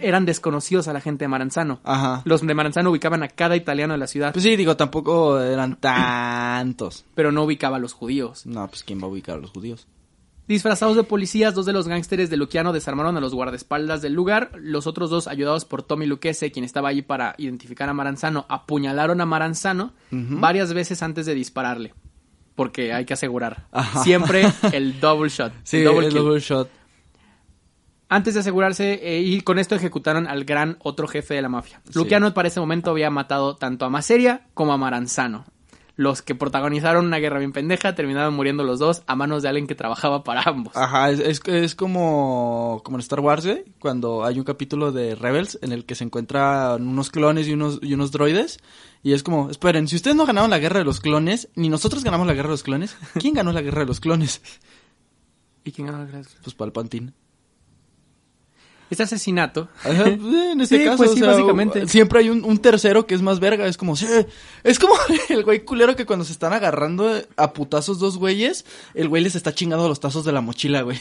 eran 0.00 0.26
desconocidos 0.26 0.88
a 0.88 0.92
la 0.92 1.00
gente 1.00 1.24
de 1.24 1.28
Maranzano. 1.28 1.80
Ajá. 1.84 2.22
Los 2.24 2.46
de 2.46 2.54
Maranzano 2.54 2.90
ubicaban 2.90 3.22
a 3.22 3.28
cada 3.28 3.56
italiano 3.56 3.94
de 3.94 3.98
la 3.98 4.06
ciudad, 4.06 4.32
Pues 4.32 4.42
sí, 4.42 4.56
digo, 4.56 4.76
tampoco 4.76 5.40
eran 5.40 5.76
tantos. 5.76 7.04
pero 7.14 7.32
no 7.32 7.44
ubicaba 7.44 7.76
a 7.76 7.80
los 7.80 7.92
judíos. 7.92 8.46
No, 8.46 8.66
pues 8.68 8.82
¿quién 8.82 9.00
va 9.00 9.04
a 9.04 9.08
ubicar 9.08 9.36
a 9.36 9.40
los 9.40 9.50
judíos? 9.50 9.86
Disfrazados 10.48 10.96
de 10.96 11.04
policías, 11.04 11.54
dos 11.54 11.66
de 11.66 11.74
los 11.74 11.88
gángsteres 11.88 12.30
de 12.30 12.38
Luciano 12.38 12.72
desarmaron 12.72 13.18
a 13.18 13.20
los 13.20 13.34
guardaespaldas 13.34 14.00
del 14.00 14.14
lugar. 14.14 14.50
Los 14.56 14.86
otros 14.86 15.10
dos, 15.10 15.28
ayudados 15.28 15.66
por 15.66 15.82
Tommy 15.82 16.06
Lucchese, 16.06 16.50
quien 16.50 16.64
estaba 16.64 16.88
allí 16.88 17.02
para 17.02 17.34
identificar 17.36 17.86
a 17.90 17.92
Maranzano, 17.92 18.46
apuñalaron 18.48 19.20
a 19.20 19.26
Maranzano 19.26 19.92
varias 20.10 20.72
veces 20.72 21.02
antes 21.02 21.26
de 21.26 21.34
dispararle. 21.34 21.92
Porque 22.54 22.94
hay 22.94 23.04
que 23.04 23.12
asegurar. 23.12 23.66
Ajá. 23.72 24.02
Siempre 24.02 24.50
el 24.72 24.98
double 25.00 25.28
shot. 25.28 25.52
Sí, 25.64 25.76
el 25.78 25.84
double 25.84 26.06
el 26.06 26.12
kill. 26.14 26.22
double 26.22 26.40
shot. 26.40 26.70
Antes 28.10 28.34
de 28.34 28.40
asegurarse, 28.40 28.94
eh, 29.02 29.20
y 29.20 29.42
con 29.42 29.58
esto 29.58 29.74
ejecutaron 29.74 30.26
al 30.26 30.44
gran 30.44 30.78
otro 30.80 31.06
jefe 31.06 31.34
de 31.34 31.42
la 31.42 31.50
mafia. 31.50 31.82
Sí. 31.84 31.98
Luciano 31.98 32.32
para 32.32 32.48
ese 32.48 32.60
momento 32.60 32.90
había 32.90 33.10
matado 33.10 33.56
tanto 33.56 33.84
a 33.84 33.90
Maseria 33.90 34.46
como 34.54 34.72
a 34.72 34.78
Maranzano. 34.78 35.44
Los 35.98 36.22
que 36.22 36.36
protagonizaron 36.36 37.06
una 37.06 37.18
guerra 37.18 37.40
bien 37.40 37.50
pendeja 37.50 37.96
terminaron 37.96 38.32
muriendo 38.32 38.62
los 38.62 38.78
dos 38.78 39.02
a 39.08 39.16
manos 39.16 39.42
de 39.42 39.48
alguien 39.48 39.66
que 39.66 39.74
trabajaba 39.74 40.22
para 40.22 40.42
ambos. 40.46 40.76
Ajá, 40.76 41.10
es, 41.10 41.18
es, 41.18 41.42
es 41.46 41.74
como, 41.74 42.80
como 42.84 42.96
en 42.96 43.00
Star 43.00 43.18
Wars, 43.18 43.44
güey, 43.44 43.64
cuando 43.80 44.24
hay 44.24 44.38
un 44.38 44.44
capítulo 44.44 44.92
de 44.92 45.16
Rebels 45.16 45.58
en 45.60 45.72
el 45.72 45.84
que 45.84 45.96
se 45.96 46.04
encuentran 46.04 46.86
unos 46.86 47.10
clones 47.10 47.48
y 47.48 47.52
unos, 47.52 47.80
y 47.82 47.94
uunos 47.94 48.12
droides. 48.12 48.58
Y 49.02 49.12
es 49.12 49.24
como, 49.24 49.50
esperen, 49.50 49.88
si 49.88 49.96
ustedes 49.96 50.16
no 50.16 50.24
ganaron 50.24 50.50
la 50.50 50.60
guerra 50.60 50.78
de 50.78 50.84
los 50.84 51.00
clones, 51.00 51.48
ni 51.56 51.68
nosotros 51.68 52.04
ganamos 52.04 52.28
la 52.28 52.34
guerra 52.34 52.48
de 52.48 52.54
los 52.54 52.62
clones, 52.62 52.96
¿quién 53.20 53.34
ganó 53.34 53.52
la 53.52 53.60
guerra 53.60 53.80
de 53.80 53.86
los 53.86 53.98
clones? 53.98 54.40
¿Y 55.64 55.72
quién 55.72 55.88
ganó 55.88 55.98
la 55.98 56.06
guerra? 56.06 56.28
Pues 56.44 56.54
Palpatine. 56.54 57.12
Este 58.90 59.02
asesinato 59.02 59.68
Ajá, 59.84 60.04
pues, 60.04 60.14
en 60.52 60.60
este 60.60 60.78
Sí, 60.78 60.84
caso, 60.84 60.96
pues 60.98 61.10
o 61.10 61.14
sí, 61.14 61.20
sea, 61.20 61.30
básicamente. 61.30 61.86
Siempre 61.88 62.20
hay 62.20 62.30
un, 62.30 62.44
un 62.44 62.58
tercero 62.58 63.06
que 63.06 63.14
es 63.14 63.22
más 63.22 63.38
verga. 63.40 63.66
Es 63.66 63.76
como, 63.76 63.96
sí, 63.96 64.06
es 64.64 64.78
como 64.78 64.94
el 65.28 65.44
güey 65.44 65.64
culero 65.64 65.94
que 65.96 66.06
cuando 66.06 66.24
se 66.24 66.32
están 66.32 66.52
agarrando 66.52 67.10
a 67.36 67.52
putazos 67.52 67.98
dos 67.98 68.16
güeyes, 68.18 68.64
el 68.94 69.08
güey 69.08 69.22
les 69.22 69.34
está 69.34 69.52
chingando 69.54 69.88
los 69.88 70.00
tazos 70.00 70.24
de 70.24 70.32
la 70.32 70.40
mochila, 70.40 70.82
güey. 70.82 70.98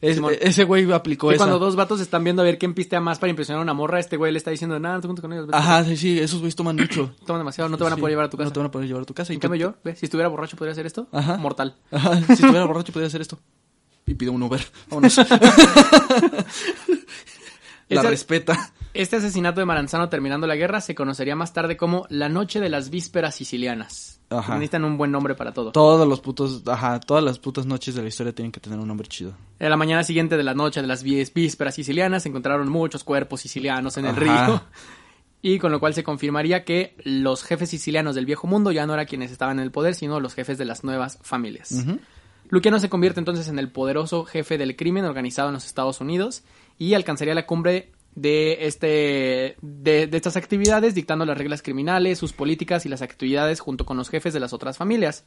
Es- 0.00 0.20
ese 0.40 0.62
güey 0.62 0.90
aplicó 0.92 1.32
Y 1.32 1.34
esa. 1.34 1.38
cuando 1.44 1.58
dos 1.58 1.74
vatos 1.74 2.00
están 2.00 2.22
viendo 2.22 2.40
a 2.40 2.44
ver 2.44 2.56
quién 2.56 2.72
pistea 2.72 3.00
más 3.00 3.18
para 3.18 3.30
impresionar 3.30 3.58
a 3.58 3.62
una 3.64 3.74
morra, 3.74 3.98
este 3.98 4.16
güey 4.16 4.30
le 4.30 4.38
está 4.38 4.52
diciendo, 4.52 4.78
nada, 4.78 4.94
no 4.94 5.00
te 5.00 5.08
juntes 5.08 5.22
con 5.22 5.32
ellos. 5.32 5.46
vete". 5.48 5.58
Ajá, 5.58 5.82
sí, 5.84 5.96
sí, 5.96 6.18
esos 6.20 6.38
güeyes 6.38 6.54
toman 6.54 6.76
mucho. 6.76 7.10
Toman 7.26 7.40
demasiado, 7.40 7.68
no 7.68 7.76
te 7.76 7.82
van 7.82 7.94
a 7.94 7.96
Sí, 7.96 8.00
poder 8.00 8.12
llevar 8.12 8.26
a 8.26 8.30
tu 8.30 8.36
casa. 8.36 8.44
No 8.48 8.52
te 8.52 8.60
van 8.60 8.66
a 8.68 8.70
poder 8.70 8.86
llevar 8.86 9.02
a 9.02 9.06
tu 9.06 9.14
casa. 9.14 9.32
Y 9.32 9.34
En 9.36 9.40
cambio 9.40 9.58
yo, 9.60 9.74
ve, 9.82 9.96
si 9.96 10.06
estuviera 10.06 10.28
borracho 10.28 10.56
podría 10.56 10.70
hacer 10.72 10.86
esto. 10.86 11.08
Ajá. 11.10 11.36
Mortal. 11.38 11.74
Ajá, 11.90 12.14
si 12.26 12.32
estuviera 12.34 12.64
borracho 12.64 12.92
podría 12.92 13.08
hacer 13.08 13.20
esto. 13.20 13.40
Y 14.08 14.14
pido 14.14 14.32
un 14.32 14.42
Uber. 14.42 14.60
Vámonos. 14.88 15.18
La 17.88 18.00
Esa- 18.00 18.10
respeta. 18.10 18.72
Este 18.94 19.16
asesinato 19.16 19.60
de 19.60 19.66
Maranzano 19.66 20.08
terminando 20.08 20.46
la 20.46 20.56
guerra 20.56 20.80
se 20.80 20.94
conocería 20.94 21.36
más 21.36 21.52
tarde 21.52 21.76
como 21.76 22.06
la 22.10 22.28
Noche 22.28 22.58
de 22.60 22.68
las 22.68 22.90
Vísperas 22.90 23.34
Sicilianas. 23.36 24.20
Ajá. 24.30 24.54
Necesitan 24.54 24.84
un 24.84 24.98
buen 24.98 25.10
nombre 25.10 25.34
para 25.34 25.52
todo. 25.52 25.72
Todos 25.72 26.06
los 26.06 26.20
putos, 26.20 26.62
ajá, 26.66 27.00
todas 27.00 27.22
las 27.24 27.38
putas 27.38 27.64
noches 27.64 27.94
de 27.94 28.02
la 28.02 28.08
historia 28.08 28.34
tienen 28.34 28.50
que 28.52 28.60
tener 28.60 28.78
un 28.78 28.86
nombre 28.88 29.06
chido. 29.08 29.32
En 29.58 29.70
la 29.70 29.76
mañana 29.76 30.02
siguiente 30.04 30.36
de 30.36 30.42
la 30.42 30.52
noche 30.54 30.80
de 30.82 30.86
las 30.86 31.02
ví- 31.04 31.32
vísperas 31.32 31.74
sicilianas 31.76 32.24
se 32.24 32.28
encontraron 32.28 32.68
muchos 32.68 33.04
cuerpos 33.04 33.40
sicilianos 33.40 33.96
en 33.96 34.06
el 34.06 34.10
Ajá. 34.12 34.46
río. 34.46 34.62
Y 35.40 35.58
con 35.58 35.70
lo 35.70 35.80
cual 35.80 35.94
se 35.94 36.02
confirmaría 36.02 36.64
que 36.64 36.96
los 37.04 37.44
jefes 37.44 37.70
sicilianos 37.70 38.16
del 38.16 38.26
viejo 38.26 38.46
mundo 38.48 38.72
ya 38.72 38.86
no 38.86 38.94
eran 38.94 39.06
quienes 39.06 39.30
estaban 39.30 39.58
en 39.60 39.64
el 39.64 39.70
poder, 39.70 39.94
sino 39.94 40.18
los 40.20 40.34
jefes 40.34 40.58
de 40.58 40.64
las 40.64 40.82
nuevas 40.84 41.18
familias. 41.22 41.72
Luciano 42.48 42.78
se 42.78 42.88
convierte 42.88 43.20
entonces 43.20 43.48
en 43.48 43.58
el 43.58 43.70
poderoso 43.70 44.24
jefe 44.24 44.58
del 44.58 44.76
crimen 44.76 45.04
organizado 45.04 45.48
en 45.48 45.54
los 45.54 45.66
Estados 45.66 46.00
Unidos 46.00 46.42
y 46.78 46.94
alcanzaría 46.94 47.34
la 47.34 47.46
cumbre 47.46 47.92
de 48.14 48.66
este 48.66 49.56
de, 49.60 50.06
de 50.06 50.16
estas 50.16 50.36
actividades 50.36 50.94
dictando 50.94 51.24
las 51.24 51.38
reglas 51.38 51.62
criminales, 51.62 52.18
sus 52.18 52.32
políticas 52.32 52.86
y 52.86 52.88
las 52.88 53.02
actividades 53.02 53.60
junto 53.60 53.84
con 53.84 53.96
los 53.96 54.08
jefes 54.08 54.32
de 54.32 54.40
las 54.40 54.52
otras 54.52 54.78
familias. 54.78 55.24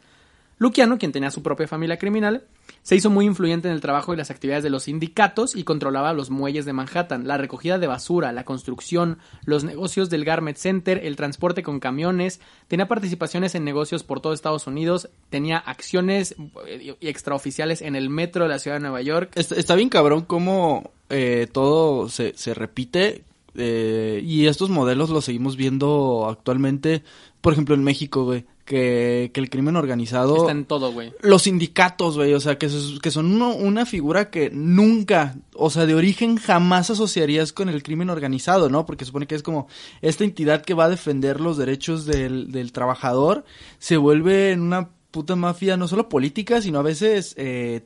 Luciano, 0.61 0.99
quien 0.99 1.11
tenía 1.11 1.31
su 1.31 1.41
propia 1.41 1.67
familia 1.67 1.97
criminal, 1.97 2.43
se 2.83 2.95
hizo 2.95 3.09
muy 3.09 3.25
influyente 3.25 3.67
en 3.67 3.73
el 3.73 3.81
trabajo 3.81 4.13
y 4.13 4.17
las 4.17 4.29
actividades 4.29 4.63
de 4.63 4.69
los 4.69 4.83
sindicatos 4.83 5.55
y 5.55 5.63
controlaba 5.63 6.13
los 6.13 6.29
muelles 6.29 6.65
de 6.65 6.73
Manhattan, 6.73 7.27
la 7.27 7.37
recogida 7.37 7.79
de 7.79 7.87
basura, 7.87 8.31
la 8.31 8.45
construcción, 8.45 9.17
los 9.43 9.63
negocios 9.63 10.11
del 10.11 10.23
Garment 10.23 10.57
Center, 10.57 11.01
el 11.03 11.15
transporte 11.15 11.63
con 11.63 11.79
camiones, 11.79 12.41
tenía 12.67 12.87
participaciones 12.87 13.55
en 13.55 13.63
negocios 13.63 14.03
por 14.03 14.19
todo 14.19 14.33
Estados 14.33 14.67
Unidos, 14.67 15.09
tenía 15.31 15.57
acciones 15.57 16.35
eh, 16.67 16.95
extraoficiales 17.01 17.81
en 17.81 17.95
el 17.95 18.11
metro 18.11 18.43
de 18.43 18.49
la 18.51 18.59
ciudad 18.59 18.77
de 18.77 18.81
Nueva 18.81 19.01
York. 19.01 19.31
Está, 19.33 19.55
está 19.55 19.73
bien 19.73 19.89
cabrón 19.89 20.25
cómo 20.25 20.91
eh, 21.09 21.47
todo 21.51 22.07
se, 22.07 22.37
se 22.37 22.53
repite 22.53 23.23
eh, 23.55 24.21
y 24.23 24.45
estos 24.45 24.69
modelos 24.69 25.09
los 25.09 25.25
seguimos 25.25 25.57
viendo 25.57 26.27
actualmente, 26.29 27.03
por 27.41 27.53
ejemplo 27.53 27.75
en 27.75 27.83
México, 27.83 28.25
güey, 28.25 28.45
que, 28.71 29.31
que 29.33 29.41
el 29.41 29.49
crimen 29.49 29.75
organizado... 29.75 30.37
Está 30.37 30.51
en 30.53 30.63
todo, 30.63 30.93
güey. 30.93 31.11
Los 31.19 31.41
sindicatos, 31.41 32.15
güey, 32.15 32.33
o 32.33 32.39
sea, 32.39 32.57
que, 32.57 32.69
que 33.01 33.11
son 33.11 33.25
uno- 33.25 33.53
una 33.53 33.85
figura 33.85 34.29
que 34.29 34.49
nunca, 34.49 35.35
o 35.53 35.69
sea, 35.69 35.85
de 35.85 35.93
origen 35.93 36.37
jamás 36.37 36.89
asociarías 36.89 37.51
con 37.51 37.67
el 37.67 37.83
crimen 37.83 38.09
organizado, 38.09 38.69
¿no? 38.69 38.85
Porque 38.85 39.03
supone 39.03 39.27
que 39.27 39.35
es 39.35 39.43
como 39.43 39.67
esta 40.01 40.23
entidad 40.23 40.61
que 40.63 40.73
va 40.73 40.85
a 40.85 40.89
defender 40.89 41.41
los 41.41 41.57
derechos 41.57 42.05
del, 42.05 42.53
del 42.53 42.71
trabajador, 42.71 43.43
se 43.77 43.97
vuelve 43.97 44.51
en 44.53 44.61
una 44.61 44.87
puta 45.11 45.35
mafia 45.35 45.75
no 45.75 45.89
solo 45.89 46.07
política, 46.07 46.61
sino 46.61 46.79
a 46.79 46.83
veces, 46.83 47.33
eh, 47.37 47.81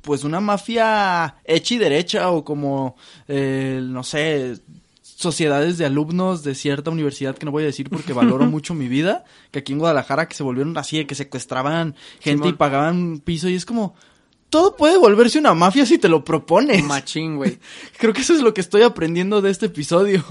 pues 0.00 0.24
una 0.24 0.40
mafia 0.40 1.36
hecha 1.44 1.74
y 1.74 1.78
derecha 1.78 2.30
o 2.30 2.44
como, 2.44 2.96
eh, 3.28 3.78
no 3.82 4.02
sé, 4.02 4.56
sociedades 5.16 5.78
de 5.78 5.86
alumnos 5.86 6.42
de 6.42 6.54
cierta 6.54 6.90
universidad 6.90 7.36
que 7.36 7.46
no 7.46 7.52
voy 7.52 7.62
a 7.62 7.66
decir 7.66 7.88
porque 7.88 8.12
valoro 8.12 8.46
mucho 8.50 8.74
mi 8.74 8.88
vida, 8.88 9.24
que 9.50 9.60
aquí 9.60 9.72
en 9.72 9.78
Guadalajara 9.78 10.28
que 10.28 10.34
se 10.34 10.42
volvieron 10.42 10.76
así, 10.78 10.98
de 10.98 11.06
que 11.06 11.14
secuestraban 11.14 11.94
gente 12.20 12.42
Simón. 12.42 12.48
y 12.48 12.52
pagaban 12.52 13.18
piso 13.20 13.48
y 13.48 13.54
es 13.54 13.64
como, 13.64 13.94
todo 14.50 14.76
puede 14.76 14.98
volverse 14.98 15.38
una 15.38 15.54
mafia 15.54 15.86
si 15.86 15.98
te 15.98 16.08
lo 16.08 16.24
propones. 16.24 16.84
Machín, 16.84 17.36
güey. 17.36 17.58
Creo 17.98 18.12
que 18.12 18.20
eso 18.20 18.34
es 18.34 18.40
lo 18.40 18.54
que 18.54 18.60
estoy 18.60 18.82
aprendiendo 18.82 19.42
de 19.42 19.50
este 19.50 19.66
episodio. 19.66 20.24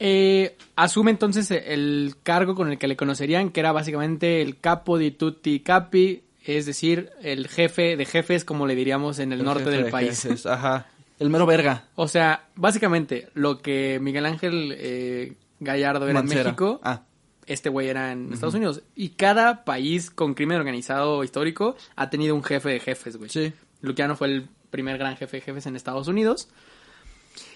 Eh, 0.00 0.56
asume 0.76 1.10
entonces 1.10 1.50
el 1.50 2.14
cargo 2.22 2.54
con 2.54 2.70
el 2.70 2.78
que 2.78 2.88
le 2.88 2.96
conocerían, 2.96 3.50
que 3.50 3.60
era 3.60 3.72
básicamente 3.72 4.42
el 4.42 4.60
capo 4.60 4.98
di 4.98 5.10
tutti 5.10 5.60
capi, 5.60 6.22
es 6.44 6.66
decir, 6.66 7.10
el 7.22 7.48
jefe 7.48 7.96
de 7.96 8.04
jefes, 8.04 8.44
como 8.44 8.66
le 8.66 8.74
diríamos 8.74 9.18
en 9.18 9.32
el, 9.32 9.42
norte 9.42 9.70
del 9.70 9.84
de 9.84 9.90
país. 9.90 10.22
jefes, 10.22 10.46
Ajá. 10.46 10.86
El 11.18 11.30
mero 11.30 11.46
verga. 11.46 11.84
O 11.96 12.06
sea, 12.08 12.48
básicamente, 12.54 13.28
lo 13.34 13.58
que 13.58 13.98
Miguel 14.00 14.26
Ángel 14.26 14.74
eh, 14.76 15.34
Gallardo 15.60 16.06
era 16.08 16.20
Mancera. 16.20 16.40
en 16.42 16.46
México, 16.46 16.80
Ah. 16.84 17.02
este 17.46 17.68
güey 17.68 17.88
era 17.88 18.12
en 18.12 18.32
Estados 18.32 18.54
Unidos. 18.54 18.82
Y 18.94 19.10
cada 19.10 19.64
país 19.64 20.10
con 20.10 20.34
crimen 20.34 20.58
organizado 20.58 21.24
histórico 21.24 21.76
ha 21.96 22.10
tenido 22.10 22.34
un 22.34 22.44
jefe 22.44 22.68
de 22.70 22.80
jefes, 22.80 23.16
güey. 23.16 23.30
Sí. 23.30 23.52
Luciano 23.80 24.16
fue 24.16 24.28
el 24.28 24.48
primer 24.70 24.98
gran 24.98 25.16
jefe 25.16 25.38
de 25.38 25.40
jefes 25.40 25.66
en 25.66 25.74
Estados 25.76 26.08
Unidos. 26.08 26.48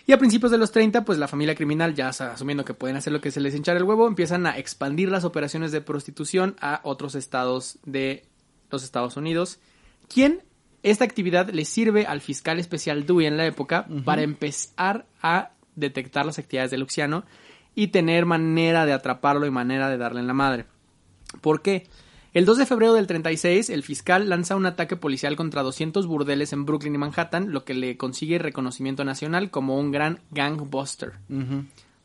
Y 0.07 0.13
a 0.13 0.19
principios 0.19 0.51
de 0.51 0.59
los 0.59 0.73
30, 0.73 1.05
pues 1.05 1.19
la 1.19 1.29
familia 1.29 1.55
criminal, 1.55 1.95
ya 1.95 2.09
asumiendo 2.09 2.65
que 2.65 2.75
pueden 2.75 2.97
hacer 2.97 3.13
lo 3.13 3.21
que 3.21 3.31
se 3.31 3.41
les 3.41 3.55
hinchara 3.55 3.79
el 3.79 3.85
huevo, 3.85 4.09
empiezan 4.09 4.47
a 4.47 4.59
expandir 4.59 5.09
las 5.09 5.25
operaciones 5.25 5.71
de 5.71 5.81
prostitución 5.81 6.57
a 6.61 6.81
otros 6.83 7.15
estados 7.15 7.79
de 7.85 8.25
los 8.71 8.83
Estados 8.83 9.17
Unidos. 9.17 9.61
¿Quién? 10.13 10.43
Esta 10.83 11.05
actividad 11.05 11.51
le 11.51 11.65
sirve 11.65 12.07
al 12.07 12.21
fiscal 12.21 12.59
especial 12.59 13.07
Dewey 13.07 13.27
en 13.27 13.37
la 13.37 13.47
época 13.47 13.87
para 14.05 14.23
empezar 14.23 15.07
a 15.21 15.53
detectar 15.77 16.27
las 16.27 16.39
actividades 16.39 16.71
de 16.71 16.79
Luciano 16.79 17.25
y 17.75 17.89
tener 17.89 18.27
manera 18.27 18.85
de 18.85 18.93
atraparlo 18.93 19.47
y 19.47 19.51
manera 19.51 19.89
de 19.89 19.97
darle 19.97 20.21
en 20.21 20.27
la 20.27 20.35
madre. 20.35 20.67
¿Por 21.41 21.63
qué? 21.63 21.87
El 22.35 22.47
2 22.47 22.59
de 22.59 22.67
febrero 22.67 22.95
del 22.95 23.07
36, 23.07 23.69
el 23.69 23.83
fiscal 23.83 24.29
lanza 24.29 24.57
un 24.57 24.65
ataque 24.65 24.97
policial 24.97 25.37
contra 25.37 25.63
200 25.63 26.07
burdeles 26.07 26.55
en 26.55 26.65
Brooklyn 26.65 26.95
y 26.95 26.99
Manhattan, 26.99 27.53
lo 27.53 27.65
que 27.65 27.75
le 27.75 27.99
consigue 27.99 28.39
reconocimiento 28.39 29.05
nacional 29.05 29.51
como 29.51 29.79
un 29.79 29.93
gran 29.93 30.21
gangbuster. 30.31 31.13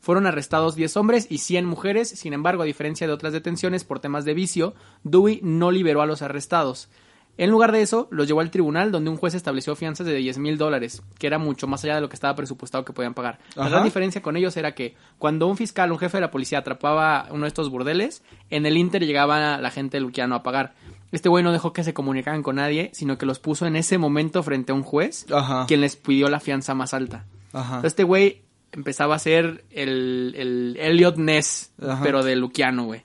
Fueron 0.02 0.28
arrestados 0.28 0.76
10 0.76 0.98
hombres 0.98 1.28
y 1.30 1.40
100 1.40 1.66
mujeres, 1.66 2.10
sin 2.10 2.34
embargo, 2.34 2.62
a 2.62 2.66
diferencia 2.66 3.08
de 3.08 3.14
otras 3.14 3.34
detenciones 3.34 3.86
por 3.86 4.00
temas 4.00 4.26
de 4.26 4.34
vicio, 4.34 4.76
Dewey 5.04 5.40
no 5.44 5.72
liberó 5.72 6.02
a 6.02 6.06
los 6.06 6.22
arrestados. 6.22 6.90
En 7.38 7.52
lugar 7.52 7.72
de 7.72 7.82
eso, 7.82 8.08
los 8.12 8.28
llevó 8.28 8.42
al 8.42 8.50
tribunal 8.50 8.92
donde 8.92 9.10
un 9.12 9.18
juez 9.18 9.36
estableció 9.36 9.76
fianzas 9.76 10.08
de 10.08 10.16
10 10.16 10.40
mil 10.40 10.58
dólares, 10.58 11.04
que 11.20 11.28
era 11.28 11.38
mucho 11.38 11.68
más 11.68 11.84
allá 11.84 11.96
de 11.96 12.02
lo 12.02 12.10
que 12.10 12.16
estaba 12.16 12.36
presupuestado 12.36 12.84
que 12.84 12.94
podían 12.94 13.14
pagar. 13.14 13.40
La 13.56 13.70
gran 13.70 13.84
diferencia 13.84 14.22
con 14.22 14.38
ellos 14.38 14.58
era 14.58 14.74
que 14.74 14.96
cuando 15.20 15.48
un 15.48 15.56
fiscal, 15.58 15.92
un 15.92 16.00
jefe 16.00 16.18
de 16.18 16.22
la 16.22 16.32
policía 16.32 16.60
atrapaba 16.60 17.28
uno 17.32 17.44
de 17.44 17.50
estos 17.50 17.70
burdeles, 17.70 18.24
en 18.50 18.66
el 18.66 18.76
Inter 18.78 19.06
llegaba 19.06 19.58
la 19.60 19.72
gente 19.72 19.98
de 19.98 20.02
Luciano 20.02 20.36
a 20.36 20.44
pagar. 20.44 20.74
Este 21.12 21.30
güey 21.30 21.44
no 21.44 21.52
dejó 21.52 21.74
que 21.74 21.84
se 21.84 21.94
comunicaran 21.94 22.44
con 22.44 22.58
nadie, 22.58 22.90
sino 22.94 23.18
que 23.18 23.26
los 23.26 23.40
puso 23.40 23.66
en 23.66 23.76
ese 23.76 23.98
momento 23.98 24.44
frente 24.44 24.72
a 24.72 24.76
un 24.76 24.84
juez, 24.84 25.26
Ajá. 25.32 25.66
quien 25.68 25.82
les 25.82 25.96
pidió 25.96 26.30
la 26.30 26.40
fianza 26.40 26.74
más 26.74 26.94
alta. 26.94 27.26
Ajá. 27.54 27.76
Entonces, 27.76 27.92
este 27.92 28.04
güey 28.04 28.42
empezaba 28.74 29.16
a 29.16 29.20
ser 29.20 29.64
el, 29.72 30.34
el 30.36 30.78
Elliot 30.80 31.18
Ness, 31.18 31.72
Ajá. 31.82 32.02
pero 32.04 32.24
de 32.24 32.36
Luciano, 32.36 32.86
güey. 32.86 33.04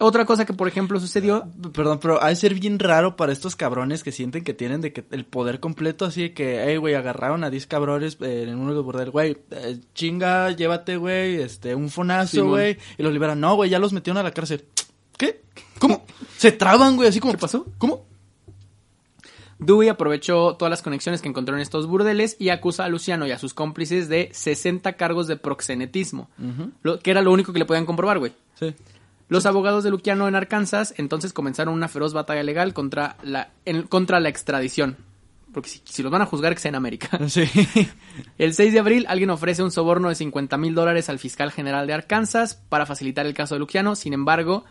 Otra 0.00 0.24
cosa 0.24 0.44
que, 0.44 0.52
por 0.52 0.68
ejemplo, 0.68 1.00
sucedió... 1.00 1.48
Perdón, 1.72 1.98
pero 2.00 2.22
ha 2.22 2.28
de 2.28 2.36
ser 2.36 2.54
bien 2.54 2.78
raro 2.78 3.16
para 3.16 3.32
estos 3.32 3.56
cabrones 3.56 4.04
que 4.04 4.12
sienten 4.12 4.44
que 4.44 4.54
tienen 4.54 4.80
de 4.80 4.92
que 4.92 5.04
el 5.10 5.24
poder 5.24 5.58
completo, 5.58 6.04
así 6.04 6.22
de 6.22 6.34
que, 6.34 6.64
hey, 6.64 6.76
güey, 6.76 6.94
agarraron 6.94 7.42
a 7.42 7.50
10 7.50 7.66
cabrones 7.66 8.16
eh, 8.20 8.44
en 8.46 8.58
uno 8.58 8.74
de 8.74 8.80
burdel, 8.80 9.10
güey, 9.10 9.38
eh, 9.50 9.80
chinga, 9.94 10.52
llévate, 10.52 10.96
güey, 10.96 11.36
este, 11.42 11.74
un 11.74 11.90
fonazo, 11.90 12.46
güey, 12.46 12.78
y 12.96 13.02
los 13.02 13.12
liberan. 13.12 13.40
No, 13.40 13.56
güey, 13.56 13.70
ya 13.70 13.80
los 13.80 13.92
metieron 13.92 14.18
a 14.18 14.22
la 14.22 14.30
cárcel. 14.30 14.64
¿Qué? 15.16 15.42
¿Cómo? 15.80 16.04
Se 16.36 16.52
traban, 16.52 16.94
güey, 16.94 17.08
así 17.08 17.18
como. 17.18 17.32
¿Qué 17.32 17.38
pasó? 17.38 17.66
¿Cómo? 17.78 18.06
Dewey 19.58 19.88
aprovechó 19.88 20.54
todas 20.54 20.70
las 20.70 20.82
conexiones 20.82 21.20
que 21.20 21.28
encontró 21.28 21.56
en 21.56 21.60
estos 21.60 21.88
burdeles 21.88 22.36
y 22.38 22.50
acusa 22.50 22.84
a 22.84 22.88
Luciano 22.88 23.26
y 23.26 23.32
a 23.32 23.38
sus 23.38 23.54
cómplices 23.54 24.08
de 24.08 24.30
60 24.32 24.92
cargos 24.92 25.26
de 25.26 25.36
proxenetismo, 25.36 26.30
lo, 26.82 27.00
que 27.00 27.10
era 27.10 27.22
lo 27.22 27.32
único 27.32 27.52
que 27.52 27.58
le 27.58 27.64
podían 27.64 27.84
comprobar, 27.84 28.20
güey. 28.20 28.32
Sí. 28.54 28.74
Los 29.28 29.44
abogados 29.46 29.84
de 29.84 29.90
Luciano 29.90 30.26
en 30.28 30.34
Arkansas 30.34 30.94
entonces 30.96 31.32
comenzaron 31.32 31.74
una 31.74 31.88
feroz 31.88 32.14
batalla 32.14 32.42
legal 32.42 32.72
contra 32.74 33.16
la, 33.22 33.50
en- 33.64 33.82
contra 33.82 34.20
la 34.20 34.28
extradición. 34.30 34.96
Porque 35.52 35.68
si, 35.70 35.80
si 35.84 36.02
los 36.02 36.12
van 36.12 36.22
a 36.22 36.26
juzgar, 36.26 36.54
que 36.54 36.60
sea 36.60 36.68
en 36.70 36.74
América. 36.74 37.18
Sí. 37.28 37.44
El 38.38 38.54
6 38.54 38.72
de 38.72 38.78
abril, 38.78 39.06
alguien 39.08 39.30
ofrece 39.30 39.62
un 39.62 39.70
soborno 39.70 40.08
de 40.08 40.14
50 40.14 40.56
mil 40.58 40.74
dólares 40.74 41.08
al 41.08 41.18
fiscal 41.18 41.52
general 41.52 41.86
de 41.86 41.94
Arkansas 41.94 42.54
para 42.68 42.86
facilitar 42.86 43.26
el 43.26 43.34
caso 43.34 43.54
de 43.54 43.60
Luciano. 43.60 43.96
Sin 43.96 44.12
embargo, 44.12 44.64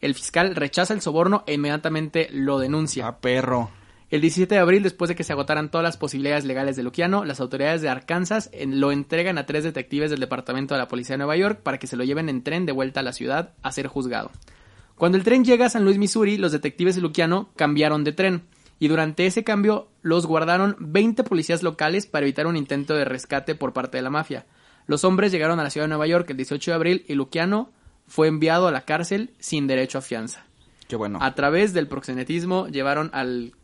el 0.00 0.14
fiscal 0.14 0.54
rechaza 0.56 0.94
el 0.94 1.00
soborno 1.02 1.44
e 1.46 1.54
inmediatamente 1.54 2.28
lo 2.32 2.58
denuncia. 2.58 3.06
A 3.08 3.16
perro. 3.18 3.70
El 4.12 4.20
17 4.20 4.54
de 4.54 4.60
abril, 4.60 4.82
después 4.82 5.08
de 5.08 5.14
que 5.16 5.24
se 5.24 5.32
agotaran 5.32 5.70
todas 5.70 5.82
las 5.82 5.96
posibilidades 5.96 6.44
legales 6.44 6.76
de 6.76 6.82
Luciano, 6.82 7.24
las 7.24 7.40
autoridades 7.40 7.80
de 7.80 7.88
Arkansas 7.88 8.50
en- 8.52 8.78
lo 8.78 8.92
entregan 8.92 9.38
a 9.38 9.46
tres 9.46 9.64
detectives 9.64 10.10
del 10.10 10.20
Departamento 10.20 10.74
de 10.74 10.80
la 10.80 10.86
Policía 10.88 11.14
de 11.14 11.18
Nueva 11.18 11.34
York 11.36 11.60
para 11.62 11.78
que 11.78 11.86
se 11.86 11.96
lo 11.96 12.04
lleven 12.04 12.28
en 12.28 12.42
tren 12.42 12.66
de 12.66 12.72
vuelta 12.72 13.00
a 13.00 13.02
la 13.02 13.14
ciudad 13.14 13.54
a 13.62 13.72
ser 13.72 13.86
juzgado. 13.86 14.30
Cuando 14.96 15.16
el 15.16 15.24
tren 15.24 15.46
llega 15.46 15.64
a 15.64 15.70
San 15.70 15.84
Luis, 15.86 15.96
Missouri, 15.96 16.36
los 16.36 16.52
detectives 16.52 16.94
de 16.94 17.00
Luciano 17.00 17.48
cambiaron 17.56 18.04
de 18.04 18.12
tren 18.12 18.42
y 18.78 18.88
durante 18.88 19.24
ese 19.24 19.44
cambio 19.44 19.88
los 20.02 20.26
guardaron 20.26 20.76
20 20.78 21.24
policías 21.24 21.62
locales 21.62 22.06
para 22.06 22.26
evitar 22.26 22.46
un 22.46 22.58
intento 22.58 22.94
de 22.94 23.06
rescate 23.06 23.54
por 23.54 23.72
parte 23.72 23.96
de 23.96 24.02
la 24.02 24.10
mafia. 24.10 24.44
Los 24.86 25.04
hombres 25.04 25.32
llegaron 25.32 25.58
a 25.58 25.62
la 25.62 25.70
ciudad 25.70 25.84
de 25.86 25.88
Nueva 25.88 26.06
York 26.06 26.28
el 26.28 26.36
18 26.36 26.70
de 26.70 26.74
abril 26.74 27.04
y 27.08 27.14
Luciano 27.14 27.70
fue 28.06 28.28
enviado 28.28 28.68
a 28.68 28.72
la 28.72 28.82
cárcel 28.82 29.30
sin 29.38 29.66
derecho 29.66 29.96
a 29.96 30.02
fianza. 30.02 30.44
Qué 30.86 30.96
bueno. 30.96 31.18
A 31.22 31.34
través 31.34 31.72
del 31.72 31.88
proxenetismo 31.88 32.68
llevaron 32.68 33.08
al 33.14 33.54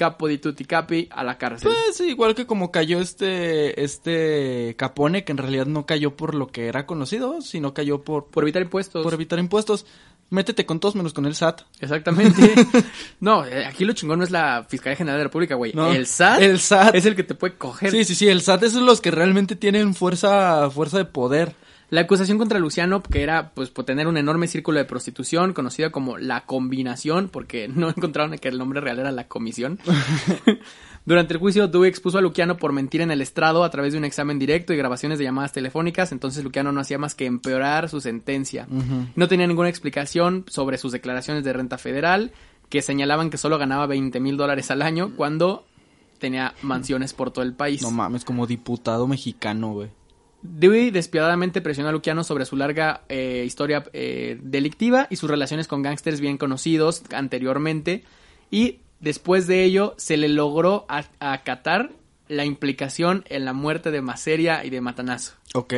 capo 0.00 0.28
di 0.28 0.38
tutti 0.38 0.64
capi 0.64 1.08
a 1.10 1.22
la 1.22 1.36
cárcel. 1.36 1.70
Pues 1.70 2.00
igual 2.00 2.34
que 2.34 2.46
como 2.46 2.70
cayó 2.70 3.00
este 3.00 3.84
este 3.84 4.74
Capone, 4.78 5.24
que 5.24 5.32
en 5.32 5.36
realidad 5.36 5.66
no 5.66 5.84
cayó 5.84 6.16
por 6.16 6.34
lo 6.34 6.46
que 6.46 6.68
era 6.68 6.86
conocido, 6.86 7.42
sino 7.42 7.74
cayó 7.74 8.02
por, 8.02 8.28
Por 8.28 8.44
evitar 8.44 8.62
impuestos. 8.62 9.02
por 9.02 9.12
evitar 9.12 9.38
impuestos. 9.38 9.84
Métete 10.30 10.64
con 10.64 10.80
todos 10.80 10.94
menos 10.94 11.12
con 11.12 11.26
el 11.26 11.34
SAT. 11.34 11.62
Exactamente. 11.80 12.54
no, 13.20 13.44
eh, 13.44 13.66
aquí 13.66 13.84
lo 13.84 13.92
chingón 13.92 14.20
no 14.20 14.24
es 14.24 14.30
la 14.30 14.64
Fiscalía 14.66 14.96
General 14.96 15.18
de 15.18 15.24
la 15.24 15.24
República, 15.24 15.54
güey. 15.56 15.72
No, 15.74 15.92
el 15.92 16.06
SAT. 16.06 16.40
el 16.40 16.60
SAT. 16.60 16.94
Es 16.94 17.04
el 17.04 17.14
que 17.14 17.24
te 17.24 17.34
puede 17.34 17.56
coger. 17.56 17.90
Sí, 17.90 18.04
sí, 18.04 18.14
sí, 18.14 18.26
el 18.28 18.40
SAT 18.40 18.62
es 18.62 18.74
los 18.74 19.02
que 19.02 19.10
realmente 19.10 19.54
tienen 19.54 19.94
fuerza 19.94 20.70
fuerza 20.70 20.96
de 20.96 21.04
poder. 21.04 21.54
La 21.90 22.02
acusación 22.02 22.38
contra 22.38 22.60
Luciano, 22.60 23.02
que 23.02 23.22
era 23.22 23.50
pues 23.50 23.70
por 23.70 23.84
tener 23.84 24.06
un 24.06 24.16
enorme 24.16 24.46
círculo 24.46 24.78
de 24.78 24.84
prostitución, 24.84 25.52
conocida 25.52 25.90
como 25.90 26.18
la 26.18 26.46
combinación, 26.46 27.28
porque 27.28 27.68
no 27.74 27.88
encontraron 27.88 28.38
que 28.38 28.48
el 28.48 28.58
nombre 28.58 28.80
real 28.80 29.00
era 29.00 29.10
la 29.10 29.26
comisión. 29.26 29.78
Durante 31.04 31.34
el 31.34 31.40
juicio, 31.40 31.66
Dewey 31.66 31.88
expuso 31.88 32.18
a 32.18 32.20
Luciano 32.20 32.56
por 32.56 32.72
mentir 32.72 33.00
en 33.00 33.10
el 33.10 33.22
estrado 33.22 33.64
a 33.64 33.70
través 33.70 33.92
de 33.92 33.98
un 33.98 34.04
examen 34.04 34.38
directo 34.38 34.72
y 34.72 34.76
grabaciones 34.76 35.18
de 35.18 35.24
llamadas 35.24 35.52
telefónicas, 35.52 36.12
entonces 36.12 36.44
Luciano 36.44 36.72
no 36.72 36.80
hacía 36.80 36.98
más 36.98 37.14
que 37.14 37.26
empeorar 37.26 37.88
su 37.88 38.00
sentencia. 38.00 38.68
No 39.16 39.26
tenía 39.26 39.46
ninguna 39.46 39.70
explicación 39.70 40.44
sobre 40.46 40.78
sus 40.78 40.92
declaraciones 40.92 41.42
de 41.42 41.52
renta 41.52 41.78
federal, 41.78 42.32
que 42.68 42.82
señalaban 42.82 43.30
que 43.30 43.38
solo 43.38 43.58
ganaba 43.58 43.86
20 43.86 44.20
mil 44.20 44.36
dólares 44.36 44.70
al 44.70 44.82
año 44.82 45.12
cuando 45.16 45.64
tenía 46.18 46.54
mansiones 46.62 47.14
por 47.14 47.32
todo 47.32 47.44
el 47.44 47.54
país. 47.54 47.82
No 47.82 47.90
mames, 47.90 48.24
como 48.24 48.46
diputado 48.46 49.08
mexicano, 49.08 49.72
güey. 49.72 49.88
Dewey 50.42 50.90
despiadadamente 50.90 51.60
presionó 51.60 51.88
a 51.90 51.92
Luciano 51.92 52.24
sobre 52.24 52.44
su 52.46 52.56
larga 52.56 53.02
eh, 53.08 53.42
historia 53.46 53.84
eh, 53.92 54.38
delictiva 54.42 55.06
y 55.10 55.16
sus 55.16 55.28
relaciones 55.30 55.68
con 55.68 55.82
gángsters 55.82 56.20
bien 56.20 56.38
conocidos 56.38 57.02
anteriormente. 57.12 58.04
Y 58.50 58.78
después 59.00 59.46
de 59.46 59.64
ello 59.64 59.94
se 59.98 60.16
le 60.16 60.28
logró 60.28 60.86
acatar 61.20 61.90
la 62.28 62.44
implicación 62.44 63.24
en 63.28 63.44
la 63.44 63.52
muerte 63.52 63.90
de 63.90 64.00
Maseria 64.00 64.64
y 64.64 64.70
de 64.70 64.80
Matanazo. 64.80 65.34
Ok. 65.54 65.74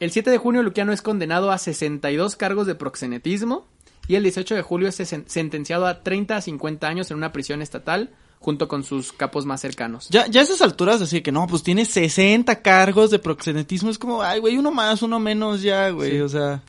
El 0.00 0.10
7 0.12 0.30
de 0.30 0.38
junio 0.38 0.62
Luciano 0.62 0.92
es 0.92 1.02
condenado 1.02 1.50
a 1.50 1.58
62 1.58 2.36
cargos 2.36 2.66
de 2.66 2.76
proxenetismo 2.76 3.66
y 4.06 4.14
el 4.14 4.22
18 4.22 4.54
de 4.54 4.62
julio 4.62 4.88
es 4.88 5.00
sen- 5.00 5.24
sentenciado 5.26 5.86
a 5.86 6.02
30 6.02 6.36
a 6.36 6.40
50 6.40 6.86
años 6.86 7.10
en 7.10 7.16
una 7.16 7.32
prisión 7.32 7.62
estatal 7.62 8.10
junto 8.38 8.68
con 8.68 8.84
sus 8.84 9.12
capos 9.12 9.46
más 9.46 9.60
cercanos. 9.60 10.08
Ya, 10.10 10.26
ya 10.26 10.40
a 10.40 10.44
esas 10.44 10.62
alturas 10.62 11.00
decir 11.00 11.22
que 11.22 11.32
no, 11.32 11.46
pues 11.46 11.62
tiene 11.62 11.84
60 11.84 12.62
cargos 12.62 13.10
de 13.10 13.18
proxenetismo. 13.18 13.90
Es 13.90 13.98
como, 13.98 14.22
ay, 14.22 14.40
güey, 14.40 14.56
uno 14.56 14.70
más, 14.70 15.02
uno 15.02 15.18
menos 15.18 15.62
ya, 15.62 15.90
güey. 15.90 16.12
Sí. 16.12 16.20
O 16.20 16.28
sea, 16.28 16.62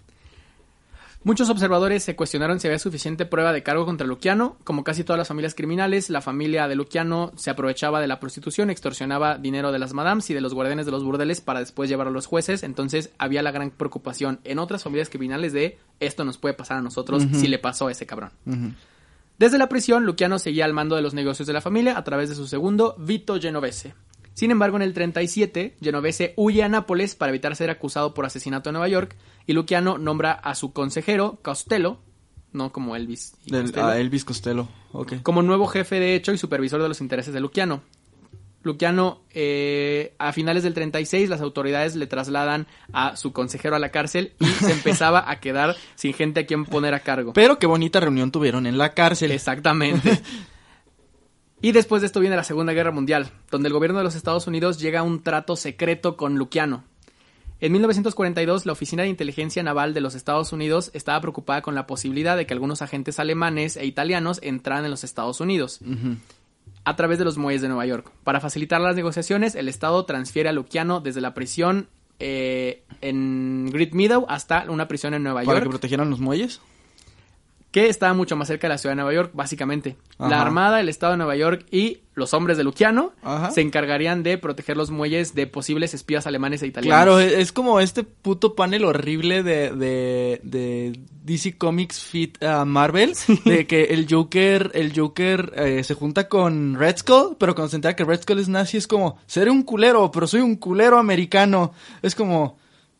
Muchos 1.21 1.49
observadores 1.49 2.01
se 2.01 2.15
cuestionaron 2.15 2.61
si 2.61 2.67
había 2.67 2.79
suficiente 2.79 3.25
prueba 3.25 3.51
de 3.51 3.61
cargo 3.61 3.85
contra 3.85 4.07
Luciano. 4.07 4.55
Como 4.63 4.85
casi 4.85 5.03
todas 5.03 5.17
las 5.17 5.27
familias 5.27 5.53
criminales, 5.53 6.09
la 6.09 6.21
familia 6.21 6.69
de 6.69 6.75
Luciano 6.75 7.33
se 7.35 7.49
aprovechaba 7.49 7.99
de 7.99 8.07
la 8.07 8.21
prostitución, 8.21 8.69
extorsionaba 8.69 9.37
dinero 9.37 9.73
de 9.73 9.79
las 9.79 9.93
madams 9.93 10.29
y 10.29 10.33
de 10.33 10.39
los 10.39 10.53
guardianes 10.53 10.85
de 10.85 10.93
los 10.93 11.03
burdeles 11.03 11.41
para 11.41 11.59
después 11.59 11.89
llevarlo 11.89 12.11
a 12.11 12.13
los 12.13 12.25
jueces. 12.25 12.63
Entonces 12.63 13.11
había 13.17 13.43
la 13.43 13.51
gran 13.51 13.69
preocupación 13.69 14.39
en 14.45 14.59
otras 14.59 14.83
familias 14.83 15.09
criminales 15.09 15.51
de 15.51 15.77
esto 15.99 16.23
nos 16.23 16.37
puede 16.37 16.53
pasar 16.53 16.77
a 16.77 16.81
nosotros 16.81 17.23
si 17.33 17.49
le 17.49 17.59
pasó 17.59 17.87
a 17.87 17.91
ese 17.91 18.05
cabrón. 18.05 18.31
Desde 19.39 19.57
la 19.57 19.69
prisión, 19.69 20.05
Luciano 20.05 20.37
seguía 20.37 20.65
al 20.65 20.73
mando 20.73 20.97
de 20.97 21.01
los 21.01 21.13
negocios 21.13 21.47
de 21.47 21.53
la 21.53 21.61
familia 21.61 21.97
a 21.97 22.03
través 22.03 22.27
de 22.27 22.35
su 22.35 22.45
segundo, 22.45 22.93
Vito 22.99 23.39
Genovese. 23.39 23.93
Sin 24.33 24.51
embargo, 24.51 24.75
en 24.75 24.81
el 24.81 24.93
37, 24.93 25.77
Genovese 25.81 26.33
huye 26.35 26.61
a 26.61 26.67
Nápoles 26.67 27.15
para 27.15 27.29
evitar 27.29 27.55
ser 27.55 27.69
acusado 27.69 28.13
por 28.13 28.25
asesinato 28.25 28.69
en 28.69 28.73
Nueva 28.73 28.89
York 28.89 29.15
y 29.47 29.53
Luciano 29.53 29.97
nombra 29.97 30.33
a 30.33 30.55
su 30.55 30.73
consejero, 30.73 31.39
Costello, 31.41 31.99
no 32.51 32.73
como 32.73 32.97
Elvis, 32.97 33.33
y 33.45 33.51
Del, 33.51 33.63
Costello, 33.63 33.87
a 33.87 33.97
Elvis 33.97 34.25
Costello. 34.25 34.67
Ok. 34.91 35.21
como 35.23 35.41
nuevo 35.41 35.67
jefe 35.67 36.01
de 36.01 36.15
hecho 36.15 36.33
y 36.33 36.37
supervisor 36.37 36.81
de 36.81 36.89
los 36.89 36.99
intereses 36.99 37.33
de 37.33 37.39
Luciano. 37.39 37.81
Luciano, 38.61 39.21
eh, 39.31 40.13
a 40.19 40.33
finales 40.33 40.63
del 40.63 40.73
36, 40.73 41.29
las 41.29 41.41
autoridades 41.41 41.95
le 41.95 42.07
trasladan 42.07 42.67
a 42.91 43.15
su 43.15 43.31
consejero 43.31 43.75
a 43.75 43.79
la 43.79 43.89
cárcel 43.89 44.33
y 44.39 44.45
se 44.65 44.71
empezaba 44.71 45.29
a 45.29 45.39
quedar 45.39 45.75
sin 45.95 46.13
gente 46.13 46.41
a 46.41 46.45
quien 46.45 46.65
poner 46.65 46.93
a 46.93 46.99
cargo. 46.99 47.33
Pero 47.33 47.57
qué 47.57 47.67
bonita 47.67 47.99
reunión 47.99 48.31
tuvieron 48.31 48.65
en 48.65 48.77
la 48.77 48.93
cárcel. 48.93 49.31
Exactamente. 49.31 50.21
Y 51.61 51.73
después 51.73 52.01
de 52.01 52.05
esto 52.05 52.21
viene 52.21 52.37
la 52.37 52.45
Segunda 52.45 52.71
Guerra 52.71 52.91
Mundial, 52.91 53.31
donde 53.51 53.67
el 53.67 53.73
gobierno 53.73 53.97
de 53.97 54.05
los 54.05 54.15
Estados 54.15 54.47
Unidos 54.47 54.79
llega 54.79 55.01
a 55.01 55.03
un 55.03 55.23
trato 55.23 55.57
secreto 55.57 56.15
con 56.15 56.37
Luciano. 56.37 56.85
En 57.59 57.73
1942, 57.73 58.65
la 58.65 58.71
Oficina 58.71 59.03
de 59.03 59.09
Inteligencia 59.09 59.61
Naval 59.61 59.93
de 59.93 59.99
los 59.99 60.15
Estados 60.15 60.53
Unidos 60.53 60.91
estaba 60.93 61.19
preocupada 61.19 61.61
con 61.61 61.75
la 61.75 61.85
posibilidad 61.85 62.37
de 62.37 62.45
que 62.45 62.53
algunos 62.53 62.81
agentes 62.81 63.19
alemanes 63.19 63.75
e 63.75 63.85
italianos 63.85 64.39
entraran 64.41 64.85
en 64.85 64.91
los 64.91 65.03
Estados 65.03 65.41
Unidos. 65.41 65.81
A 66.83 66.95
través 66.95 67.19
de 67.19 67.25
los 67.25 67.37
muelles 67.37 67.61
de 67.61 67.67
Nueva 67.67 67.85
York. 67.85 68.11
Para 68.23 68.39
facilitar 68.39 68.81
las 68.81 68.95
negociaciones, 68.95 69.55
el 69.55 69.67
Estado 69.67 70.05
transfiere 70.05 70.49
a 70.49 70.51
Luciano 70.53 71.01
desde 71.01 71.21
la 71.21 71.33
prisión 71.33 71.89
eh, 72.19 72.83
en 73.01 73.69
Great 73.71 73.93
Meadow 73.93 74.25
hasta 74.27 74.65
una 74.69 74.87
prisión 74.87 75.13
en 75.13 75.23
Nueva 75.23 75.43
Para 75.43 75.57
York 75.57 75.63
que 75.63 75.69
protegieran 75.69 76.09
los 76.09 76.19
muelles. 76.19 76.61
Que 77.71 77.87
estaba 77.87 78.13
mucho 78.13 78.35
más 78.35 78.47
cerca 78.47 78.67
de 78.67 78.73
la 78.73 78.77
ciudad 78.77 78.91
de 78.91 78.97
Nueva 78.97 79.13
York, 79.13 79.31
básicamente. 79.33 79.95
La. 80.17 80.41
Armada, 80.41 80.79
el 80.79 80.89
Estado 80.89 81.13
de 81.13 81.17
Nueva 81.17 81.35
York 81.35 81.65
y 81.71 81.99
los 82.15 82.33
hombres 82.33 82.57
de 82.57 82.63
Luciano 82.63 83.13
Ajá. 83.23 83.51
se 83.51 83.61
encargarían 83.61 84.23
de 84.23 84.37
proteger 84.37 84.75
los 84.75 84.91
muelles 84.91 85.35
de 85.35 85.47
posibles 85.47 85.93
espías 85.93 86.27
alemanes 86.27 86.61
e 86.61 86.67
italianos. 86.67 86.97
Claro, 86.97 87.19
es 87.19 87.33
es 87.33 87.53
como 87.53 87.79
este 87.79 88.03
puto 88.03 88.53
panel 88.53 88.83
horrible 88.83 89.43
de, 89.43 89.71
de, 89.71 90.41
de 90.43 90.99
DC 91.23 91.57
Comics 91.57 92.03
Fit 92.03 92.37
Marvel, 92.65 93.13
de 93.45 93.65
que 93.65 93.85
el 93.85 94.07
Joker, 94.09 94.71
el 94.73 94.93
Joker 94.95 95.53
eh, 95.55 95.83
se 95.83 95.93
junta 95.93 96.27
con 96.27 96.75
Red 96.75 96.97
Skull, 96.97 97.37
pero 97.39 97.55
cuando 97.55 97.69
se 97.69 97.77
entera 97.77 97.95
que 97.95 98.03
Red 98.03 98.23
Skull 98.23 98.39
es 98.39 98.49
nazi 98.49 98.77
es 98.77 98.87
como, 98.87 99.17
seré 99.25 99.51
un 99.51 99.63
culero, 99.63 100.11
pero 100.11 100.27
soy 100.27 100.41
un 100.41 100.57
culero 100.57 100.97
americano. 100.97 101.73
Es 102.01 102.13
como, 102.13 102.57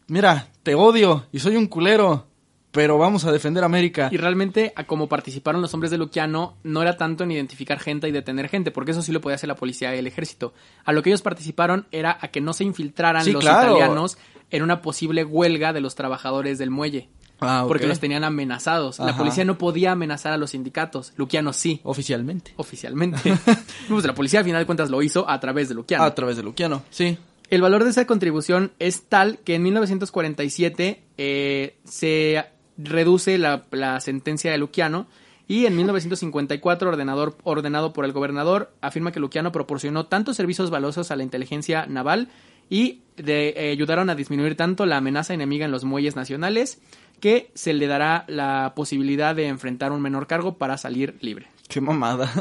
mira, 0.08 0.48
te 0.64 0.76
odio 0.76 1.26
y 1.32 1.40
soy 1.40 1.56
un 1.56 1.68
culero, 1.68 2.28
pero 2.72 2.98
vamos 2.98 3.26
a 3.26 3.32
defender 3.32 3.64
América. 3.64 4.10
Y 4.12 4.18
realmente, 4.18 4.74
a 4.76 4.84
como 4.86 5.10
participaron 5.10 5.62
los 5.62 5.74
hombres 5.74 5.90
de 5.92 5.98
Luciano, 5.98 6.58
no 6.64 6.82
era 6.82 6.98
tanto 6.98 7.24
en 7.24 7.32
identificar 7.32 7.80
gente 7.80 8.08
y 8.08 8.12
detener 8.12 8.48
gente, 8.50 8.72
porque 8.72 8.92
eso 8.92 9.02
sí 9.02 9.12
lo 9.12 9.22
podía 9.22 9.36
hacer 9.36 9.48
la 9.48 9.56
policía 9.56 9.96
y 9.96 10.00
el 10.00 10.08
ejército. 10.08 10.54
A 10.86 10.94
lo 10.94 11.02
que 11.02 11.10
ellos 11.10 11.22
participaron 11.22 11.88
era 11.92 12.18
a 12.22 12.28
que 12.28 12.42
no 12.42 12.54
se 12.54 12.64
infiltraran 12.64 13.24
Sí, 13.24 13.32
los 13.32 13.42
claro. 13.44 13.76
italianos 13.78 14.18
en 14.52 14.64
una 14.64 14.82
posible 14.82 15.24
huelga 15.24 15.74
de 15.74 15.82
los 15.82 15.96
trabajadores 15.96 16.58
del 16.58 16.70
muelle. 16.70 17.10
Ah, 17.42 17.62
ok. 17.64 17.70
porque 17.70 17.88
los 17.88 18.02
tenían 18.02 18.26
amenazados. 18.26 19.00
La 19.00 19.16
policía 19.16 19.46
no 19.46 19.58
podía 19.58 19.94
amenazar 19.94 20.34
a 20.34 20.38
los 20.38 20.50
sindicatos. 20.52 21.14
Luquiano 21.16 21.54
sí, 21.54 21.80
Oficialmente. 21.86 22.52
oficialmente. 22.58 23.34
pues 23.88 24.06
la 24.06 24.14
policía, 24.14 24.42
a 24.42 24.44
final 24.44 24.62
de 24.62 24.66
cuentas, 24.66 24.90
lo 24.90 25.02
hizo 25.02 25.30
a 25.30 25.40
través 25.40 25.70
de 25.70 25.76
Luquiano. 25.76 26.04
A 26.04 26.14
través 26.14 26.36
de 26.36 26.44
Luquiano, 26.44 26.84
sí. 26.90 27.18
El 27.50 27.62
valor 27.62 27.86
de 27.86 27.92
esa 27.92 28.06
contribución 28.06 28.74
es 28.78 29.04
tal 29.04 29.40
que 29.40 29.56
en 29.56 29.64
1947 29.64 31.02
eh, 31.18 31.78
se 31.86 32.44
reduce 32.82 33.38
la, 33.38 33.64
la 33.72 34.00
sentencia 34.00 34.52
de 34.52 34.58
Luquiano 34.58 35.08
y 35.48 35.66
en 35.66 35.76
1954 35.76 36.90
ordenador, 36.90 37.36
ordenado 37.44 37.92
por 37.94 38.06
el 38.06 38.12
gobernador 38.12 38.72
afirma 38.82 39.12
que 39.12 39.20
Luquiano 39.20 39.52
proporcionó 39.52 40.06
tantos 40.06 40.36
servicios 40.38 40.70
valiosos 40.70 41.12
a 41.12 41.16
la 41.16 41.24
inteligencia 41.24 41.86
naval 41.88 42.30
y 42.70 43.02
de- 43.18 43.54
eh, 43.58 43.72
ayudaron 43.72 44.10
a 44.10 44.16
disminuir 44.16 44.56
tanto 44.56 44.86
la 44.86 44.98
amenaza 44.98 45.34
enemiga 45.34 45.66
en 45.66 45.72
los 45.72 45.84
muelles 45.84 46.16
nacionales 46.16 46.80
que 47.20 47.52
se 47.56 47.74
le 47.74 47.88
dará 47.88 48.26
la 48.28 48.74
posibilidad 48.76 49.36
de 49.36 49.48
enfrentar 49.48 49.92
un 49.92 50.02
menor 50.02 50.28
cargo 50.28 50.58
para 50.58 50.78
salir 50.78 51.16
libre. 51.22 51.48
Qué 51.68 51.82
mamada. 51.82 52.32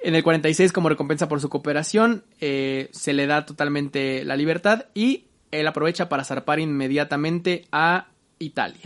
En 0.00 0.14
el 0.14 0.22
46, 0.22 0.72
como 0.72 0.88
recompensa 0.88 1.28
por 1.28 1.40
su 1.40 1.48
cooperación, 1.48 2.22
eh, 2.40 2.88
se 2.92 3.12
le 3.12 3.26
da 3.26 3.44
totalmente 3.46 4.24
la 4.24 4.36
libertad 4.36 4.84
y 4.94 5.24
él 5.50 5.66
aprovecha 5.66 6.08
para 6.08 6.22
zarpar 6.24 6.60
inmediatamente 6.60 7.64
a 7.72 8.06
Italia. 8.38 8.80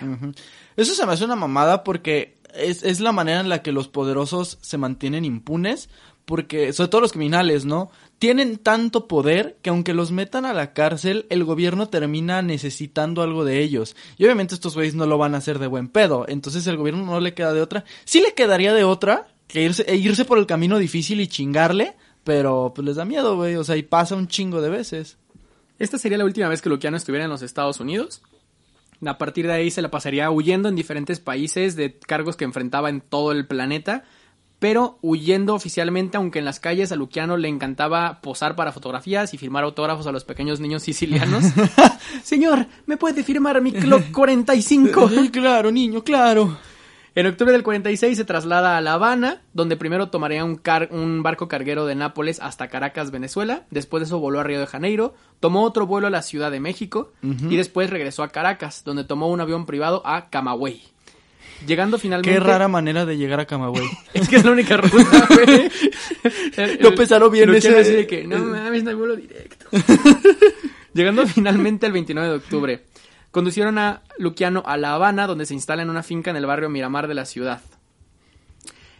Eso 0.76 0.94
se 0.94 1.06
me 1.06 1.12
hace 1.12 1.24
una 1.24 1.36
mamada 1.36 1.84
porque 1.84 2.38
es, 2.54 2.82
es 2.82 3.00
la 3.00 3.12
manera 3.12 3.40
en 3.40 3.48
la 3.48 3.62
que 3.62 3.72
los 3.72 3.88
poderosos 3.88 4.58
se 4.60 4.78
mantienen 4.78 5.24
impunes. 5.24 5.88
Porque, 6.24 6.72
sobre 6.72 6.88
todo 6.88 7.00
los 7.00 7.12
criminales, 7.12 7.64
¿no? 7.64 7.90
Tienen 8.20 8.58
tanto 8.58 9.08
poder 9.08 9.58
que 9.60 9.70
aunque 9.70 9.92
los 9.92 10.12
metan 10.12 10.44
a 10.44 10.52
la 10.52 10.72
cárcel, 10.72 11.26
el 11.30 11.42
gobierno 11.42 11.88
termina 11.88 12.42
necesitando 12.42 13.22
algo 13.22 13.44
de 13.44 13.60
ellos. 13.60 13.96
Y 14.18 14.24
obviamente 14.24 14.54
estos 14.54 14.76
güeyes 14.76 14.94
no 14.94 15.06
lo 15.06 15.18
van 15.18 15.34
a 15.34 15.38
hacer 15.38 15.58
de 15.58 15.66
buen 15.66 15.88
pedo. 15.88 16.24
Entonces 16.28 16.66
el 16.68 16.76
gobierno 16.76 17.04
no 17.04 17.18
le 17.18 17.34
queda 17.34 17.52
de 17.52 17.60
otra. 17.60 17.84
Sí 18.04 18.20
le 18.20 18.34
quedaría 18.34 18.72
de 18.72 18.84
otra 18.84 19.26
que 19.48 19.62
irse, 19.62 19.82
e 19.88 19.96
irse 19.96 20.24
por 20.24 20.38
el 20.38 20.46
camino 20.46 20.78
difícil 20.78 21.20
y 21.20 21.26
chingarle. 21.26 21.96
Pero 22.22 22.72
pues 22.72 22.86
les 22.86 22.96
da 22.96 23.04
miedo, 23.04 23.34
güey. 23.34 23.56
O 23.56 23.64
sea, 23.64 23.76
y 23.76 23.82
pasa 23.82 24.14
un 24.14 24.28
chingo 24.28 24.60
de 24.60 24.70
veces. 24.70 25.18
Esta 25.80 25.98
sería 25.98 26.18
la 26.18 26.24
última 26.24 26.48
vez 26.48 26.62
que 26.62 26.68
Luciano 26.68 26.96
estuviera 26.96 27.24
en 27.24 27.30
los 27.30 27.42
Estados 27.42 27.80
Unidos. 27.80 28.22
A 29.04 29.18
partir 29.18 29.46
de 29.46 29.52
ahí 29.52 29.70
se 29.70 29.82
la 29.82 29.90
pasaría 29.90 30.30
huyendo 30.30 30.68
en 30.68 30.76
diferentes 30.76 31.20
países 31.20 31.76
de 31.76 31.98
cargos 31.98 32.36
que 32.36 32.44
enfrentaba 32.44 32.88
en 32.88 33.00
todo 33.00 33.32
el 33.32 33.46
planeta, 33.46 34.04
pero 34.58 34.98
huyendo 35.02 35.54
oficialmente, 35.54 36.16
aunque 36.16 36.38
en 36.38 36.44
las 36.44 36.60
calles 36.60 36.92
a 36.92 36.96
Luciano 36.96 37.36
le 37.36 37.48
encantaba 37.48 38.20
posar 38.20 38.54
para 38.54 38.70
fotografías 38.70 39.34
y 39.34 39.38
firmar 39.38 39.64
autógrafos 39.64 40.06
a 40.06 40.12
los 40.12 40.24
pequeños 40.24 40.60
niños 40.60 40.84
sicilianos. 40.84 41.46
Señor, 42.22 42.66
¿me 42.86 42.96
puede 42.96 43.24
firmar 43.24 43.60
mi 43.60 43.72
Clock 43.72 44.12
45? 44.12 45.08
Sí, 45.08 45.30
claro, 45.30 45.72
niño, 45.72 46.04
claro. 46.04 46.56
En 47.14 47.26
octubre 47.26 47.52
del 47.52 47.62
46 47.62 48.16
se 48.16 48.24
traslada 48.24 48.78
a 48.78 48.80
La 48.80 48.94
Habana, 48.94 49.42
donde 49.52 49.76
primero 49.76 50.08
tomaría 50.08 50.44
un, 50.44 50.56
car- 50.56 50.88
un 50.92 51.22
barco 51.22 51.46
carguero 51.46 51.84
de 51.84 51.94
Nápoles 51.94 52.40
hasta 52.40 52.68
Caracas, 52.68 53.10
Venezuela. 53.10 53.64
Después 53.70 54.00
de 54.00 54.06
eso 54.06 54.18
voló 54.18 54.40
a 54.40 54.44
Río 54.44 54.58
de 54.60 54.66
Janeiro, 54.66 55.14
tomó 55.38 55.62
otro 55.64 55.86
vuelo 55.86 56.06
a 56.06 56.10
la 56.10 56.22
Ciudad 56.22 56.50
de 56.50 56.60
México 56.60 57.12
y 57.22 57.56
después 57.56 57.90
regresó 57.90 58.22
a 58.22 58.28
Caracas, 58.28 58.82
donde 58.84 59.04
tomó 59.04 59.28
un 59.28 59.40
avión 59.42 59.66
privado 59.66 60.00
a 60.06 60.30
Camagüey. 60.30 60.82
Llegando 61.66 61.98
finalmente... 61.98 62.32
Qué 62.32 62.40
rara 62.40 62.66
manera 62.66 63.04
de 63.04 63.16
llegar 63.18 63.40
a 63.40 63.46
Camagüey. 63.46 63.86
Es 64.14 64.28
que 64.28 64.36
es 64.36 64.44
la 64.44 64.50
única 64.52 64.78
ruta, 64.78 65.28
güey. 65.28 65.70
No 66.80 66.92
pensaron 66.94 67.30
bien 67.30 67.48
Luciano 67.52 67.76
ese- 67.76 67.92
de 67.96 68.06
que, 68.06 68.24
no 68.24 68.38
mames, 68.38 68.82
no 68.84 68.90
hay 68.90 68.96
vuelo 68.96 69.16
directo. 69.16 69.66
Llegando 70.94 71.26
finalmente 71.26 71.86
el 71.86 71.92
29 71.92 72.28
de 72.28 72.34
octubre, 72.36 72.82
conducieron 73.32 73.78
a 73.78 74.02
Luciano 74.18 74.62
a 74.64 74.76
La 74.76 74.94
Habana, 74.94 75.26
donde 75.26 75.44
se 75.46 75.54
instala 75.54 75.82
en 75.82 75.90
una 75.90 76.04
finca 76.04 76.30
en 76.30 76.36
el 76.36 76.46
barrio 76.46 76.68
Miramar 76.70 77.08
de 77.08 77.14
la 77.14 77.24
ciudad. 77.26 77.60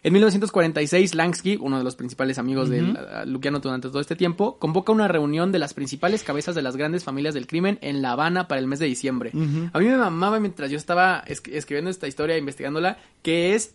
En 0.05 0.13
1946, 0.15 1.15
Lansky, 1.15 1.59
uno 1.61 1.79
de 1.79 1.85
los 1.85 1.95
principales 1.95 2.37
amigos 2.39 2.69
de 2.69 2.83
Luciano 3.25 3.61
durante 3.61 3.87
todo 3.89 4.01
este 4.01 4.17
tiempo, 4.17 4.59
convoca 4.59 4.91
una 4.91 5.07
reunión 5.07 5.53
de 5.53 5.61
las 5.61 5.75
principales 5.75 6.25
cabezas 6.25 6.57
de 6.57 6.63
las 6.63 6.77
grandes 6.77 7.05
familias 7.05 7.35
del 7.35 7.47
crimen 7.47 7.79
en 7.83 8.03
La 8.03 8.11
Habana 8.13 8.49
para 8.49 8.61
el 8.61 8.67
mes 8.67 8.81
de 8.81 8.87
diciembre. 8.87 9.31
A 9.73 9.79
mí 9.79 9.85
me 9.85 9.97
mamaba 9.97 10.41
mientras 10.41 10.73
yo 10.73 10.77
estaba 10.77 11.23
es- 11.29 11.41
escribiendo 11.53 11.89
esta 11.89 12.09
historia, 12.09 12.37
investigándola, 12.37 12.99
que 13.23 13.55
es 13.55 13.75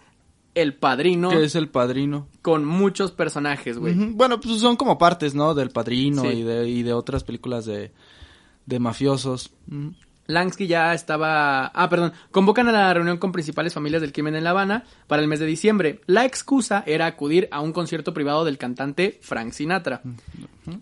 el 0.54 0.74
padrino 0.74 1.30
Que 1.30 1.46
es 1.46 1.56
el 1.56 1.70
padrino. 1.70 2.28
con 2.42 2.66
muchos 2.66 3.12
personajes, 3.14 3.78
güey. 3.78 3.94
Bueno, 3.94 4.42
pues 4.42 4.60
son 4.60 4.76
como 4.76 4.98
partes, 4.98 5.34
¿no? 5.34 5.54
Del 5.54 5.70
padrino 5.70 6.24
Sí. 6.24 6.28
y, 6.30 6.44
de, 6.44 6.68
y 6.68 6.84
de 6.84 6.92
otras 6.92 7.24
películas 7.24 7.66
de, 7.66 7.94
de 8.66 8.80
mafiosos. 8.80 9.52
Lansky 10.28 10.68
ya 10.68 10.94
estaba... 10.94 11.68
Ah, 11.68 11.90
perdón. 11.90 12.14
Convocan 12.32 12.68
a 12.68 12.72
la 12.72 12.94
reunión 12.94 13.18
con 13.18 13.32
principales 13.32 13.74
familias 13.74 14.02
del 14.02 14.12
crimen 14.12 14.36
en 14.36 14.44
La 14.44 14.52
Habana 14.52 14.84
para 15.08 15.22
el 15.22 15.28
mes 15.28 15.40
de 15.40 15.46
diciembre. 15.46 16.02
La 16.06 16.26
excusa 16.26 16.84
era 16.86 17.06
acudir 17.06 17.48
a 17.52 17.62
un 17.62 17.74
concierto 17.74 18.14
privado 18.14 18.46
del 18.46 18.58
cantante 18.58 19.20
Frank 19.22 19.54
Sinatra. 19.54 20.02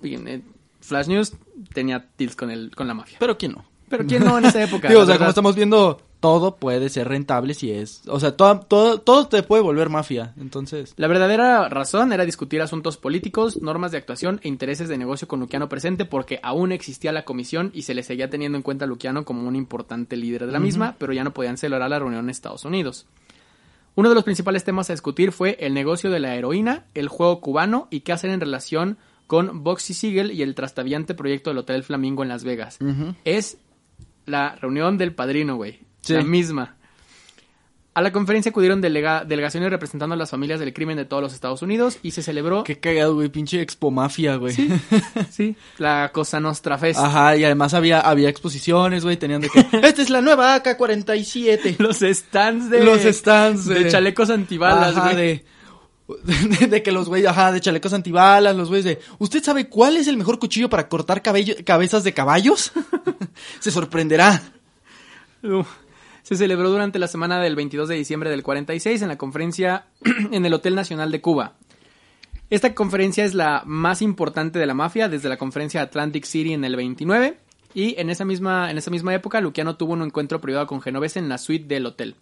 Bien, 0.01 0.27
eh, 0.27 0.41
Flash 0.81 1.07
News 1.07 1.33
tenía 1.73 2.05
deals 2.17 2.35
con, 2.35 2.51
el, 2.51 2.75
con 2.75 2.87
la 2.87 2.93
mafia. 2.93 3.17
Pero 3.19 3.37
¿quién 3.37 3.53
no? 3.53 3.65
Pero 3.89 4.05
¿quién 4.05 4.23
no 4.23 4.37
en 4.37 4.45
esa 4.45 4.63
época? 4.63 4.87
Digo, 4.89 5.01
o 5.01 5.05
sea, 5.05 5.17
como 5.17 5.29
estamos 5.29 5.55
viendo, 5.55 6.01
todo 6.25 6.55
puede 6.55 6.89
ser 6.89 7.07
rentable 7.07 7.53
si 7.53 7.69
es... 7.69 8.01
O 8.07 8.19
sea, 8.19 8.35
todo, 8.35 8.61
todo, 8.61 8.99
todo 8.99 9.27
te 9.27 9.43
puede 9.43 9.61
volver 9.61 9.89
mafia. 9.89 10.33
Entonces... 10.39 10.95
La 10.97 11.07
verdadera 11.07 11.69
razón 11.69 12.13
era 12.13 12.25
discutir 12.25 12.63
asuntos 12.63 12.97
políticos, 12.97 13.61
normas 13.61 13.91
de 13.91 13.99
actuación 13.99 14.39
e 14.41 14.47
intereses 14.47 14.89
de 14.89 14.97
negocio 14.97 15.27
con 15.27 15.39
Luciano 15.39 15.69
presente 15.69 16.03
porque 16.03 16.39
aún 16.41 16.71
existía 16.71 17.11
la 17.11 17.25
comisión 17.25 17.69
y 17.75 17.83
se 17.83 17.93
le 17.93 18.01
seguía 18.01 18.27
teniendo 18.27 18.57
en 18.57 18.63
cuenta 18.63 18.85
a 18.85 18.87
Luciano 18.87 19.23
como 19.23 19.47
un 19.47 19.55
importante 19.55 20.17
líder 20.17 20.47
de 20.47 20.51
la 20.51 20.59
misma, 20.59 20.95
pero 20.97 21.13
ya 21.13 21.23
no 21.23 21.31
podían 21.31 21.59
celebrar 21.59 21.91
la 21.91 21.99
reunión 21.99 22.23
en 22.23 22.31
Estados 22.31 22.65
Unidos. 22.65 23.05
Uno 23.93 24.09
de 24.09 24.15
los 24.15 24.23
principales 24.23 24.63
temas 24.63 24.89
a 24.89 24.93
discutir 24.93 25.31
fue 25.31 25.57
el 25.59 25.75
negocio 25.75 26.09
de 26.09 26.19
la 26.19 26.33
heroína, 26.33 26.85
el 26.95 27.07
juego 27.07 27.39
cubano 27.39 27.87
y 27.91 27.99
qué 27.99 28.13
hacer 28.13 28.31
en 28.31 28.39
relación 28.39 28.97
con 29.27 29.63
Boxy 29.63 29.93
Siegel 29.93 30.31
y 30.31 30.41
el 30.41 30.55
trastaviante 30.55 31.13
proyecto 31.13 31.51
del 31.51 31.59
Hotel 31.59 31.83
Flamingo 31.83 32.23
en 32.23 32.29
Las 32.29 32.43
Vegas. 32.43 32.79
Es 33.25 33.59
la 34.25 34.55
reunión 34.55 34.97
del 34.97 35.13
padrino, 35.13 35.55
güey. 35.55 35.85
Sí. 36.05 36.13
La 36.13 36.23
misma. 36.23 36.75
A 37.93 38.01
la 38.01 38.11
conferencia 38.11 38.49
acudieron 38.49 38.81
delega- 38.81 39.23
delegaciones 39.23 39.69
representando 39.69 40.15
a 40.15 40.17
las 40.17 40.29
familias 40.29 40.59
del 40.59 40.73
crimen 40.73 40.97
de 40.97 41.05
todos 41.05 41.23
los 41.23 41.33
Estados 41.33 41.61
Unidos 41.61 41.97
y 42.03 42.11
se 42.11 42.21
celebró, 42.21 42.65
Qué 42.65 42.77
cagado, 42.77 43.13
güey. 43.15 43.29
Pinche 43.29 43.61
expo 43.61 43.89
mafia, 43.89 44.35
güey. 44.35 44.53
Sí. 44.53 44.69
sí, 45.31 45.55
la 45.77 46.11
Cosa 46.13 46.41
Nostra 46.41 46.77
Fest. 46.77 46.99
Ajá, 46.99 47.37
y 47.37 47.45
además 47.45 47.73
había, 47.73 48.01
había 48.01 48.27
exposiciones, 48.27 49.05
güey. 49.05 49.15
Tenían 49.15 49.39
de 49.39 49.47
que... 49.49 49.59
Esta 49.81 50.01
es 50.01 50.09
la 50.09 50.19
nueva 50.19 50.55
AK-47. 50.55 51.75
Los 51.79 51.99
stands 51.99 52.69
de... 52.69 52.83
Los 52.83 53.03
stands 53.03 53.65
de, 53.65 53.87
chalecos 53.87 54.29
antibalas, 54.29 54.93
güey. 54.99 55.15
de, 55.15 55.45
de, 56.59 56.67
de 56.67 56.83
que 56.83 56.91
los 56.91 57.07
güeyes, 57.07 57.29
ajá, 57.29 57.53
de 57.53 57.61
chalecos 57.61 57.93
antibalas, 57.93 58.55
los 58.57 58.67
güeyes 58.67 58.83
de, 58.85 58.99
¿usted 59.19 59.41
sabe 59.41 59.69
cuál 59.69 59.95
es 59.95 60.07
el 60.07 60.17
mejor 60.17 60.37
cuchillo 60.37 60.69
para 60.69 60.89
cortar 60.89 61.23
cabello- 61.23 61.55
cabezas 61.65 62.03
de 62.03 62.13
caballos? 62.13 62.73
Se 63.61 63.71
sorprenderá. 63.71 64.43
Se 66.25 66.35
celebró 66.35 66.71
durante 66.71 66.97
la 66.97 67.07
semana 67.07 67.39
del 67.39 67.55
22 67.55 67.87
de 67.87 67.93
diciembre 67.93 68.31
del 68.31 68.41
46 68.41 68.99
en 69.03 69.09
la 69.09 69.15
conferencia 69.15 69.85
en 70.31 70.43
el 70.43 70.55
Hotel 70.55 70.73
Nacional 70.73 71.11
de 71.11 71.21
Cuba. 71.21 71.53
Esta 72.49 72.73
conferencia 72.73 73.23
es 73.23 73.35
la 73.35 73.61
más 73.67 74.01
importante 74.01 74.57
de 74.57 74.65
la 74.65 74.73
mafia 74.73 75.07
desde 75.07 75.29
la 75.29 75.37
conferencia 75.37 75.83
Atlantic 75.83 76.25
City 76.25 76.53
en 76.53 76.65
el 76.65 76.75
29 76.75 77.37
y 77.75 77.93
en 77.99 78.09
esa 78.09 78.25
misma, 78.25 78.71
en 78.71 78.79
esa 78.79 78.89
misma 78.89 79.13
época 79.13 79.39
Luciano 79.39 79.75
tuvo 79.75 79.93
un 79.93 80.01
encuentro 80.01 80.41
privado 80.41 80.65
con 80.65 80.81
Genovese 80.81 81.19
en 81.19 81.29
la 81.29 81.37
suite 81.37 81.67
del 81.67 81.85
hotel. 81.85 82.15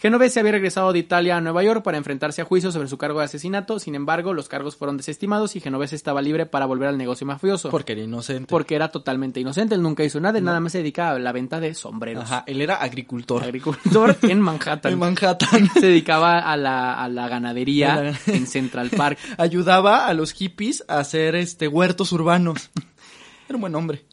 Genovese 0.00 0.38
había 0.38 0.52
regresado 0.52 0.92
de 0.92 1.00
Italia 1.00 1.36
a 1.36 1.40
Nueva 1.40 1.64
York 1.64 1.82
para 1.82 1.98
enfrentarse 1.98 2.40
a 2.40 2.44
juicio 2.44 2.70
sobre 2.70 2.86
su 2.86 2.98
cargo 2.98 3.18
de 3.18 3.24
asesinato, 3.24 3.80
sin 3.80 3.96
embargo 3.96 4.32
los 4.32 4.48
cargos 4.48 4.76
fueron 4.76 4.96
desestimados 4.96 5.56
y 5.56 5.60
Genovese 5.60 5.96
estaba 5.96 6.22
libre 6.22 6.46
para 6.46 6.66
volver 6.66 6.88
al 6.88 6.96
negocio 6.96 7.26
mafioso. 7.26 7.68
Porque 7.70 7.92
era 7.94 8.02
inocente. 8.02 8.46
Porque 8.48 8.76
era 8.76 8.90
totalmente 8.90 9.40
inocente, 9.40 9.74
él 9.74 9.82
nunca 9.82 10.04
hizo 10.04 10.20
nada, 10.20 10.38
él 10.38 10.44
nada 10.44 10.60
más 10.60 10.70
se 10.70 10.78
dedicaba 10.78 11.16
a 11.16 11.18
la 11.18 11.32
venta 11.32 11.58
de 11.58 11.74
sombreros. 11.74 12.22
Ajá, 12.24 12.44
él 12.46 12.60
era 12.60 12.76
agricultor. 12.76 13.42
Agricultor 13.42 14.16
en 14.22 14.40
Manhattan. 14.40 14.92
En 14.92 14.98
Manhattan. 15.00 15.68
Se 15.74 15.80
dedicaba 15.86 16.38
a 16.38 16.56
la, 16.56 16.94
a 17.02 17.08
la 17.08 17.26
ganadería 17.28 17.94
A 17.94 18.02
la- 18.04 18.18
en 18.28 18.46
Central 18.46 18.90
Park. 18.90 19.18
Ayudaba 19.36 20.06
a 20.06 20.14
los 20.14 20.32
hippies 20.32 20.84
a 20.86 21.00
hacer 21.00 21.34
este 21.34 21.66
huertos 21.66 22.12
urbanos. 22.12 22.70
Era 23.48 23.56
un 23.56 23.62
buen 23.62 23.74
hombre. 23.74 24.04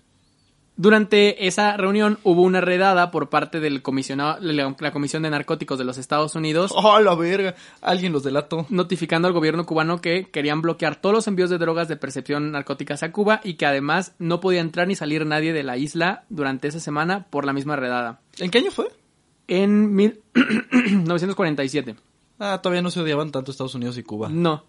Durante 0.78 1.48
esa 1.48 1.78
reunión 1.78 2.18
hubo 2.24 2.42
una 2.42 2.60
redada 2.60 3.10
por 3.10 3.30
parte 3.30 3.62
del 3.62 3.82
comisionado, 3.82 4.38
la, 4.42 4.76
la 4.78 4.92
Comisión 4.92 5.24
de 5.24 5.30
Narcóticos 5.30 5.78
de 5.80 5.86
los 5.86 5.98
Estados 5.98 6.36
Unidos, 6.36 6.72
Oh, 6.76 7.00
la 7.00 7.16
verga. 7.16 7.56
Alguien 7.82 8.12
los 8.12 8.24
delató. 8.24 8.66
notificando 8.70 9.28
al 9.30 9.34
gobierno 9.34 9.66
cubano 9.66 10.02
que 10.02 10.26
querían 10.30 10.62
bloquear 10.62 10.98
todos 10.98 11.16
los 11.16 11.28
envíos 11.28 11.50
de 11.50 11.58
drogas 11.58 11.88
de 11.88 11.96
percepción 11.96 12.52
narcóticas 12.52 13.04
a 13.04 13.12
Cuba 13.14 13.40
y 13.44 13.54
que 13.54 13.66
además 13.66 14.16
no 14.20 14.42
podía 14.42 14.60
entrar 14.60 14.88
ni 14.90 14.96
salir 14.96 15.26
nadie 15.26 15.54
de 15.54 15.64
la 15.64 15.78
isla 15.78 16.26
durante 16.30 16.68
esa 16.68 16.82
semana 16.82 17.26
por 17.30 17.46
la 17.46 17.54
misma 17.54 17.78
redada. 17.78 18.20
¿En 18.40 18.52
qué 18.52 18.58
año 18.58 18.72
fue? 18.72 18.88
En 19.48 19.94
mil- 19.96 20.20
1947. 20.74 21.96
Ah, 22.40 22.60
todavía 22.62 22.82
no 22.82 22.92
se 22.92 23.00
odiaban 23.00 23.32
tanto 23.32 23.52
Estados 23.52 23.76
Unidos 23.76 23.98
y 23.98 24.04
Cuba. 24.04 24.28
No. 24.30 24.66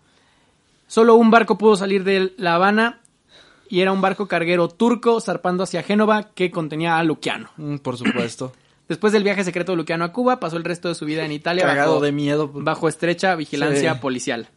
Solo 0.86 1.16
un 1.16 1.32
barco 1.32 1.58
pudo 1.58 1.74
salir 1.74 2.04
de 2.04 2.32
La 2.36 2.54
Habana 2.54 3.00
y 3.68 3.80
era 3.80 3.92
un 3.92 4.00
barco 4.00 4.26
carguero 4.28 4.68
turco 4.68 5.20
zarpando 5.20 5.64
hacia 5.64 5.82
Génova 5.82 6.30
que 6.34 6.50
contenía 6.50 6.98
a 6.98 7.04
Luciano. 7.04 7.50
Mm, 7.56 7.76
por 7.78 7.96
supuesto. 7.96 8.52
Después 8.88 9.12
del 9.12 9.24
viaje 9.24 9.42
secreto 9.42 9.72
de 9.72 9.76
Luciano 9.76 10.04
a 10.04 10.12
Cuba, 10.12 10.38
pasó 10.38 10.56
el 10.56 10.64
resto 10.64 10.88
de 10.88 10.94
su 10.94 11.04
vida 11.06 11.24
en 11.24 11.32
Italia 11.32 11.64
Cagado 11.64 11.94
bajo, 11.94 12.04
de 12.04 12.12
miedo. 12.12 12.48
bajo 12.52 12.88
estrecha 12.88 13.34
vigilancia 13.34 13.94
Sí. 13.94 14.00
policial. 14.00 14.48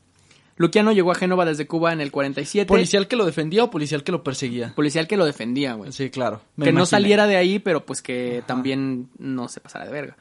Luciano 0.55 0.91
llegó 0.91 1.11
a 1.11 1.15
Génova 1.15 1.45
desde 1.45 1.65
Cuba 1.67 1.93
en 1.93 2.01
el 2.01 2.11
47. 2.11 2.67
¿Policial 2.67 3.07
que 3.07 3.15
lo 3.15 3.25
defendía 3.25 3.63
o 3.63 3.71
policial 3.71 4.03
que 4.03 4.11
lo 4.11 4.23
perseguía? 4.23 4.73
policial 4.75 5.07
que 5.07 5.15
lo 5.17 5.25
defendía, 5.25 5.73
güey. 5.73 5.91
Sí, 5.93 6.09
claro. 6.09 6.41
que 6.61 6.73
no 6.73 6.85
saliera 6.85 7.27
de 7.27 7.37
ahí, 7.37 7.59
pero 7.59 7.85
pues 7.85 8.01
que 8.01 8.43
también 8.45 9.09
no 9.17 9.47
se 9.47 9.61
pasara 9.61 9.85
de 9.85 9.91
verga. 9.91 10.17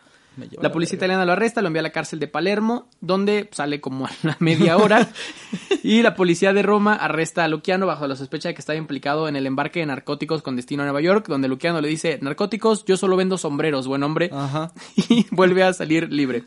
La 0.61 0.73
policía 0.73 0.97
italiana 0.97 1.25
lo 1.25 1.33
arresta, 1.33 1.61
lo 1.61 1.69
envía 1.69 1.81
a 1.81 1.83
la 1.83 1.93
cárcel 1.93 2.19
de 2.19 2.29
Palermo, 2.29 2.89
donde 3.01 3.49
sale 3.53 3.81
como 3.81 4.07
a 4.07 4.11
la 4.23 4.37
media 4.41 4.77
hora. 4.77 5.09
y 5.83 6.03
la 6.03 6.15
policía 6.15 6.53
de 6.53 6.63
Roma 6.63 6.95
arresta 6.95 7.45
a 7.45 7.49
Luciano 7.49 7.87
bajo 7.87 8.07
la 8.07 8.17
sospecha 8.17 8.49
de 8.49 8.55
que 8.55 8.61
estaba 8.61 8.77
implicado 8.77 9.29
en 9.29 9.37
el 9.37 9.47
embarque 9.47 9.81
de 9.81 9.87
narcóticos 9.87 10.43
con 10.43 10.57
destino 10.57 10.83
a 10.83 10.87
Nueva 10.87 11.01
York, 11.01 11.27
donde 11.29 11.49
Luciano 11.49 11.81
le 11.81 11.89
dice, 11.89 12.19
narcóticos, 12.23 12.85
yo 12.85 12.97
solo 12.97 13.17
vendo 13.17 13.39
sombreros, 13.39 13.87
buen 13.87 14.03
hombre. 14.03 14.31
Ajá. 14.33 14.73
y 14.97 15.27
vuelve 15.31 15.63
a 15.63 15.73
salir 15.73 16.13
libre. 16.13 16.45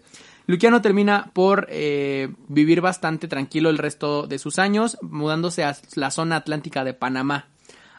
Luciano 0.47 0.81
termina 0.81 1.29
por 1.33 1.67
eh, 1.69 2.29
vivir 2.47 2.81
bastante 2.81 3.27
tranquilo 3.27 3.69
el 3.69 3.77
resto 3.77 4.27
de 4.27 4.39
sus 4.39 4.59
años, 4.59 4.97
mudándose 5.01 5.63
a 5.63 5.77
la 5.95 6.11
zona 6.11 6.37
atlántica 6.37 6.83
de 6.83 6.93
Panamá. 6.93 7.47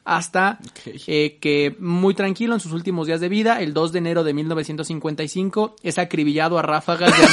Hasta 0.05 0.59
eh, 1.07 1.39
que 1.41 1.77
muy 1.79 2.15
tranquilo 2.15 2.55
en 2.55 2.61
sus 2.61 2.73
últimos 2.73 3.07
días 3.07 3.21
de 3.21 3.29
vida, 3.29 3.61
el 3.61 3.73
2 3.73 3.93
de 3.93 3.99
enero 3.99 4.25
de 4.25 4.35
1955, 4.35 5.77
es 5.83 5.99
acribillado 5.99 6.59
a 6.59 6.63
ráfagas 6.63 7.13
de... 7.13 7.27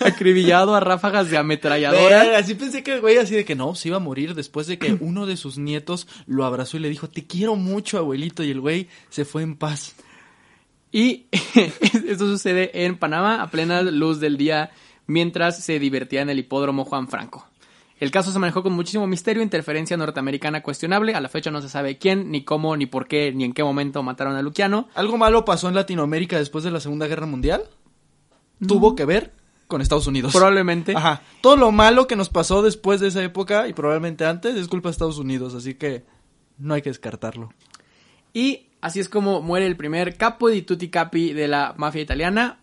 acribillado 0.00 0.74
a 0.74 0.80
ráfagas 0.80 1.30
de 1.30 1.36
ametralladora. 1.36 2.38
Así 2.38 2.54
pensé 2.54 2.82
que 2.82 2.94
el 2.94 3.00
güey 3.00 3.18
así 3.18 3.34
de 3.34 3.44
que 3.44 3.54
no, 3.54 3.74
se 3.74 3.88
iba 3.88 3.98
a 3.98 4.00
morir 4.00 4.34
después 4.34 4.66
de 4.66 4.78
que 4.78 4.96
uno 5.00 5.26
de 5.26 5.36
sus 5.36 5.58
nietos 5.58 6.06
lo 6.26 6.44
abrazó 6.44 6.76
y 6.76 6.80
le 6.80 6.88
dijo, 6.88 7.08
te 7.08 7.26
quiero 7.26 7.56
mucho, 7.56 7.98
abuelito, 7.98 8.42
y 8.42 8.50
el 8.50 8.60
güey 8.60 8.88
se 9.10 9.24
fue 9.24 9.42
en 9.42 9.56
paz. 9.56 9.94
Y 10.90 11.26
esto 12.08 12.26
sucede 12.26 12.84
en 12.84 12.96
Panamá 12.96 13.42
a 13.42 13.50
plena 13.50 13.82
luz 13.82 14.20
del 14.20 14.36
día 14.36 14.70
mientras 15.06 15.62
se 15.62 15.78
divertía 15.78 16.22
en 16.22 16.30
el 16.30 16.38
hipódromo 16.38 16.84
Juan 16.84 17.08
Franco. 17.08 17.48
El 18.04 18.10
caso 18.10 18.30
se 18.30 18.38
manejó 18.38 18.62
con 18.62 18.74
muchísimo 18.74 19.06
misterio, 19.06 19.42
interferencia 19.42 19.96
norteamericana 19.96 20.62
cuestionable. 20.62 21.14
A 21.14 21.22
la 21.22 21.30
fecha 21.30 21.50
no 21.50 21.62
se 21.62 21.70
sabe 21.70 21.96
quién, 21.96 22.30
ni 22.30 22.44
cómo, 22.44 22.76
ni 22.76 22.84
por 22.84 23.08
qué, 23.08 23.32
ni 23.32 23.44
en 23.44 23.54
qué 23.54 23.64
momento 23.64 24.02
mataron 24.02 24.36
a 24.36 24.42
Luciano. 24.42 24.90
¿Algo 24.94 25.16
malo 25.16 25.46
pasó 25.46 25.70
en 25.70 25.74
Latinoamérica 25.74 26.36
después 26.36 26.64
de 26.64 26.70
la 26.70 26.80
Segunda 26.80 27.06
Guerra 27.06 27.24
Mundial? 27.24 27.64
Tuvo 28.68 28.94
que 28.94 29.06
ver 29.06 29.32
con 29.68 29.80
Estados 29.80 30.06
Unidos. 30.06 30.34
Probablemente. 30.34 30.92
Ajá. 30.94 31.22
Todo 31.40 31.56
lo 31.56 31.72
malo 31.72 32.06
que 32.06 32.14
nos 32.14 32.28
pasó 32.28 32.60
después 32.60 33.00
de 33.00 33.08
esa 33.08 33.24
época 33.24 33.68
y 33.68 33.72
probablemente 33.72 34.26
antes 34.26 34.54
es 34.54 34.68
culpa 34.68 34.90
de 34.90 34.92
Estados 34.92 35.16
Unidos, 35.16 35.54
así 35.54 35.72
que 35.72 36.04
no 36.58 36.74
hay 36.74 36.82
que 36.82 36.90
descartarlo. 36.90 37.54
Y 38.34 38.66
así 38.82 39.00
es 39.00 39.08
como 39.08 39.40
muere 39.40 39.66
el 39.66 39.78
primer 39.78 40.18
capo 40.18 40.50
di 40.50 40.60
tutti 40.60 40.90
capi 40.90 41.32
de 41.32 41.48
la 41.48 41.72
mafia 41.78 42.02
italiana, 42.02 42.58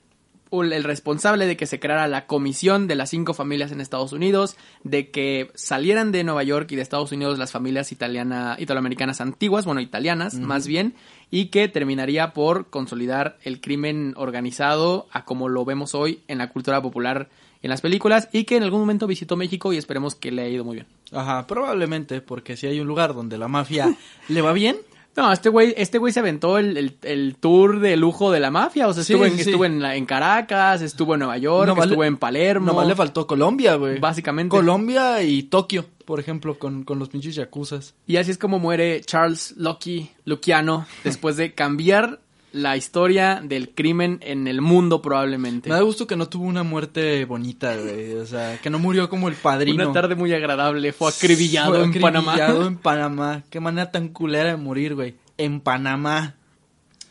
el 0.52 0.84
responsable 0.84 1.46
de 1.48 1.56
que 1.56 1.66
se 1.66 1.80
creara 1.80 2.08
la 2.08 2.28
comisión 2.28 2.88
de 2.88 2.96
las 2.96 3.10
cinco 3.10 3.34
familias 3.34 3.72
en 3.72 3.80
Estados 3.80 4.12
Unidos, 4.12 4.58
de 4.84 5.10
que 5.10 5.52
salieran 5.56 6.12
de 6.12 6.24
Nueva 6.24 6.44
York 6.44 6.72
y 6.72 6.76
de 6.76 6.82
Estados 6.82 7.12
Unidos 7.12 7.40
las 7.40 7.52
familias 7.52 7.92
italiana, 7.92 8.58
italoamericanas 8.60 9.22
antiguas, 9.22 9.66
bueno, 9.66 9.82
italianas 9.82 10.36
más 10.36 10.68
bien, 10.68 10.96
y 11.30 11.46
que 11.46 11.68
terminaría 11.68 12.34
por 12.34 12.70
consolidar 12.70 13.38
el 13.44 13.62
crimen 13.62 14.14
organizado 14.18 15.08
a 15.12 15.24
como 15.26 15.48
lo 15.48 15.64
vemos 15.64 15.96
hoy 15.96 16.22
en 16.28 16.40
la 16.40 16.50
cultura 16.50 16.82
popular 16.82 17.30
en 17.62 17.70
las 17.70 17.82
películas 17.82 18.28
y 18.32 18.44
que 18.44 18.58
en 18.58 18.64
algún 18.64 18.80
momento 18.82 19.08
visitó 19.08 19.38
México 19.38 19.72
y 19.72 19.78
esperemos 19.78 20.16
que 20.16 20.32
le 20.32 20.44
haya 20.44 20.52
ido 20.52 20.66
muy 20.66 20.76
bien. 20.76 20.88
Ajá, 21.12 21.46
probablemente, 21.48 22.22
porque 22.22 22.58
si 22.58 22.68
hay 22.68 22.80
un 22.80 22.88
lugar 22.88 23.14
donde 23.14 23.38
la 23.38 23.48
mafia 23.48 23.96
le 24.30 24.42
va 24.42 24.54
bien, 24.54 24.78
No, 25.18 25.32
este 25.34 25.50
güey, 25.50 25.74
este 25.78 25.98
güey 25.98 26.14
se 26.14 26.22
aventó 26.22 26.58
el, 26.58 26.78
el- 26.78 26.98
el 27.04 27.36
tour 27.40 27.80
de 27.82 27.98
lujo 27.98 28.32
de 28.32 28.40
la 28.40 28.50
mafia. 28.50 28.88
O 28.88 28.94
sea, 28.94 29.04
Sí, 29.04 29.12
estuvo, 29.14 29.26
en, 29.26 29.36
sí, 29.36 29.42
estuvo 29.42 29.66
en, 29.66 29.82
la- 29.82 29.96
en 29.96 30.06
Caracas, 30.06 30.82
estuvo 30.82 31.14
en 31.16 31.20
Nueva 31.20 31.38
York, 31.38 31.76
le- 31.76 31.84
estuvo 31.84 32.04
en 32.06 32.18
Palermo. 32.18 32.68
nomás 32.68 32.88
le 32.88 32.96
faltó 32.96 33.28
Colombia, 33.28 33.76
güey. 33.76 34.00
Básicamente. 34.00 34.50
Colombia 34.50 35.22
y 35.22 35.44
Tokio, 35.44 35.86
por 36.06 36.20
ejemplo, 36.20 36.58
con, 36.58 36.84
con 36.84 36.98
los 36.98 37.10
pinches 37.10 37.36
yakuzas. 37.36 37.94
Y 38.08 38.16
así 38.18 38.32
es 38.32 38.38
como 38.38 38.58
muere 38.60 39.02
Charles 39.02 39.54
Lucky 39.58 40.10
Luciano 40.26 40.86
después 41.04 41.36
de 41.36 41.54
cambiar 41.54 42.20
la 42.54 42.76
historia 42.76 43.42
del 43.44 43.70
crimen 43.70 44.20
en 44.22 44.48
el 44.48 44.62
mundo 44.62 45.02
probablemente. 45.02 45.70
Me 45.70 45.76
da 45.76 45.82
gusto 45.82 46.06
que 46.08 46.16
no 46.18 46.28
tuvo 46.28 46.46
una 46.46 46.64
muerte 46.64 47.24
bonita, 47.26 47.76
güey. 47.78 48.14
O 48.16 48.26
sea, 48.26 48.60
que 48.62 48.70
no 48.70 48.78
murió 48.80 49.10
como 49.10 49.30
el 49.30 49.36
padrino. 49.36 49.84
Una 49.86 49.94
tarde 49.94 50.16
muy 50.16 50.34
agradable, 50.34 50.92
fue 50.92 51.10
acribillado 51.10 51.76
Fue 51.76 51.84
en 51.84 51.94
Panamá. 52.02 52.34
acribillado 52.34 52.68
en 52.68 52.78
Panamá. 52.80 53.44
Qué 53.50 53.60
manera 53.60 53.90
tan 53.92 54.10
culera 54.10 54.50
de 54.52 54.58
morir, 54.58 54.96
güey. 54.96 55.16
En 55.38 55.62
Panamá. 55.62 56.36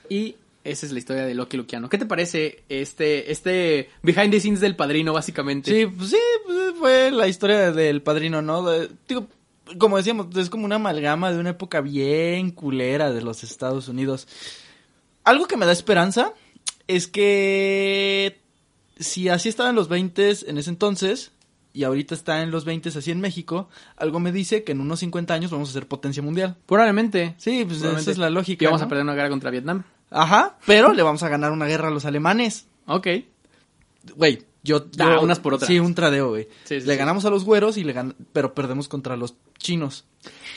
Y 0.09 0.37
esa 0.63 0.85
es 0.87 0.93
la 0.93 0.99
historia 0.99 1.25
de 1.25 1.35
Lucky 1.35 1.57
Luciano. 1.57 1.89
¿Qué 1.89 1.97
te 1.97 2.05
parece 2.07 2.63
este, 2.69 3.33
este 3.33 3.89
behind 4.03 4.31
the 4.31 4.41
scenes 4.41 4.61
del 4.61 4.77
padrino, 4.77 5.13
básicamente? 5.15 5.71
Sí, 5.71 5.87
pues 5.87 6.11
sí, 6.11 6.19
pues 6.45 6.59
fue 6.79 7.11
la 7.11 7.29
historia 7.29 7.73
del 7.73 8.03
padrino, 8.03 8.43
¿no? 8.43 8.63
De- 8.69 8.91
digo, 9.09 9.27
como 9.79 9.97
decíamos, 9.97 10.27
es 10.37 10.51
como 10.51 10.67
una 10.67 10.75
amalgama 10.77 11.33
de 11.33 11.39
una 11.39 11.51
época 11.51 11.81
bien 11.81 12.51
culera 12.51 13.11
de 13.11 13.23
los 13.23 13.43
Estados 13.43 13.89
Unidos. 13.89 14.29
Algo 15.25 15.47
que 15.47 15.57
me 15.57 15.67
da 15.67 15.73
esperanza 15.73 16.33
es 16.87 17.07
que 17.07 18.41
si 18.99 19.29
así 19.29 19.49
estaba 19.49 19.71
en 19.71 19.77
los 19.77 19.89
20 19.89 20.49
en 20.49 20.59
ese 20.59 20.71
entonces 20.71 21.33
y 21.73 21.85
ahorita 21.85 22.15
está 22.15 22.43
en 22.43 22.51
los 22.51 22.65
20 22.65 22.89
así 22.89 23.11
en 23.11 23.21
México, 23.21 23.69
algo 23.97 24.19
me 24.19 24.33
dice 24.33 24.65
que 24.65 24.73
en 24.73 24.81
unos 24.81 25.01
50 25.01 25.33
años 25.33 25.51
vamos 25.51 25.71
a 25.71 25.73
ser 25.73 25.87
potencia 25.87 26.23
mundial. 26.23 26.57
Probablemente. 26.67 27.35
Sí, 27.39 27.65
pues 27.65 27.79
Probablemente. 27.79 28.03
esa 28.03 28.11
es 28.11 28.19
la 28.19 28.31
lógica. 28.31 28.65
Y 28.65 28.67
vamos 28.67 28.81
¿no? 28.81 28.87
a 28.87 28.89
perder 28.89 29.05
una 29.05 29.15
guerra 29.15 29.31
contra 29.31 29.51
Vietnam. 29.51 29.85
Ajá, 30.11 30.59
pero 30.67 30.93
le 30.93 31.03
vamos 31.03 31.23
a 31.23 31.29
ganar 31.29 31.53
una 31.53 31.67
guerra 31.67 31.89
a 31.89 31.91
los 31.93 32.05
alemanes. 32.05 32.67
Ok. 32.87 33.07
Güey, 34.17 34.43
yo, 34.63 34.91
yo- 34.91 35.21
unas 35.23 35.39
por 35.39 35.55
otras. 35.55 35.69
Sí, 35.69 35.79
un 35.79 35.95
tradeo, 35.95 36.29
güey. 36.31 36.45
Sí, 36.65 36.81
sí, 36.81 36.87
le 36.87 36.93
sí. 36.95 36.99
ganamos 36.99 37.25
a 37.25 37.31
los 37.31 37.45
güeros 37.45 37.77
y 37.77 37.85
le 37.85 37.95
gan- 37.95 38.15
pero 38.33 38.55
perdemos 38.55 38.89
contra 38.89 39.17
los 39.17 39.35
chinos. 39.59 40.05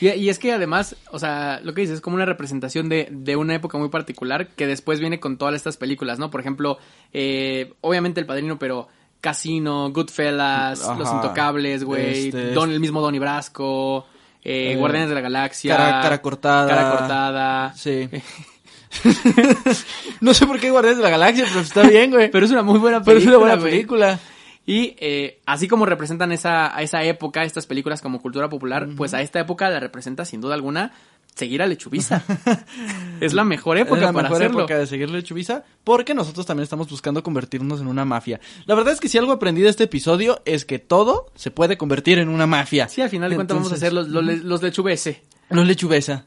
Y, 0.00 0.08
y 0.10 0.28
es 0.28 0.38
que 0.38 0.52
además, 0.52 0.96
o 1.10 1.18
sea, 1.18 1.60
lo 1.62 1.72
que 1.74 1.80
dices 1.82 1.96
es 1.96 2.00
como 2.02 2.16
una 2.16 2.26
representación 2.26 2.88
de, 2.88 3.08
de 3.10 3.36
una 3.36 3.54
época 3.54 3.78
muy 3.78 3.88
particular 3.88 4.48
que 4.48 4.66
después 4.66 5.00
viene 5.00 5.20
con 5.20 5.38
todas 5.38 5.54
estas 5.54 5.76
películas, 5.76 6.18
¿no? 6.18 6.30
Por 6.30 6.40
ejemplo, 6.40 6.78
eh, 7.12 7.72
obviamente 7.80 8.20
El 8.20 8.26
Padrino, 8.26 8.58
pero 8.58 8.88
Casino, 9.20 9.90
Goodfellas, 9.90 10.82
Ajá. 10.84 10.98
Los 10.98 11.10
Intocables, 11.10 11.82
güey, 11.84 12.26
Este- 12.28 12.50
Don, 12.52 12.70
el 12.70 12.80
mismo 12.80 13.00
Donnie 13.00 13.20
Brasco, 13.20 14.06
eh, 14.42 14.72
Eh, 14.72 14.76
Guardianes 14.76 15.08
de 15.08 15.14
la 15.14 15.20
Galaxia, 15.22 15.76
cara- 15.76 16.00
cara 16.02 16.20
cortada. 16.20 16.68
Cara 16.68 16.90
cortada. 16.98 17.74
Sí. 17.74 18.08
no 20.20 20.34
sé 20.34 20.46
por 20.46 20.60
qué 20.60 20.70
Guardianes 20.70 20.98
de 20.98 21.04
la 21.04 21.10
Galaxia, 21.10 21.44
pero 21.48 21.60
está 21.60 21.82
bien, 21.88 22.10
güey. 22.10 22.30
Pero 22.30 22.46
es 22.46 22.52
una 22.52 22.62
muy 22.62 22.78
buena 22.78 23.02
Pero 23.02 23.16
película. 23.18 23.32
es 23.32 23.36
una 23.36 23.38
buena 23.38 23.60
güey. 23.60 23.72
película. 23.72 24.20
Y 24.66 24.96
eh, 24.98 25.40
así 25.46 25.68
como 25.68 25.84
representan 25.84 26.32
esa, 26.32 26.74
a 26.74 26.82
esa 26.82 27.02
época, 27.04 27.44
estas 27.44 27.66
películas 27.66 28.00
como 28.00 28.22
cultura 28.22 28.48
popular, 28.48 28.88
pues 28.96 29.12
a 29.12 29.20
esta 29.20 29.38
época 29.40 29.68
la 29.68 29.78
representa 29.78 30.24
sin 30.24 30.40
duda 30.40 30.54
alguna 30.54 30.92
seguir 31.34 31.60
a 31.60 31.66
Lechubiza. 31.66 32.22
es 33.20 33.34
la 33.34 33.44
mejor 33.44 33.76
época 33.76 33.96
es 33.96 34.06
la 34.06 34.12
para 34.12 34.22
mejor 34.28 34.42
hacerlo. 34.42 34.60
época 34.60 34.78
de 34.78 34.86
seguirle 34.86 35.22
Chubisa, 35.22 35.64
porque 35.82 36.14
nosotros 36.14 36.46
también 36.46 36.62
estamos 36.62 36.88
buscando 36.88 37.22
convertirnos 37.22 37.80
en 37.80 37.88
una 37.88 38.04
mafia. 38.06 38.40
La 38.66 38.74
verdad 38.74 38.94
es 38.94 39.00
que 39.00 39.08
si 39.08 39.18
algo 39.18 39.32
aprendí 39.32 39.60
de 39.60 39.68
este 39.68 39.84
episodio 39.84 40.40
es 40.46 40.64
que 40.64 40.78
todo 40.78 41.26
se 41.34 41.50
puede 41.50 41.76
convertir 41.76 42.18
en 42.18 42.28
una 42.30 42.46
mafia. 42.46 42.88
Sí, 42.88 43.02
al 43.02 43.10
final 43.10 43.28
de 43.30 43.36
cuentas 43.36 43.56
vamos 43.56 43.72
a 43.72 43.74
hacer 43.74 43.92
los, 43.92 44.08
los, 44.08 44.24
le- 44.24 44.36
los 44.38 44.62
lechubese. 44.62 45.22
Los 45.50 45.66
lechubesa. 45.66 46.24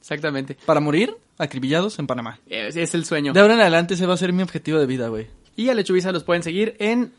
Exactamente. 0.00 0.56
Para 0.66 0.80
morir, 0.80 1.14
acribillados 1.38 1.98
en 1.98 2.06
Panamá. 2.06 2.40
Es, 2.48 2.76
es 2.76 2.94
el 2.94 3.04
sueño. 3.04 3.32
De 3.32 3.40
ahora 3.40 3.54
en 3.54 3.60
adelante 3.60 3.94
ese 3.94 4.06
va 4.06 4.14
a 4.14 4.16
ser 4.16 4.32
mi 4.32 4.42
objetivo 4.42 4.78
de 4.78 4.86
vida, 4.86 5.08
güey. 5.08 5.28
Y 5.56 5.68
a 5.68 5.74
Lechubiza 5.74 6.12
los 6.12 6.24
pueden 6.24 6.42
seguir 6.42 6.76
en 6.78 7.12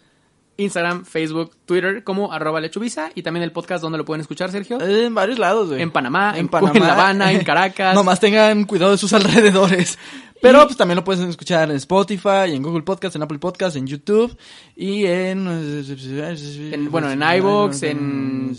Instagram, 0.57 1.05
Facebook, 1.05 1.55
Twitter 1.65 2.03
como 2.03 2.31
arroba 2.31 2.59
Lechubiza 2.61 3.09
y 3.15 3.23
también 3.23 3.43
el 3.43 3.51
podcast 3.51 3.81
donde 3.81 3.97
lo 3.97 4.05
pueden 4.05 4.21
escuchar, 4.21 4.51
Sergio. 4.51 4.79
En 4.81 5.13
varios 5.15 5.39
lados, 5.39 5.69
güey. 5.69 5.81
En 5.81 5.91
Panamá, 5.91 6.33
en, 6.35 6.49
en 6.51 6.81
La 6.83 6.93
Habana, 6.93 7.31
en 7.31 7.43
Caracas. 7.43 7.95
Nomás 7.95 8.19
tengan 8.19 8.63
cuidado 8.65 8.91
de 8.91 8.97
sus 8.97 9.13
alrededores. 9.13 9.97
Pero 10.41 10.65
pues 10.65 10.75
también 10.77 10.95
lo 10.95 11.03
pueden 11.03 11.29
escuchar 11.29 11.69
en 11.69 11.75
Spotify, 11.77 12.53
en 12.53 12.63
Google 12.63 12.81
Podcast, 12.83 13.15
en 13.15 13.21
Apple 13.23 13.37
Podcast, 13.39 13.75
en 13.75 13.85
YouTube 13.85 14.35
y 14.75 15.05
en... 15.05 15.47
En- 15.47 16.89
bueno, 16.91 17.11
en 17.11 17.21
iVoox, 17.21 17.83
en... 17.83 18.55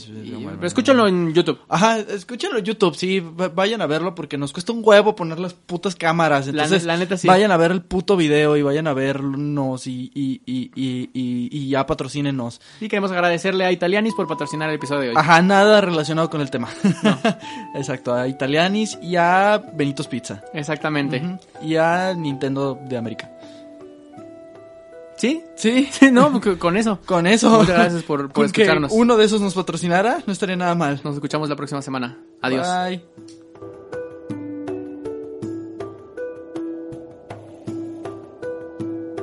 pero 0.55 0.67
escúchanlo 0.67 1.09
en 1.09 1.33
YouTube. 1.35 1.59
Ajá, 1.69 1.99
escúchenlo 1.99 2.59
en 2.59 2.65
YouTube, 2.65 2.95
sí, 2.95 3.19
va- 3.21 3.49
vayan 3.49 3.81
a 3.83 3.87
verlo 3.87 4.15
porque 4.15 4.39
nos 4.39 4.53
cuesta 4.53 4.73
un 4.73 4.83
huevo 4.85 5.17
poner 5.17 5.39
las 5.41 5.55
putas 5.55 5.97
cámaras. 5.97 6.47
La 6.47 6.65
Entonces, 6.65 6.83
ne- 6.83 6.87
la 6.87 6.97
neta 6.99 7.17
sí. 7.17 7.27
vayan 7.27 7.51
a 7.51 7.57
ver 7.57 7.73
el 7.73 7.83
puto 7.83 8.17
video 8.17 8.57
y 8.57 8.63
vayan 8.63 8.87
a 8.87 8.93
vernos 8.95 9.87
y, 9.87 10.11
y, 10.15 10.41
y, 10.47 10.71
y, 11.13 11.69
ya 11.69 11.85
patrocínenos. 11.87 12.61
Y 12.81 12.89
queremos 12.89 13.11
agradecerle 13.11 13.65
a 13.65 13.73
Italianis 13.73 14.15
por 14.15 14.27
patrocinar 14.29 14.69
el 14.69 14.77
episodio 14.77 15.01
de 15.03 15.09
hoy. 15.11 15.15
Ajá, 15.17 15.43
nada 15.43 15.81
relacionado 15.81 16.31
con 16.31 16.41
el 16.41 16.51
tema. 16.51 16.69
Exacto, 17.75 18.15
a 18.15 18.29
Italianis 18.29 18.99
y 19.03 19.17
a 19.17 19.61
Benitos 19.75 20.07
Pizza. 20.09 20.43
Exactamente. 20.53 21.23
Y 21.63 21.72
a 21.77 22.15
Nintendo 22.15 22.79
de 22.89 22.97
América. 22.97 23.31
¿Sí? 25.17 25.43
Sí, 25.55 25.89
no, 26.13 26.41
con 26.59 26.77
eso. 26.77 26.99
con 27.07 27.27
eso. 27.27 27.51
Muchas 27.51 27.69
gracias 27.69 28.03
por, 28.03 28.23
por 28.23 28.33
Con 28.33 28.51
que 28.51 28.63
escucharnos. 28.63 28.93
uno 28.93 29.17
de 29.17 29.25
esos 29.25 29.41
nos 29.41 29.55
patrocinara, 29.55 30.19
no 30.27 30.33
estaría 30.33 30.57
nada 30.57 30.75
mal. 30.75 31.01
Nos 31.05 31.15
escuchamos 31.15 31.49
la 31.49 31.57
próxima 31.57 31.83
semana. 31.83 32.19
Adiós. 32.41 32.67
Bye. 32.67 33.03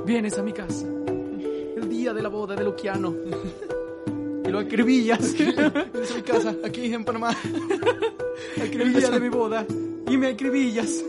vienes 0.09 0.39
a 0.39 0.41
mi 0.41 0.51
casa 0.51 0.87
el 1.77 1.87
día 1.87 2.13
de 2.13 2.23
la 2.23 2.29
boda 2.29 2.55
de 2.55 2.63
Luciano 2.63 3.13
y 4.43 4.49
lo 4.49 4.57
acribillas. 4.57 5.33
Vienes 5.37 6.11
a 6.11 6.15
mi 6.15 6.21
casa, 6.23 6.55
aquí 6.65 6.91
en 6.91 7.05
Panamá. 7.05 7.35
el 8.57 8.93
día 8.93 9.11
de 9.11 9.19
mi 9.19 9.29
boda 9.29 9.63
y 10.09 10.17
me 10.17 10.29
acribillas. 10.29 11.05